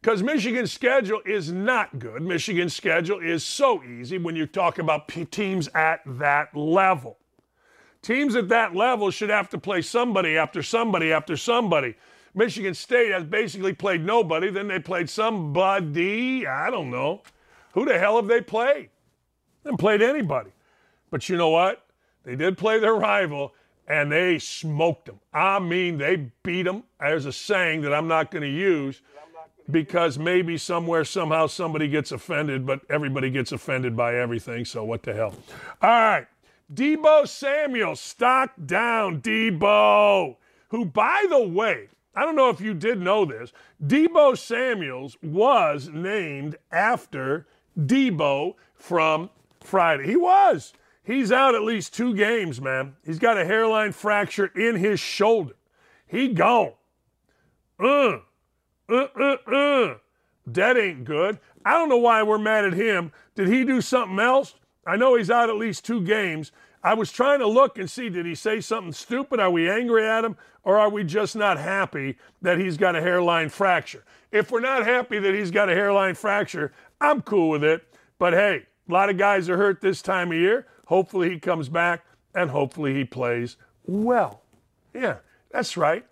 [0.02, 2.22] Because Michigan's schedule is not good.
[2.22, 7.18] Michigan's schedule is so easy when you talk about teams at that level.
[8.02, 11.96] Teams at that level should have to play somebody after somebody after somebody.
[12.36, 14.52] Michigan State has basically played nobody.
[14.52, 16.46] Then they played somebody.
[16.46, 17.24] I don't know.
[17.74, 18.90] Who the hell have they played?
[19.64, 20.52] They haven't played anybody.
[21.10, 21.84] But you know what?
[22.24, 23.54] They did play their rival,
[23.88, 25.20] and they smoked them.
[25.34, 26.84] I mean, they beat them.
[27.00, 29.02] There's a saying that I'm not going to use
[29.70, 35.04] because maybe somewhere, somehow, somebody gets offended, but everybody gets offended by everything, so what
[35.04, 35.34] the hell.
[35.82, 36.28] All right.
[36.74, 40.36] Deebo Samuel, stock down, Deebo,
[40.70, 43.54] who, by the way, I don't know if you did know this,
[43.86, 47.46] Deebo Samuels was named after
[47.80, 49.30] Deebo from
[49.62, 50.08] Friday.
[50.08, 50.74] He was.
[51.08, 52.98] He's out at least two games, man.
[53.06, 55.54] He's got a hairline fracture in his shoulder.
[56.06, 56.74] He gone.
[57.80, 58.18] Uh,
[58.90, 59.96] uh, uh, uh.
[60.46, 61.40] That ain't good.
[61.64, 63.14] I don't know why we're mad at him.
[63.36, 64.56] Did he do something else?
[64.86, 66.52] I know he's out at least two games.
[66.84, 69.40] I was trying to look and see did he say something stupid?
[69.40, 70.36] Are we angry at him?
[70.66, 74.04] Or are we just not happy that he's got a hairline fracture?
[74.34, 77.88] If we're not happy that he's got a hairline fracture, I'm cool with it.
[78.20, 80.68] But hey, a lot of guys are hurt this time of year.
[80.86, 84.42] Hopefully he comes back and hopefully he plays well.
[84.94, 85.18] Yeah,
[85.52, 86.06] that's right.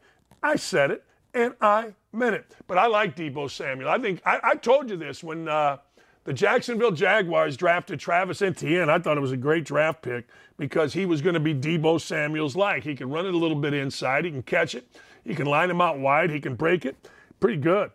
[0.43, 1.03] I said it
[1.33, 2.55] and I meant it.
[2.67, 3.89] But I like Deebo Samuel.
[3.89, 5.77] I think I, I told you this when uh,
[6.23, 8.89] the Jacksonville Jaguars drafted Travis Etienne.
[8.89, 10.27] I thought it was a great draft pick
[10.57, 12.83] because he was going to be Deebo Samuel's like.
[12.83, 14.25] He can run it a little bit inside.
[14.25, 14.87] He can catch it.
[15.23, 16.29] He can line him out wide.
[16.29, 17.09] He can break it.
[17.39, 17.91] Pretty good.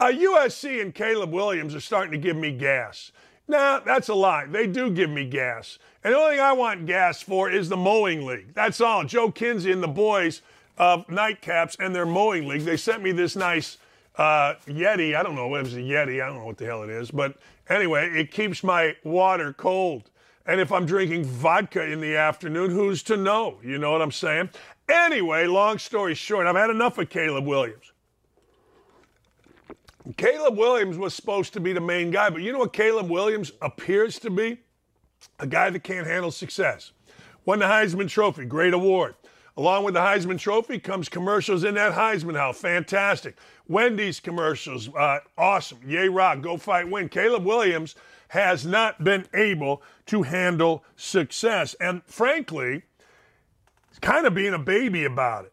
[0.00, 3.12] Uh, USC and Caleb Williams are starting to give me gas.
[3.52, 4.46] Nah, that's a lie.
[4.46, 5.78] They do give me gas.
[6.02, 8.54] And the only thing I want gas for is the mowing league.
[8.54, 9.04] That's all.
[9.04, 10.40] Joe Kinsey and the boys
[10.78, 13.76] of Nightcaps and their mowing league, they sent me this nice
[14.16, 15.14] uh, Yeti.
[15.14, 15.48] I don't know.
[15.48, 16.22] What it was a Yeti.
[16.22, 17.10] I don't know what the hell it is.
[17.10, 17.36] But
[17.68, 20.08] anyway, it keeps my water cold.
[20.46, 23.58] And if I'm drinking vodka in the afternoon, who's to know?
[23.62, 24.48] You know what I'm saying?
[24.88, 27.91] Anyway, long story short, I've had enough of Caleb Williams.
[30.16, 33.52] Caleb Williams was supposed to be the main guy, but you know what Caleb Williams
[33.60, 34.58] appears to be?
[35.38, 36.92] A guy that can't handle success.
[37.44, 39.14] Won the Heisman Trophy, great award.
[39.56, 43.36] Along with the Heisman Trophy comes commercials in that Heisman House, fantastic.
[43.68, 45.78] Wendy's commercials, uh, awesome.
[45.86, 47.08] Yay, rock, go fight, win.
[47.08, 47.94] Caleb Williams
[48.28, 51.74] has not been able to handle success.
[51.80, 52.82] And frankly,
[53.90, 55.52] he's kind of being a baby about it.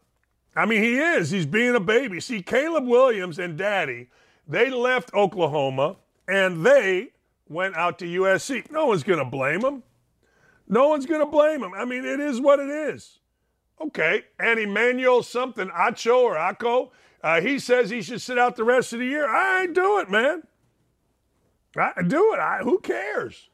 [0.56, 1.30] I mean, he is.
[1.30, 2.20] He's being a baby.
[2.20, 4.08] See, Caleb Williams and Daddy
[4.50, 5.96] they left Oklahoma
[6.26, 7.10] and they
[7.48, 8.70] went out to USC.
[8.70, 9.82] No one's going to blame them.
[10.68, 11.72] No one's going to blame them.
[11.74, 13.18] I mean, it is what it is.
[13.80, 16.90] Okay, and Emmanuel something, Acho or Acho,
[17.22, 19.26] uh, he says he should sit out the rest of the year.
[19.26, 20.42] I do it, man.
[21.76, 22.40] I do it.
[22.40, 23.48] I, who cares?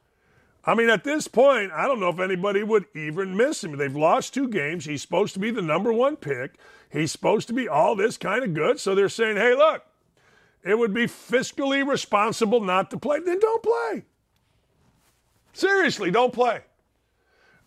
[0.64, 3.76] I mean, at this point, I don't know if anybody would even miss him.
[3.76, 4.84] They've lost two games.
[4.84, 6.56] He's supposed to be the number one pick.
[6.90, 8.80] He's supposed to be all this kind of good.
[8.80, 9.84] So they're saying, hey, look,
[10.66, 13.20] it would be fiscally responsible not to play.
[13.20, 14.04] Then don't play.
[15.52, 16.60] Seriously, don't play.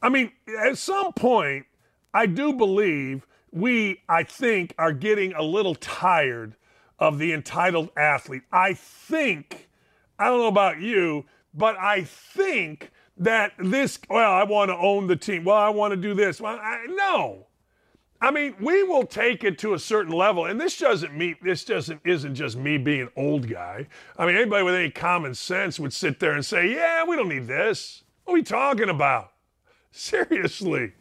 [0.02, 1.66] I mean, at some point,
[2.14, 6.56] I do believe we, I think, are getting a little tired
[7.00, 8.44] of the entitled athlete.
[8.52, 9.70] I think,
[10.18, 15.08] I don't know about you, but I think that this, well, I want to own
[15.08, 15.44] the team.
[15.44, 16.40] Well, I want to do this.
[16.40, 17.48] Well, I, no.
[18.22, 21.64] I mean, we will take it to a certain level, and this doesn't mean this
[21.64, 23.88] doesn't isn't just me being an old guy.
[24.18, 27.30] I mean, anybody with any common sense would sit there and say, "Yeah, we don't
[27.30, 28.04] need this.
[28.26, 29.32] What are we talking about?"
[29.92, 30.94] Seriously.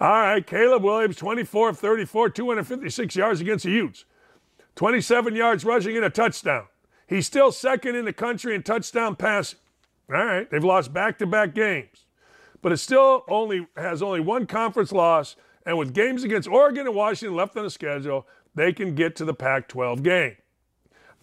[0.00, 4.04] All right, Caleb Williams, 24 of 34, 256 yards against the Utes,
[4.76, 6.66] 27 yards rushing and a touchdown.
[7.06, 9.58] He's still second in the country in touchdown passing.
[10.10, 12.06] All right, they've lost back-to-back games,
[12.62, 15.36] but it still only has only one conference loss
[15.68, 19.26] and with games against Oregon and Washington left on the schedule, they can get to
[19.26, 20.34] the Pac 12 game.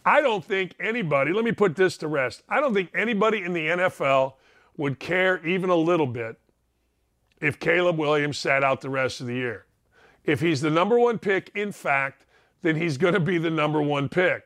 [0.05, 2.43] I don't think anybody, let me put this to rest.
[2.47, 4.33] I don't think anybody in the NFL
[4.77, 6.37] would care even a little bit
[7.41, 9.65] if Caleb Williams sat out the rest of the year.
[10.23, 12.27] If he's the number one pick, in fact,
[12.61, 14.43] then he's going to be the number one pick.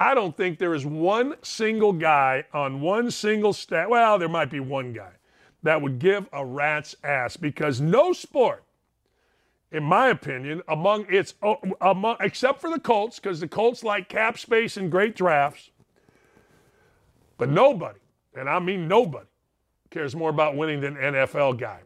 [0.00, 3.90] I don't think there is one single guy on one single stat.
[3.90, 5.12] Well, there might be one guy
[5.62, 8.62] that would give a rat's ass because no sport
[9.76, 11.34] in my opinion, among its
[11.82, 15.70] among, except for the Colts, because the Colts like cap space and great drafts.
[17.36, 17.98] But nobody,
[18.34, 19.26] and I mean nobody,
[19.90, 21.80] cares more about winning than NFL guy.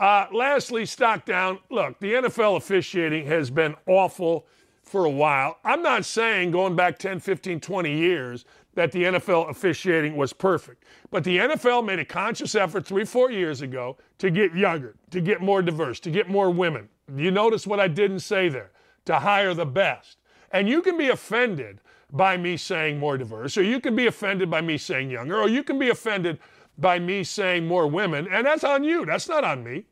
[0.00, 1.60] Uh, lastly, stock down.
[1.70, 4.46] Look, the NFL officiating has been awful
[4.82, 5.58] for a while.
[5.64, 8.44] I'm not saying going back 10, 15, 20 years
[8.74, 10.82] that the NFL officiating was perfect.
[11.10, 15.20] But the NFL made a conscious effort three, four years ago to get younger, to
[15.20, 16.88] get more diverse, to get more women.
[17.14, 18.70] You notice what I didn't say there?
[19.04, 20.18] To hire the best.
[20.50, 21.80] And you can be offended
[22.10, 25.48] by me saying more diverse, or you can be offended by me saying younger, or
[25.48, 26.38] you can be offended
[26.78, 29.04] by me saying more women, and that's on you.
[29.04, 29.86] That's not on me.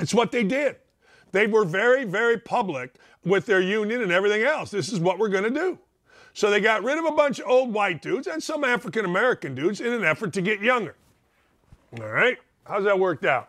[0.00, 0.76] It's what they did.
[1.32, 4.70] They were very, very public with their union and everything else.
[4.70, 5.78] This is what we're going to do.
[6.34, 9.54] So they got rid of a bunch of old white dudes and some African American
[9.54, 10.96] dudes in an effort to get younger.
[12.00, 12.38] All right?
[12.64, 13.48] How's that worked out?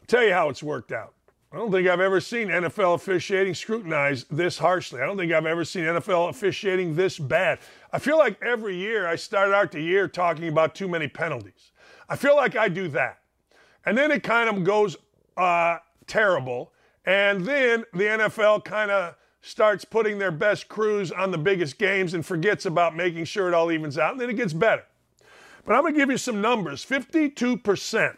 [0.00, 1.14] I'll tell you how it's worked out.
[1.52, 5.02] I don't think I've ever seen NFL officiating scrutinized this harshly.
[5.02, 7.58] I don't think I've ever seen NFL officiating this bad.
[7.92, 11.72] I feel like every year I start out the year talking about too many penalties.
[12.08, 13.18] I feel like I do that.
[13.84, 14.96] And then it kind of goes
[15.36, 16.72] uh, terrible.
[17.04, 22.14] And then the NFL kind of starts putting their best crews on the biggest games
[22.14, 24.84] and forgets about making sure it all evens out, and then it gets better.
[25.66, 28.16] But I'm going to give you some numbers 52%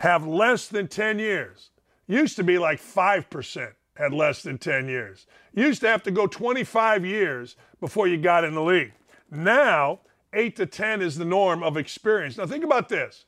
[0.00, 1.70] have less than 10 years.
[2.06, 5.26] Used to be like 5% had less than 10 years.
[5.54, 8.92] Used to have to go 25 years before you got in the league.
[9.30, 10.00] Now,
[10.32, 12.36] 8 to 10 is the norm of experience.
[12.36, 13.24] Now, think about this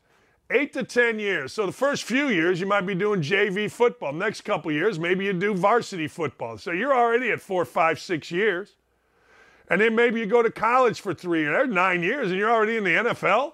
[0.50, 1.52] eight to 10 years.
[1.52, 4.12] So the first few years, you might be doing JV football.
[4.12, 6.58] Next couple years, maybe you do varsity football.
[6.58, 8.76] So you're already at four, five, six years.
[9.70, 12.78] And then maybe you go to college for three years, nine years, and you're already
[12.78, 13.52] in the NFL?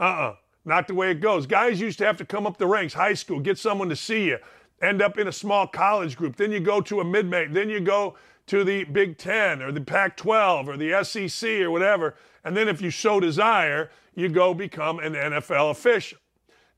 [0.00, 0.34] Uh uh-uh, uh.
[0.64, 1.46] Not the way it goes.
[1.46, 4.26] Guys used to have to come up the ranks, high school, get someone to see
[4.26, 4.38] you,
[4.80, 6.36] end up in a small college group.
[6.36, 7.52] Then you go to a mid major.
[7.52, 8.16] Then you go
[8.46, 12.14] to the Big Ten or the Pac 12 or the SEC or whatever.
[12.44, 16.18] And then if you so desire, you go become an NFL official.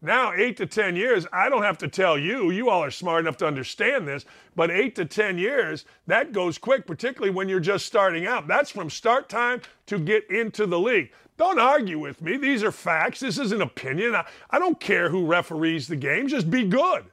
[0.04, 3.20] Now, eight to 10 years, I don't have to tell you, you all are smart
[3.20, 7.58] enough to understand this, but eight to 10 years, that goes quick, particularly when you're
[7.58, 8.46] just starting out.
[8.46, 11.10] That's from start time to get into the league.
[11.36, 12.36] Don't argue with me.
[12.36, 13.20] These are facts.
[13.20, 14.14] This is an opinion.
[14.14, 16.28] I, I don't care who referees the game.
[16.28, 17.06] Just be good.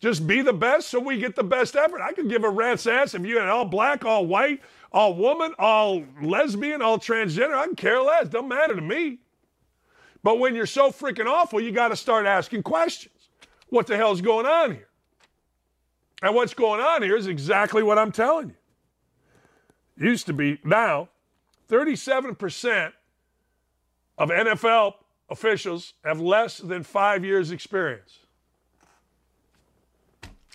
[0.00, 2.00] Just be the best so we get the best effort.
[2.00, 4.60] I could give a rat's ass if you had all black, all white,
[4.92, 7.54] all woman, all lesbian, all transgender.
[7.54, 8.28] I can care less.
[8.28, 9.18] Doesn't matter to me.
[10.22, 13.28] But when you're so freaking awful, you got to start asking questions.
[13.70, 14.88] What the hell's going on here?
[16.22, 20.06] And what's going on here is exactly what I'm telling you.
[20.08, 21.08] Used to be now
[21.68, 22.92] 37%
[24.18, 24.94] of NFL
[25.28, 28.20] officials have less than five years' experience.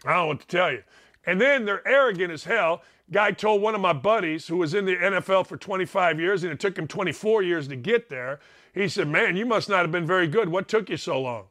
[0.06, 0.84] I don't know what to tell you.
[1.26, 2.82] And then they're arrogant as hell.
[3.12, 6.54] Guy told one of my buddies who was in the NFL for 25 years and
[6.54, 8.40] it took him 24 years to get there.
[8.74, 10.50] He said, Man, you must not have been very good.
[10.50, 11.46] What took you so long?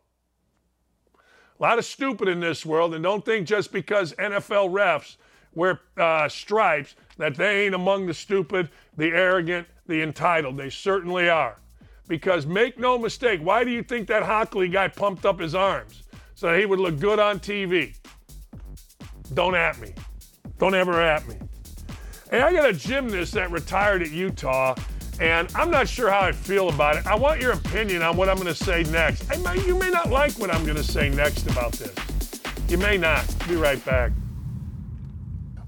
[1.59, 5.17] A lot of stupid in this world, and don't think just because NFL refs
[5.55, 10.57] wear uh, stripes that they ain't among the stupid, the arrogant, the entitled.
[10.57, 11.59] They certainly are.
[12.09, 16.03] Because make no mistake, why do you think that Hockley guy pumped up his arms?
[16.35, 17.97] So he would look good on TV.
[19.35, 19.93] Don't at me.
[20.59, 21.37] Don't ever at me.
[22.31, 24.75] Hey, I got a gymnast that retired at Utah
[25.21, 27.07] and I'm not sure how I feel about it.
[27.07, 29.29] I want your opinion on what I'm going to say next.
[29.67, 31.95] You may not like what I'm going to say next about this.
[32.69, 33.27] You may not.
[33.49, 34.13] Be right back.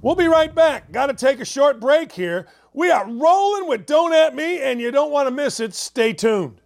[0.03, 0.93] We'll be right back.
[0.93, 2.47] Got to take a short break here.
[2.73, 5.75] We are rolling with Don't At Me, and you don't want to miss it.
[5.75, 6.61] Stay tuned.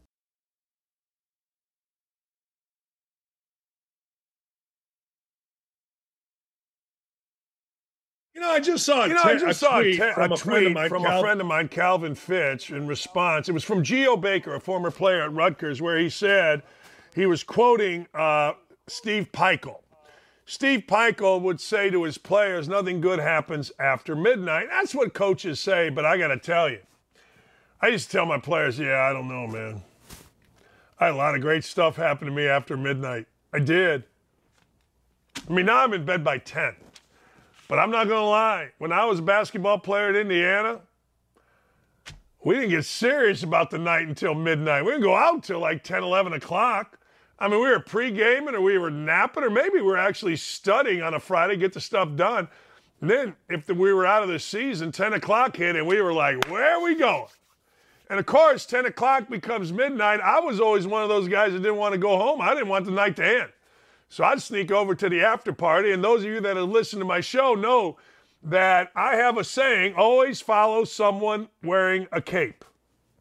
[8.34, 9.04] You know, I just saw.
[9.04, 11.40] You know, I just saw tweet, a, from, a, tweet mine, from Cal- a friend
[11.40, 13.48] of mine, Calvin Fitch, in response.
[13.48, 16.62] It was from Geo Baker, a former player at Rutgers, where he said
[17.14, 18.54] he was quoting uh,
[18.88, 19.83] Steve Pikiell.
[20.46, 25.58] Steve Pikiell would say to his players, "Nothing good happens after midnight." That's what coaches
[25.58, 26.80] say, but I got to tell you,
[27.80, 29.82] I used to tell my players, "Yeah, I don't know, man.
[30.98, 33.26] I had a lot of great stuff happen to me after midnight.
[33.52, 34.04] I did.
[35.48, 36.76] I mean, now I'm in bed by 10.
[37.68, 38.70] But I'm not going to lie.
[38.78, 40.80] When I was a basketball player at Indiana,
[42.44, 44.84] we didn't get serious about the night until midnight.
[44.84, 46.98] We didn't go out until like 10, 11 o'clock.
[47.38, 51.02] I mean, we were pre-gaming or we were napping or maybe we were actually studying
[51.02, 52.48] on a Friday, get the stuff done.
[53.00, 56.00] And then if the, we were out of the season, 10 o'clock hit and we
[56.00, 57.26] were like, where are we going?
[58.08, 60.20] And of course, 10 o'clock becomes midnight.
[60.20, 62.40] I was always one of those guys that didn't want to go home.
[62.40, 63.50] I didn't want the night to end.
[64.08, 65.92] So I'd sneak over to the after party.
[65.92, 67.96] And those of you that have listened to my show know
[68.44, 72.64] that I have a saying always follow someone wearing a cape.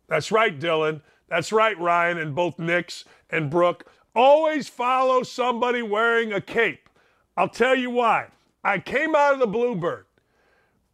[0.07, 1.01] That's right, Dylan.
[1.29, 3.85] That's right, Ryan, and both Nix and Brooke.
[4.15, 6.89] Always follow somebody wearing a cape.
[7.35, 8.27] I'll tell you why.
[8.63, 10.05] I came out of the Bluebird.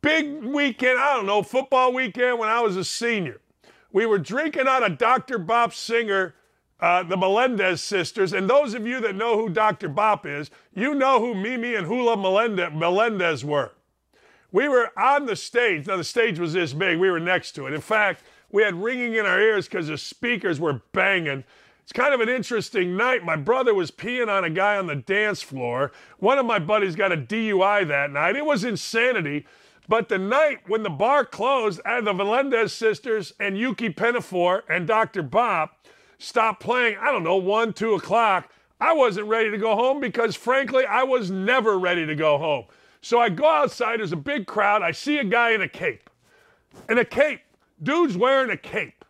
[0.01, 3.41] Big weekend, I don't know, football weekend when I was a senior.
[3.91, 5.37] We were drinking out of Dr.
[5.37, 6.35] Bop Singer,
[6.79, 8.31] uh, the Melendez sisters.
[8.31, 9.89] And those of you that know who Dr.
[9.89, 13.71] Bop is, you know who Mimi and Hula Melendez were.
[14.51, 15.87] We were on the stage.
[15.87, 16.97] Now, the stage was this big.
[16.97, 17.73] We were next to it.
[17.73, 21.43] In fact, we had ringing in our ears because the speakers were banging.
[21.89, 23.25] It's kind of an interesting night.
[23.25, 25.91] My brother was peeing on a guy on the dance floor.
[26.19, 28.35] One of my buddies got a DUI that night.
[28.35, 29.47] It was insanity.
[29.87, 34.85] But the night when the bar closed, and the Melendez sisters and Yuki Penafor and
[34.85, 35.23] Dr.
[35.23, 35.83] Bop
[36.19, 40.35] stopped playing, I don't know, one, two o'clock, I wasn't ready to go home because,
[40.35, 42.65] frankly, I was never ready to go home.
[43.01, 44.83] So I go outside, there's a big crowd.
[44.83, 46.07] I see a guy in a cape.
[46.87, 47.41] In a cape.
[47.81, 49.05] Dude's wearing a cape.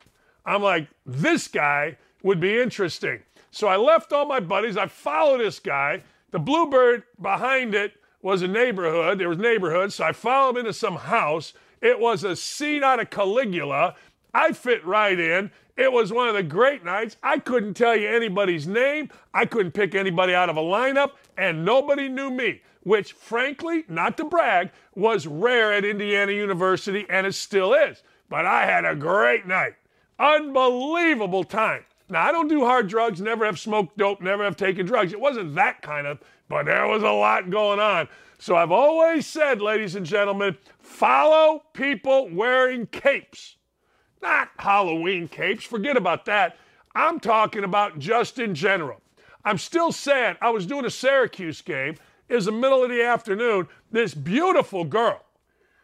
[0.46, 3.20] I'm like, this guy would be interesting.
[3.52, 4.78] So I left all my buddies.
[4.78, 6.04] I followed this guy.
[6.32, 9.20] The Bluebird behind it was a neighborhood.
[9.20, 9.96] There was neighborhoods.
[9.96, 11.54] So I followed him into some house.
[11.82, 13.96] It was a scene out of Caligula.
[14.34, 15.52] I fit right in.
[15.78, 17.16] It was one of the great nights.
[17.24, 19.10] I couldn't tell you anybody's name.
[19.34, 24.18] I couldn't pick anybody out of a lineup, and nobody knew me, which, frankly, not
[24.18, 28.04] to brag, was rare at Indiana University, and it still is.
[28.28, 29.76] But I had a great night.
[30.20, 31.86] Unbelievable time.
[32.10, 35.14] Now, I don't do hard drugs, never have smoked dope, never have taken drugs.
[35.14, 38.08] It wasn't that kind of, but there was a lot going on.
[38.40, 43.58] So I've always said, ladies and gentlemen, follow people wearing capes.
[44.22, 46.58] Not Halloween capes, forget about that.
[46.96, 49.02] I'm talking about just in general.
[49.46, 50.38] I'm still sad.
[50.42, 51.96] I was doing a Syracuse game.
[52.28, 53.68] It was the middle of the afternoon.
[53.92, 55.22] This beautiful girl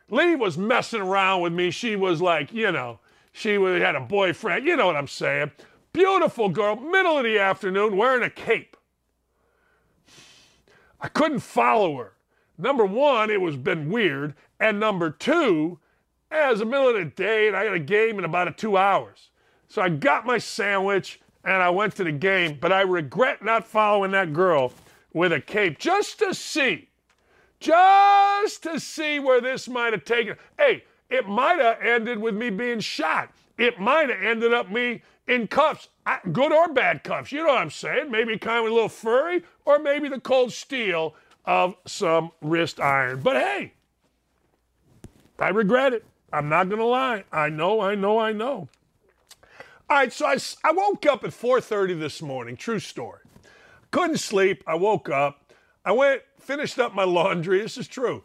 [0.09, 1.71] Lee was messing around with me.
[1.71, 2.99] She was like, you know,
[3.31, 4.65] she had a boyfriend.
[4.65, 5.51] You know what I'm saying?
[5.95, 8.75] Beautiful girl, middle of the afternoon, wearing a cape.
[10.99, 12.11] I couldn't follow her.
[12.57, 14.33] Number one, it was been weird.
[14.59, 15.79] And number two,
[16.31, 18.57] eh, it was the middle of the day and I got a game in about
[18.57, 19.29] two hours.
[19.69, 23.65] So I got my sandwich and I went to the game, but I regret not
[23.65, 24.73] following that girl
[25.13, 26.89] with a cape just to see
[27.61, 30.35] just to see where this might have taken.
[30.57, 33.31] Hey, it might have ended with me being shot.
[33.57, 35.89] It might have ended up me in cuffs,
[36.31, 37.31] good or bad cuffs.
[37.31, 38.11] You know what I'm saying?
[38.11, 41.15] Maybe kind of a little furry, or maybe the cold steel
[41.45, 43.21] of some wrist iron.
[43.21, 43.73] But hey,
[45.39, 46.05] I regret it.
[46.33, 47.23] I'm not going to lie.
[47.31, 48.67] I know, I know, I know.
[49.87, 52.57] All right, so I, I woke up at 4:30 this morning.
[52.57, 53.21] True story.
[53.91, 54.63] Couldn't sleep.
[54.67, 55.53] I woke up.
[55.85, 57.61] I went finished up my laundry.
[57.61, 58.23] This is true.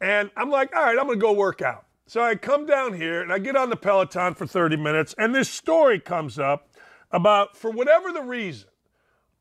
[0.00, 1.84] And I'm like, all right, I'm going to go work out.
[2.10, 5.32] So I come down here and I get on the Peloton for 30 minutes, and
[5.32, 6.68] this story comes up
[7.12, 8.68] about, for whatever the reason,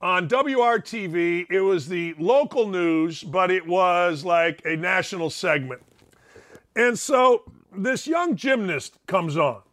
[0.02, 5.82] on WRTV, it was the local news, but it was like a national segment.
[6.76, 7.42] And so
[7.76, 9.64] this young gymnast comes on.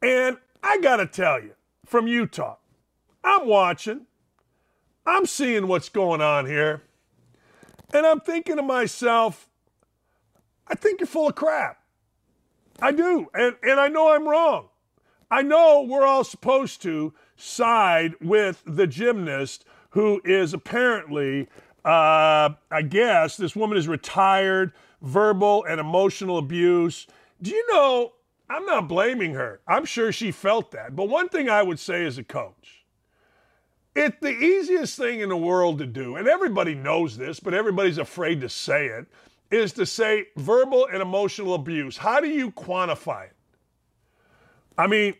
[0.00, 1.54] And I got to tell you,
[1.86, 2.58] from Utah,
[3.24, 4.02] I'm watching,
[5.04, 6.82] I'm seeing what's going on here.
[7.92, 9.48] And I'm thinking to myself,
[10.68, 11.78] I think you're full of crap.
[12.82, 13.28] I do.
[13.34, 14.68] And, and I know I'm wrong.
[15.30, 21.48] I know we're all supposed to side with the gymnast who is apparently,
[21.84, 27.06] uh, I guess, this woman is retired, verbal and emotional abuse.
[27.40, 28.12] Do you know,
[28.48, 29.60] I'm not blaming her.
[29.66, 30.96] I'm sure she felt that.
[30.96, 32.80] But one thing I would say as a coach
[33.94, 37.98] it's the easiest thing in the world to do, and everybody knows this, but everybody's
[37.98, 39.06] afraid to say it,
[39.50, 41.96] is to say verbal and emotional abuse.
[41.96, 43.36] How do you quantify it?
[44.78, 45.14] I mean,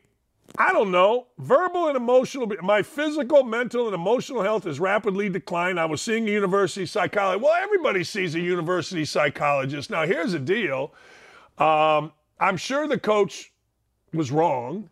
[0.57, 1.27] I don't know.
[1.39, 5.78] Verbal and emotional, my physical, mental, and emotional health has rapidly declined.
[5.78, 7.44] I was seeing a university psychologist.
[7.44, 9.90] Well, everybody sees a university psychologist.
[9.90, 10.93] Now, here's the deal
[11.59, 13.52] um, I'm sure the coach
[14.12, 14.89] was wrong.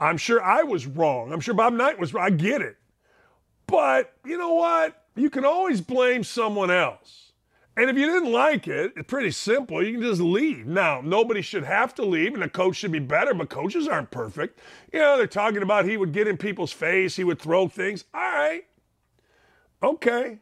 [0.00, 1.32] I'm sure I was wrong.
[1.32, 2.24] I'm sure Bob Knight was wrong.
[2.24, 2.76] I get it.
[3.66, 5.04] But you know what?
[5.16, 7.27] You can always blame someone else.
[7.78, 9.84] And if you didn't like it, it's pretty simple.
[9.84, 10.66] You can just leave.
[10.66, 14.10] Now, nobody should have to leave, and the coach should be better, but coaches aren't
[14.10, 14.58] perfect.
[14.92, 18.02] You know, they're talking about he would get in people's face, he would throw things.
[18.12, 18.64] All right.
[19.80, 20.40] Okay.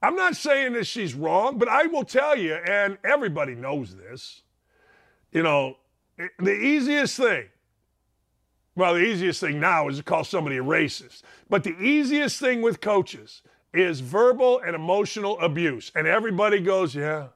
[0.00, 4.40] I'm not saying that she's wrong, but I will tell you, and everybody knows this,
[5.32, 5.76] you know,
[6.38, 7.48] the easiest thing
[8.76, 11.22] well, the easiest thing now is to call somebody a racist.
[11.48, 13.40] But the easiest thing with coaches
[13.72, 15.92] is verbal and emotional abuse.
[15.94, 17.28] And everybody goes, yeah,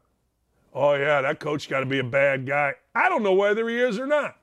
[0.72, 2.74] oh, yeah, that coach got to be a bad guy.
[2.94, 4.36] I don't know whether he is or not.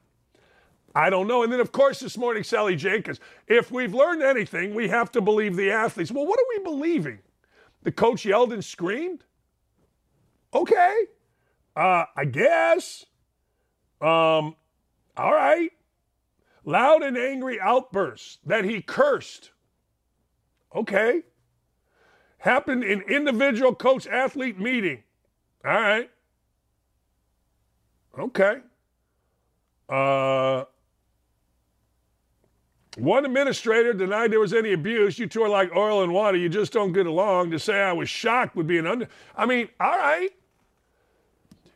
[0.95, 1.43] I don't know.
[1.43, 5.21] And then, of course, this morning, Sally Jenkins, if we've learned anything, we have to
[5.21, 6.11] believe the athletes.
[6.11, 7.19] Well, what are we believing?
[7.83, 9.23] The coach yelled and screamed?
[10.53, 11.05] Okay.
[11.75, 13.05] Uh, I guess.
[14.01, 14.55] Um,
[15.15, 15.71] all right.
[16.65, 19.51] Loud and angry outbursts that he cursed.
[20.75, 21.21] Okay.
[22.39, 25.03] Happened in individual coach athlete meeting.
[25.65, 26.09] All right.
[28.17, 28.59] Okay.
[29.89, 30.65] Uh,
[32.97, 35.19] one administrator denied there was any abuse.
[35.19, 36.37] You two are like oil and water.
[36.37, 37.51] You just don't get along.
[37.51, 39.07] To say I was shocked would be an under.
[39.35, 40.29] I mean, all right.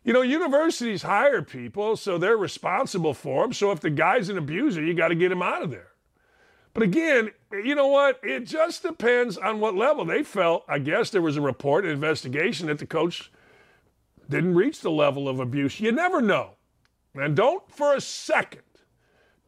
[0.03, 3.53] You know, universities hire people, so they're responsible for them.
[3.53, 5.90] So if the guy's an abuser, you got to get him out of there.
[6.73, 8.19] But again, you know what?
[8.23, 10.05] It just depends on what level.
[10.05, 13.31] They felt, I guess there was a report, an investigation that the coach
[14.29, 15.79] didn't reach the level of abuse.
[15.79, 16.51] You never know.
[17.13, 18.61] And don't for a second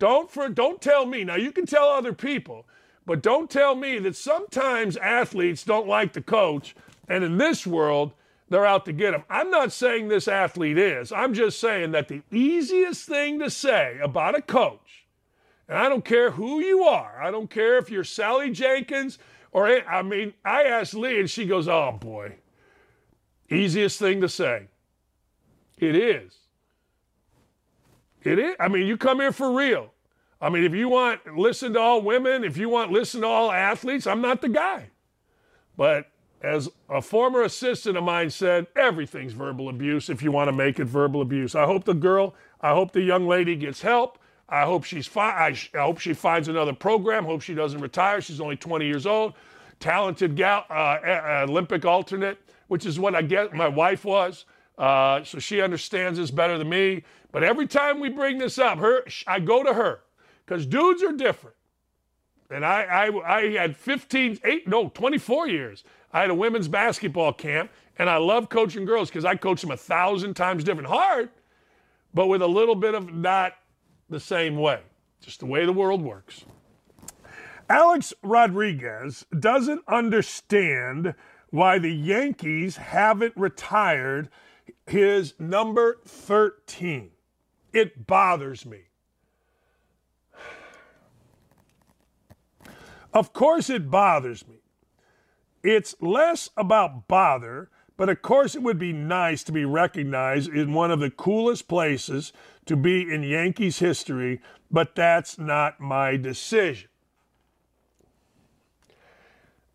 [0.03, 1.23] don't for don't tell me.
[1.23, 2.65] Now you can tell other people,
[3.05, 6.75] but don't tell me that sometimes athletes don't like the coach
[7.07, 8.11] and in this world
[8.49, 9.23] they're out to get him.
[9.29, 11.13] I'm not saying this athlete is.
[11.13, 14.82] I'm just saying that the easiest thing to say about a coach,
[15.67, 19.17] and I don't care who you are, I don't care if you're Sally Jenkins
[19.51, 22.37] or I mean, I asked Lee and she goes, "Oh boy."
[23.49, 24.67] Easiest thing to say.
[25.77, 26.33] It is.
[28.23, 28.55] It is.
[28.59, 29.93] I mean, you come here for real.
[30.41, 33.51] I mean, if you want listen to all women, if you want listen to all
[33.51, 34.89] athletes, I'm not the guy.
[35.77, 36.09] But
[36.41, 40.79] as a former assistant of mine said, everything's verbal abuse if you want to make
[40.79, 41.55] it verbal abuse.
[41.55, 44.17] I hope the girl, I hope the young lady gets help.
[44.49, 45.33] I hope she's fine.
[45.33, 47.25] I, I, hope she finds another program.
[47.25, 48.21] Hope she doesn't retire.
[48.21, 49.33] She's only 20 years old.
[49.79, 52.37] Talented gal, uh, Olympic alternate,
[52.67, 53.53] which is what I get.
[53.53, 54.45] My wife was.
[54.77, 57.03] Uh, so she understands this better than me.
[57.31, 60.01] But every time we bring this up, her, I go to her
[60.45, 61.55] because dudes are different.
[62.49, 65.83] And I, I, I had 15, 8, no, 24 years.
[66.11, 69.71] I had a women's basketball camp, and I love coaching girls because I coach them
[69.71, 70.87] a thousand times different.
[70.87, 71.29] Hard,
[72.13, 73.53] but with a little bit of not
[74.09, 74.81] the same way.
[75.21, 76.45] Just the way the world works.
[77.69, 81.15] Alex Rodriguez doesn't understand
[81.49, 84.29] why the Yankees haven't retired
[84.85, 87.11] his number 13.
[87.71, 88.81] It bothers me.
[93.13, 94.57] Of course, it bothers me.
[95.63, 100.73] It's less about bother, but of course, it would be nice to be recognized in
[100.73, 102.33] one of the coolest places
[102.65, 104.41] to be in Yankees history,
[104.71, 106.89] but that's not my decision.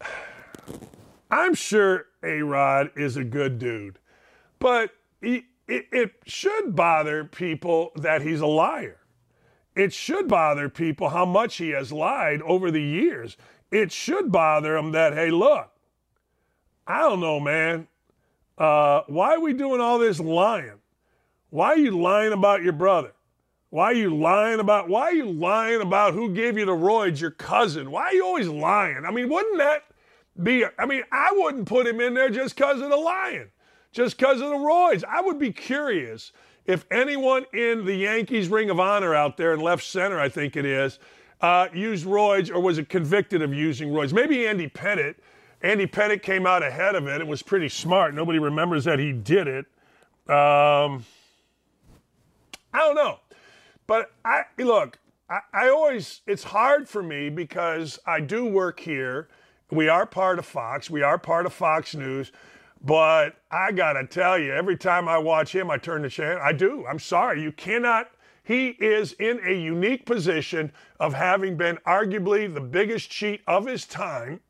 [1.30, 3.98] I'm sure A Rod is a good dude,
[4.58, 4.90] but
[5.20, 8.98] he, it, it should bother people that he's a liar.
[9.76, 13.36] It should bother people how much he has lied over the years.
[13.70, 15.70] It should bother them that, hey, look,
[16.86, 17.86] I don't know, man.
[18.59, 20.80] Uh, why are we doing all this lying?
[21.51, 23.12] Why are you lying about your brother?
[23.70, 27.20] Why are you lying about why are you lying about who gave you the roids,
[27.20, 27.90] your cousin?
[27.90, 29.05] Why are you always lying?
[29.06, 29.85] I mean, wouldn't that
[30.43, 33.51] be I mean, I wouldn't put him in there just because of the lying
[33.93, 35.05] just because of the roids.
[35.05, 36.32] I would be curious
[36.66, 40.56] if anyone in the Yankees Ring of Honor out there in left center, I think
[40.56, 40.98] it is,
[41.40, 44.12] uh, used roids or was it convicted of using roids.
[44.12, 45.16] Maybe Andy Pettitte.
[45.62, 47.20] Andy Pettitte came out ahead of it.
[47.20, 48.14] It was pretty smart.
[48.14, 49.66] Nobody remembers that he did it.
[50.28, 51.05] Um,
[52.72, 53.18] I don't know.
[53.86, 54.98] But I look,
[55.28, 59.28] I, I always, it's hard for me because I do work here.
[59.70, 60.89] We are part of Fox.
[60.89, 62.30] We are part of Fox News.
[62.85, 66.40] But I got to tell you, every time I watch him, I turn the channel.
[66.40, 66.86] I do.
[66.89, 67.43] I'm sorry.
[67.43, 68.10] You cannot.
[68.44, 73.85] He is in a unique position of having been arguably the biggest cheat of his
[73.85, 74.40] time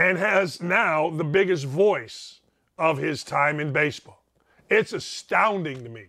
[0.00, 2.40] and has now the biggest voice
[2.78, 4.22] of his time in baseball.
[4.68, 6.06] It's astounding to me.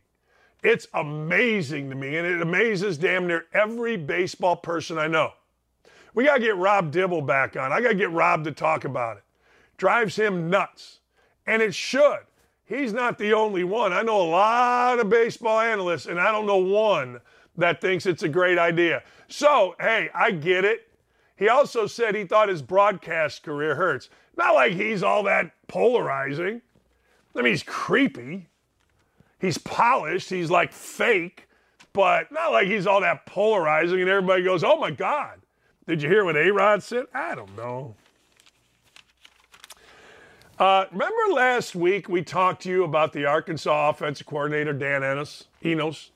[0.63, 5.33] It's amazing to me, and it amazes damn near every baseball person I know.
[6.13, 7.71] We got to get Rob Dibble back on.
[7.71, 9.23] I got to get Rob to talk about it
[9.81, 10.99] drives him nuts.
[11.47, 12.19] And it should.
[12.65, 13.91] He's not the only one.
[13.93, 17.19] I know a lot of baseball analysts, and I don't know one
[17.57, 19.01] that thinks it's a great idea.
[19.27, 20.90] So, hey, I get it.
[21.41, 24.09] He also said he thought his broadcast career hurts.
[24.37, 26.61] Not like he's all that polarizing.
[27.35, 28.47] I mean, he's creepy.
[29.39, 30.29] He's polished.
[30.29, 31.49] He's like fake,
[31.93, 35.41] but not like he's all that polarizing and everybody goes, oh my God.
[35.87, 37.07] Did you hear what A Rod said?
[37.11, 37.95] I don't know.
[40.59, 45.45] Uh, remember last week we talked to you about the Arkansas offensive coordinator, Dan Ennis,
[45.65, 46.11] Enos?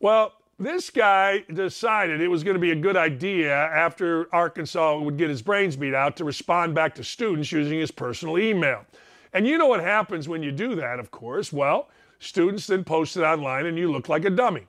[0.00, 5.16] Well, this guy decided it was going to be a good idea after Arkansas would
[5.16, 8.84] get his brains beat out to respond back to students using his personal email.
[9.32, 11.50] And you know what happens when you do that, of course?
[11.50, 11.88] Well,
[12.18, 14.66] students then post it online and you look like a dummy.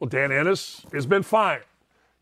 [0.00, 1.64] Well, Dan Ennis has been fired.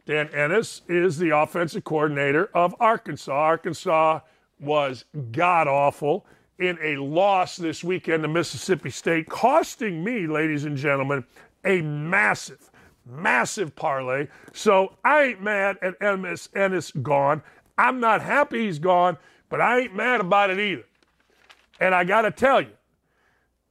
[0.04, 3.32] Dan Ennis is the offensive coordinator of Arkansas.
[3.32, 4.20] Arkansas
[4.60, 6.26] was god awful
[6.58, 11.24] in a loss this weekend to Mississippi State, costing me, ladies and gentlemen,
[11.64, 12.70] a massive,
[13.06, 14.28] massive parlay.
[14.52, 17.42] So I ain't mad at Ennis, Ennis gone.
[17.76, 19.16] I'm not happy he's gone,
[19.48, 20.84] but I ain't mad about it either.
[21.80, 22.70] And I got to tell you,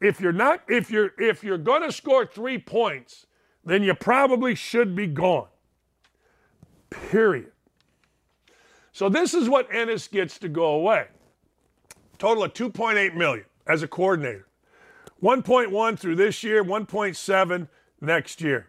[0.02, 3.26] if you're not, if you're, if you're to score three points,
[3.64, 5.48] then you probably should be gone.
[6.90, 7.52] Period.
[8.91, 11.07] So this is what Ennis gets to go away.
[12.20, 14.48] Total of 2.8 million as a coordinator.
[15.22, 17.68] 1.1 through this year, 1.7
[18.04, 18.68] next year.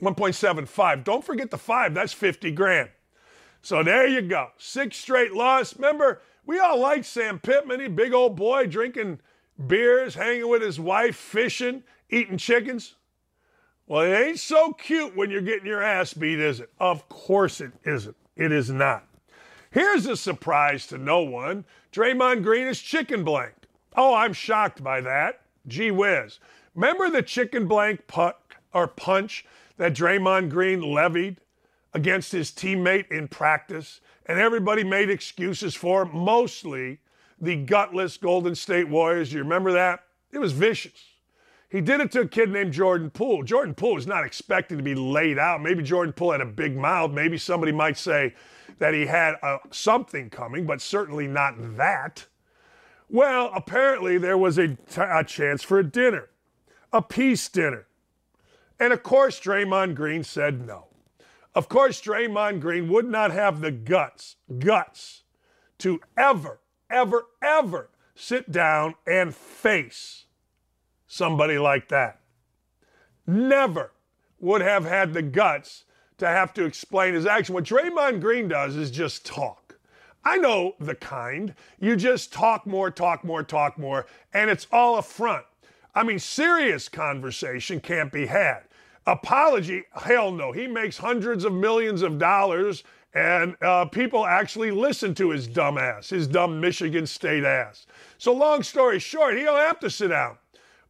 [0.00, 1.04] 1.75.
[1.04, 2.90] Don't forget the five, that's 50 grand.
[3.62, 4.48] So there you go.
[4.56, 5.76] Six straight loss.
[5.76, 9.20] Remember, we all like Sam Pittman, he big old boy drinking
[9.66, 12.94] beers, hanging with his wife, fishing, eating chickens.
[13.86, 16.70] Well, it ain't so cute when you're getting your ass beat, is it?
[16.78, 18.16] Of course it isn't.
[18.36, 19.04] It is not.
[19.70, 23.54] Here's a surprise to no one Draymond Green is chicken blank.
[23.96, 25.40] Oh, I'm shocked by that.
[25.66, 26.38] Gee whiz.
[26.74, 28.39] Remember the chicken blank puck
[28.72, 29.44] or punch
[29.76, 31.40] that Draymond Green levied
[31.92, 34.00] against his teammate in practice?
[34.26, 37.00] And everybody made excuses for mostly
[37.40, 39.32] the gutless Golden State Warriors.
[39.32, 40.04] You remember that?
[40.30, 41.10] It was vicious.
[41.70, 43.44] He did it to a kid named Jordan Poole.
[43.44, 45.62] Jordan Poole was not expecting to be laid out.
[45.62, 47.12] Maybe Jordan Poole had a big mouth.
[47.12, 48.34] Maybe somebody might say
[48.78, 52.26] that he had uh, something coming, but certainly not that.
[53.08, 56.28] Well, apparently there was a, t- a chance for a dinner,
[56.92, 57.86] a peace dinner.
[58.80, 60.86] And of course, Draymond Green said no.
[61.54, 65.22] Of course, Draymond Green would not have the guts, guts,
[65.78, 70.24] to ever, ever, ever sit down and face
[71.06, 72.20] somebody like that.
[73.26, 73.92] Never
[74.38, 75.84] would have had the guts
[76.18, 77.54] to have to explain his action.
[77.54, 79.78] What Draymond Green does is just talk.
[80.24, 81.54] I know the kind.
[81.78, 85.44] You just talk more, talk more, talk more, and it's all a front.
[85.94, 88.64] I mean, serious conversation can't be had.
[89.10, 90.52] Apology, hell no.
[90.52, 95.78] He makes hundreds of millions of dollars, and uh, people actually listen to his dumb
[95.78, 97.88] ass, his dumb Michigan State ass.
[98.18, 100.38] So, long story short, he don't have to sit down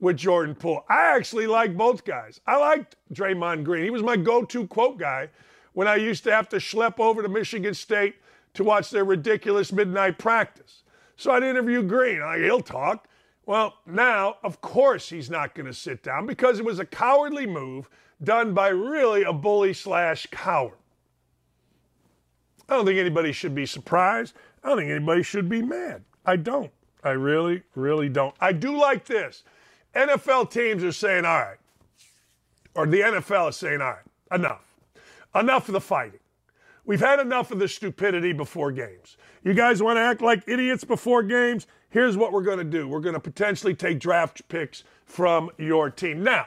[0.00, 0.84] with Jordan Poole.
[0.90, 2.42] I actually like both guys.
[2.46, 3.84] I liked Draymond Green.
[3.84, 5.30] He was my go to quote guy
[5.72, 8.16] when I used to have to schlep over to Michigan State
[8.52, 10.82] to watch their ridiculous midnight practice.
[11.16, 12.20] So I'd interview Green.
[12.20, 13.08] Like, he'll talk.
[13.46, 17.46] Well, now, of course, he's not going to sit down because it was a cowardly
[17.46, 17.88] move
[18.22, 20.74] done by really a bully slash coward.
[22.68, 24.34] I don't think anybody should be surprised.
[24.62, 26.04] I don't think anybody should be mad.
[26.24, 26.70] I don't.
[27.02, 28.34] I really, really don't.
[28.40, 29.42] I do like this.
[29.94, 31.56] NFL teams are saying, all right,
[32.74, 34.64] or the NFL is saying, all right, enough.
[35.34, 36.20] Enough of the fighting.
[36.84, 39.16] We've had enough of the stupidity before games.
[39.44, 41.66] You guys want to act like idiots before games?
[41.88, 45.90] Here's what we're going to do we're going to potentially take draft picks from your
[45.90, 46.22] team.
[46.22, 46.46] Now,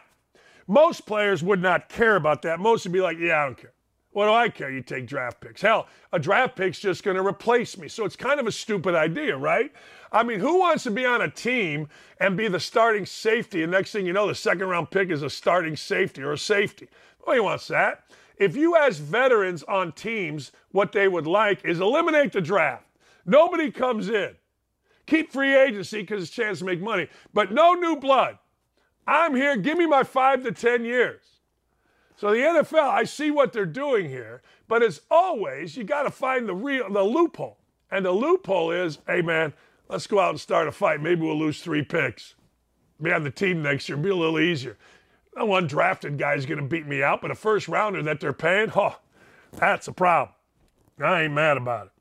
[0.67, 2.59] most players would not care about that.
[2.59, 3.73] Most would be like, yeah, I don't care.
[4.11, 4.69] What do I care?
[4.69, 5.61] You take draft picks.
[5.61, 7.87] Hell, a draft pick's just going to replace me.
[7.87, 9.71] So it's kind of a stupid idea, right?
[10.11, 11.87] I mean, who wants to be on a team
[12.19, 13.63] and be the starting safety?
[13.63, 16.37] And next thing you know, the second round pick is a starting safety or a
[16.37, 16.87] safety.
[17.21, 18.03] Nobody wants that.
[18.37, 22.85] If you ask veterans on teams what they would like is eliminate the draft.
[23.25, 24.35] Nobody comes in.
[25.07, 28.37] Keep free agency because it's a chance to make money, but no new blood.
[29.07, 29.57] I'm here.
[29.57, 31.21] Give me my five to 10 years.
[32.15, 36.11] So the NFL, I see what they're doing here, but as always, you got to
[36.11, 37.57] find the real the loophole.
[37.91, 39.53] And the loophole is, hey man,
[39.89, 41.01] let's go out and start a fight.
[41.01, 42.35] Maybe we'll lose three picks.
[43.01, 44.77] Be on the team next year, be a little easier.
[45.35, 48.19] No one drafted guy is going to beat me out, but a first rounder that
[48.19, 48.95] they're paying, huh,
[49.51, 50.35] that's a problem.
[51.03, 51.91] I ain't mad about it.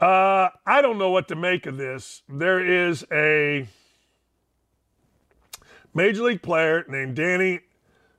[0.00, 2.22] Uh, I don't know what to make of this.
[2.28, 3.68] There is a
[5.94, 7.60] major league player named Danny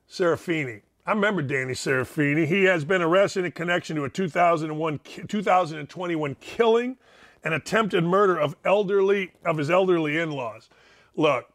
[0.09, 0.81] Serafini.
[1.05, 2.45] I remember Danny Serafini.
[2.45, 6.97] He has been arrested in connection to a 2001, 2021 killing
[7.43, 10.69] and attempted murder of elderly of his elderly in-laws.
[11.15, 11.47] Look,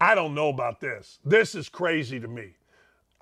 [0.00, 1.18] I don't know about this.
[1.24, 2.54] This is crazy to me.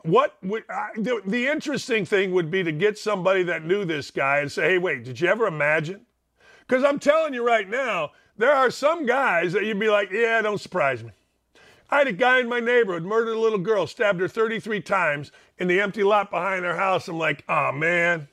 [0.05, 4.11] What would I, the, the interesting thing would be to get somebody that knew this
[4.11, 6.07] guy and say, "Hey, wait, did you ever imagine
[6.61, 10.41] Because I'm telling you right now, there are some guys that you'd be like, yeah,
[10.43, 11.11] don't surprise me.
[11.93, 15.31] I had a guy in my neighborhood murdered a little girl, stabbed her 33 times
[15.59, 17.07] in the empty lot behind their house.
[17.07, 18.29] I'm like, oh man.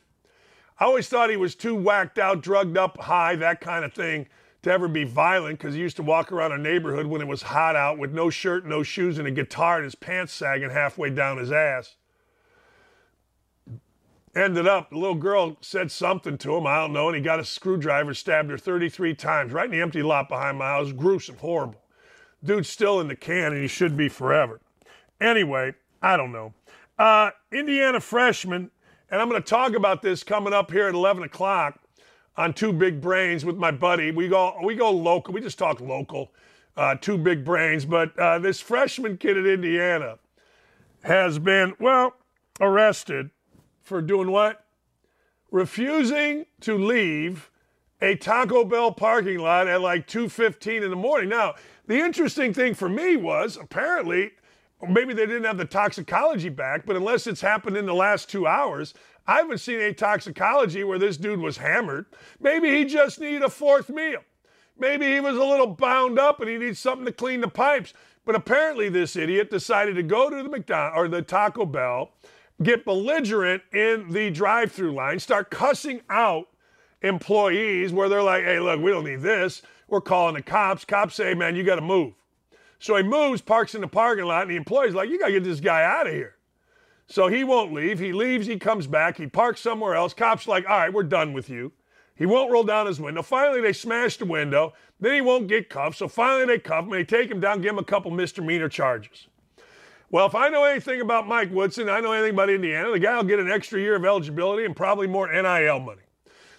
[0.80, 4.27] I always thought he was too whacked out, drugged up, high, that kind of thing
[4.61, 7.41] to ever be violent because he used to walk around a neighborhood when it was
[7.41, 11.10] hot out with no shirt, no shoes, and a guitar and his pants sagging halfway
[11.10, 11.98] down his ass.
[14.34, 17.41] Ended up, the little girl said something to him, I don't know, and he got
[17.41, 20.94] a screwdriver, stabbed her 33 times right in the empty lot behind my house.
[20.94, 21.81] Gruesome, horrible.
[22.43, 24.59] Dude's still in the can and he should be forever.
[25.19, 26.53] Anyway, I don't know.
[26.97, 28.71] Uh, Indiana freshman,
[29.09, 31.79] and I'm going to talk about this coming up here at 11 o'clock
[32.37, 34.11] on Two Big Brains with my buddy.
[34.11, 35.33] We go we go local.
[35.33, 36.31] We just talk local.
[36.77, 40.17] Uh, two big brains, but uh, this freshman kid at Indiana
[41.03, 42.13] has been well
[42.61, 43.31] arrested
[43.81, 44.65] for doing what?
[45.51, 47.49] Refusing to leave
[48.01, 51.27] a Taco Bell parking lot at like 2:15 in the morning.
[51.27, 51.55] Now,
[51.89, 54.31] the interesting thing for me was apparently
[54.87, 58.45] maybe they didn't have the toxicology back, but unless it's happened in the last 2
[58.45, 58.93] hours,
[59.25, 62.05] I haven't seen a toxicology where this dude was hammered.
[62.39, 64.21] Maybe he just needed a fourth meal.
[64.77, 67.93] Maybe he was a little bound up and he needs something to clean the pipes.
[68.23, 72.11] But apparently, this idiot decided to go to the McDonald's or the Taco Bell,
[72.61, 76.49] get belligerent in the drive-through line, start cussing out
[77.01, 79.63] employees where they're like, "Hey, look, we don't need this.
[79.89, 82.13] We're calling the cops." Cops say, "Man, you got to move."
[82.79, 85.33] So he moves, parks in the parking lot, and the employee's like, "You got to
[85.33, 86.35] get this guy out of here."
[87.09, 87.97] So he won't leave.
[87.97, 90.13] He leaves, he comes back, he parks somewhere else.
[90.13, 91.71] Cops like, all right, we're done with you.
[92.13, 93.23] He won't roll down his window.
[93.23, 94.73] Finally, they smash the window.
[94.99, 95.97] Then he won't get cuffed.
[95.97, 96.91] So finally, they cuff him.
[96.91, 99.27] They take him down, give him a couple misdemeanor charges.
[100.11, 103.15] Well, if I know anything about Mike Woodson, I know anything about Indiana, the guy
[103.15, 106.01] will get an extra year of eligibility and probably more NIL money.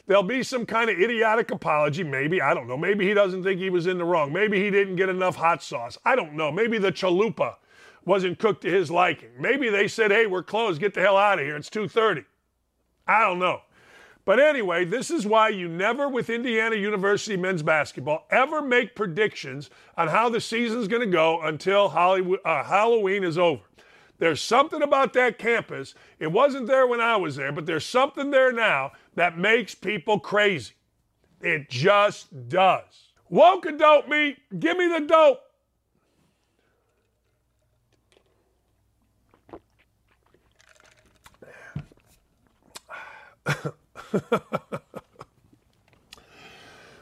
[0.06, 2.40] There'll be some kind of idiotic apology, maybe.
[2.40, 2.76] I don't know.
[2.76, 4.32] Maybe he doesn't think he was in the wrong.
[4.32, 5.98] Maybe he didn't get enough hot sauce.
[6.04, 6.50] I don't know.
[6.50, 7.56] Maybe the chalupa
[8.04, 9.30] wasn't cooked to his liking.
[9.38, 10.80] Maybe they said, "Hey, we're closed.
[10.80, 11.56] Get the hell out of here.
[11.56, 12.24] It's 2:30."
[13.06, 13.62] I don't know.
[14.24, 19.70] But anyway, this is why you never with Indiana University men's basketball ever make predictions
[19.96, 23.62] on how the season's going to go until Hollywood, uh, Halloween is over.
[24.20, 25.94] There's something about that campus.
[26.18, 30.20] It wasn't there when I was there, but there's something there now that makes people
[30.20, 30.74] crazy.
[31.40, 33.12] It just does.
[33.30, 34.36] Woke dope me.
[34.58, 35.40] Give me the dope.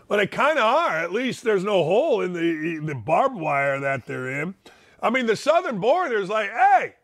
[0.09, 0.99] but they kind of are.
[0.99, 4.55] At least there's no hole in the the barbed wire that they're in.
[5.03, 6.95] I mean, the southern border is like, hey,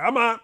[0.00, 0.40] come on.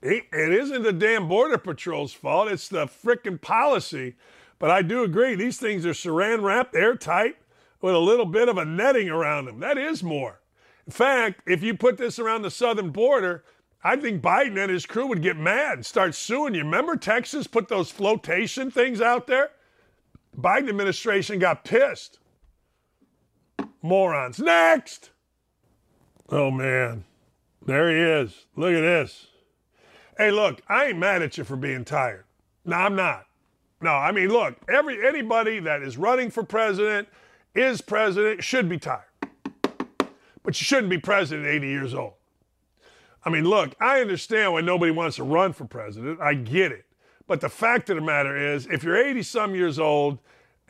[0.00, 2.48] It isn't the damn border patrol's fault.
[2.48, 4.14] It's the freaking policy.
[4.58, 7.36] But I do agree, these things are saran wrapped, airtight,
[7.80, 9.60] with a little bit of a netting around them.
[9.60, 10.40] That is more.
[10.86, 13.44] In fact, if you put this around the southern border,
[13.84, 16.64] I think Biden and his crew would get mad and start suing you.
[16.64, 19.50] Remember Texas put those flotation things out there?
[20.36, 22.18] Biden administration got pissed.
[23.82, 24.38] Morons.
[24.38, 25.10] Next.
[26.30, 27.04] Oh man.
[27.64, 28.46] There he is.
[28.56, 29.26] Look at this.
[30.16, 32.24] Hey, look, I ain't mad at you for being tired.
[32.64, 33.26] No, I'm not.
[33.80, 37.08] No, I mean, look, every anybody that is running for president,
[37.54, 39.02] is president, should be tired.
[40.42, 42.14] But you shouldn't be president at 80 years old.
[43.24, 46.20] I mean, look, I understand why nobody wants to run for president.
[46.20, 46.86] I get it.
[47.26, 50.18] But the fact of the matter is, if you're 80 some years old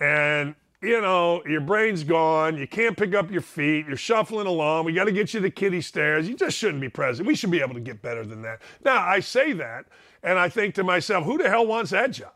[0.01, 4.85] and you know, your brain's gone, you can't pick up your feet, you're shuffling along,
[4.85, 7.27] we got to get you the kitty stairs, you just shouldn't be president.
[7.27, 8.63] We should be able to get better than that.
[8.85, 9.87] Now, I say that,
[10.23, 12.33] and I think to myself, who the hell wants that job?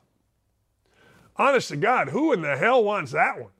[1.36, 3.52] Honest to God, who in the hell wants that one?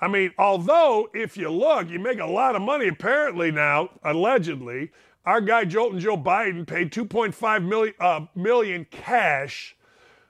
[0.00, 4.90] I mean, although if you look, you make a lot of money apparently now, allegedly,
[5.24, 9.76] our guy Jolton Joe Biden paid 2.5 million, uh, million cash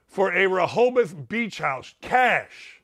[0.07, 1.95] for a Rehoboth beach house.
[2.01, 2.76] Cash.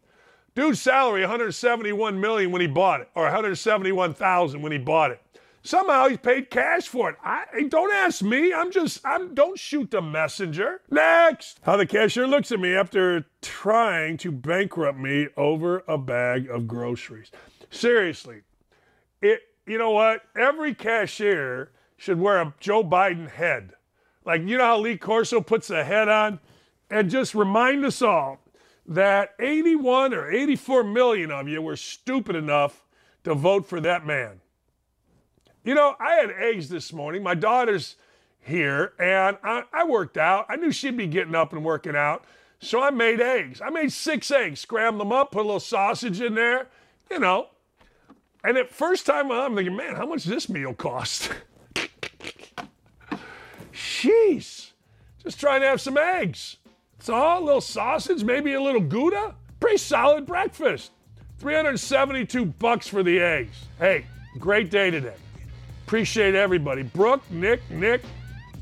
[0.54, 5.20] Dude's salary 171 million when he bought it, or 171,000 when he bought it.
[5.64, 7.16] Somehow he's paid cash for it.
[7.22, 8.52] I don't ask me.
[8.52, 10.80] I'm just I'm don't shoot the messenger.
[10.90, 11.60] Next.
[11.62, 16.66] How the cashier looks at me after trying to bankrupt me over a bag of
[16.66, 17.30] groceries.
[17.70, 18.42] Seriously.
[19.20, 20.22] It you know what?
[20.36, 23.74] Every cashier should wear a Joe Biden head.
[24.24, 26.40] Like, you know how Lee Corso puts a head on?
[26.90, 28.40] And just remind us all
[28.86, 32.84] that 81 or 84 million of you were stupid enough
[33.24, 34.40] to vote for that man.
[35.64, 37.22] You know, I had eggs this morning.
[37.22, 37.96] My daughter's
[38.40, 40.46] here, and I, I, worked out.
[40.48, 42.24] I knew she'd be getting up and working out.
[42.58, 43.60] So I made eggs.
[43.60, 46.68] I made six eggs, scrambled them up, put a little sausage in there,
[47.10, 47.48] you know.
[48.44, 51.32] And at first time I'm thinking, man, how much does this meal cost?
[53.72, 54.72] Sheesh,
[55.22, 56.56] Just trying to have some eggs.
[57.08, 59.34] All a little sausage, maybe a little Gouda.
[59.60, 60.92] Pretty solid breakfast.
[61.38, 63.66] 372 bucks for the eggs.
[63.78, 64.06] Hey,
[64.38, 65.16] great day today.
[65.86, 66.82] Appreciate everybody.
[66.82, 68.02] Brooke, Nick, Nick,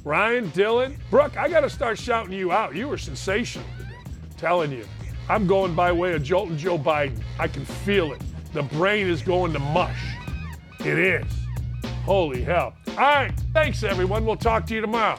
[0.04, 0.96] Ryan, Dylan.
[1.10, 2.74] Brooke, I got to start shouting you out.
[2.74, 3.96] You were sensational today.
[4.36, 4.86] Telling you.
[5.28, 7.22] I'm going by way of Jolton Joe Biden.
[7.38, 8.22] I can feel it.
[8.52, 10.00] The brain is going to mush.
[10.80, 11.24] It is.
[12.04, 12.74] Holy hell.
[12.88, 13.32] All right.
[13.52, 14.24] Thanks, everyone.
[14.24, 15.18] We'll talk to you tomorrow.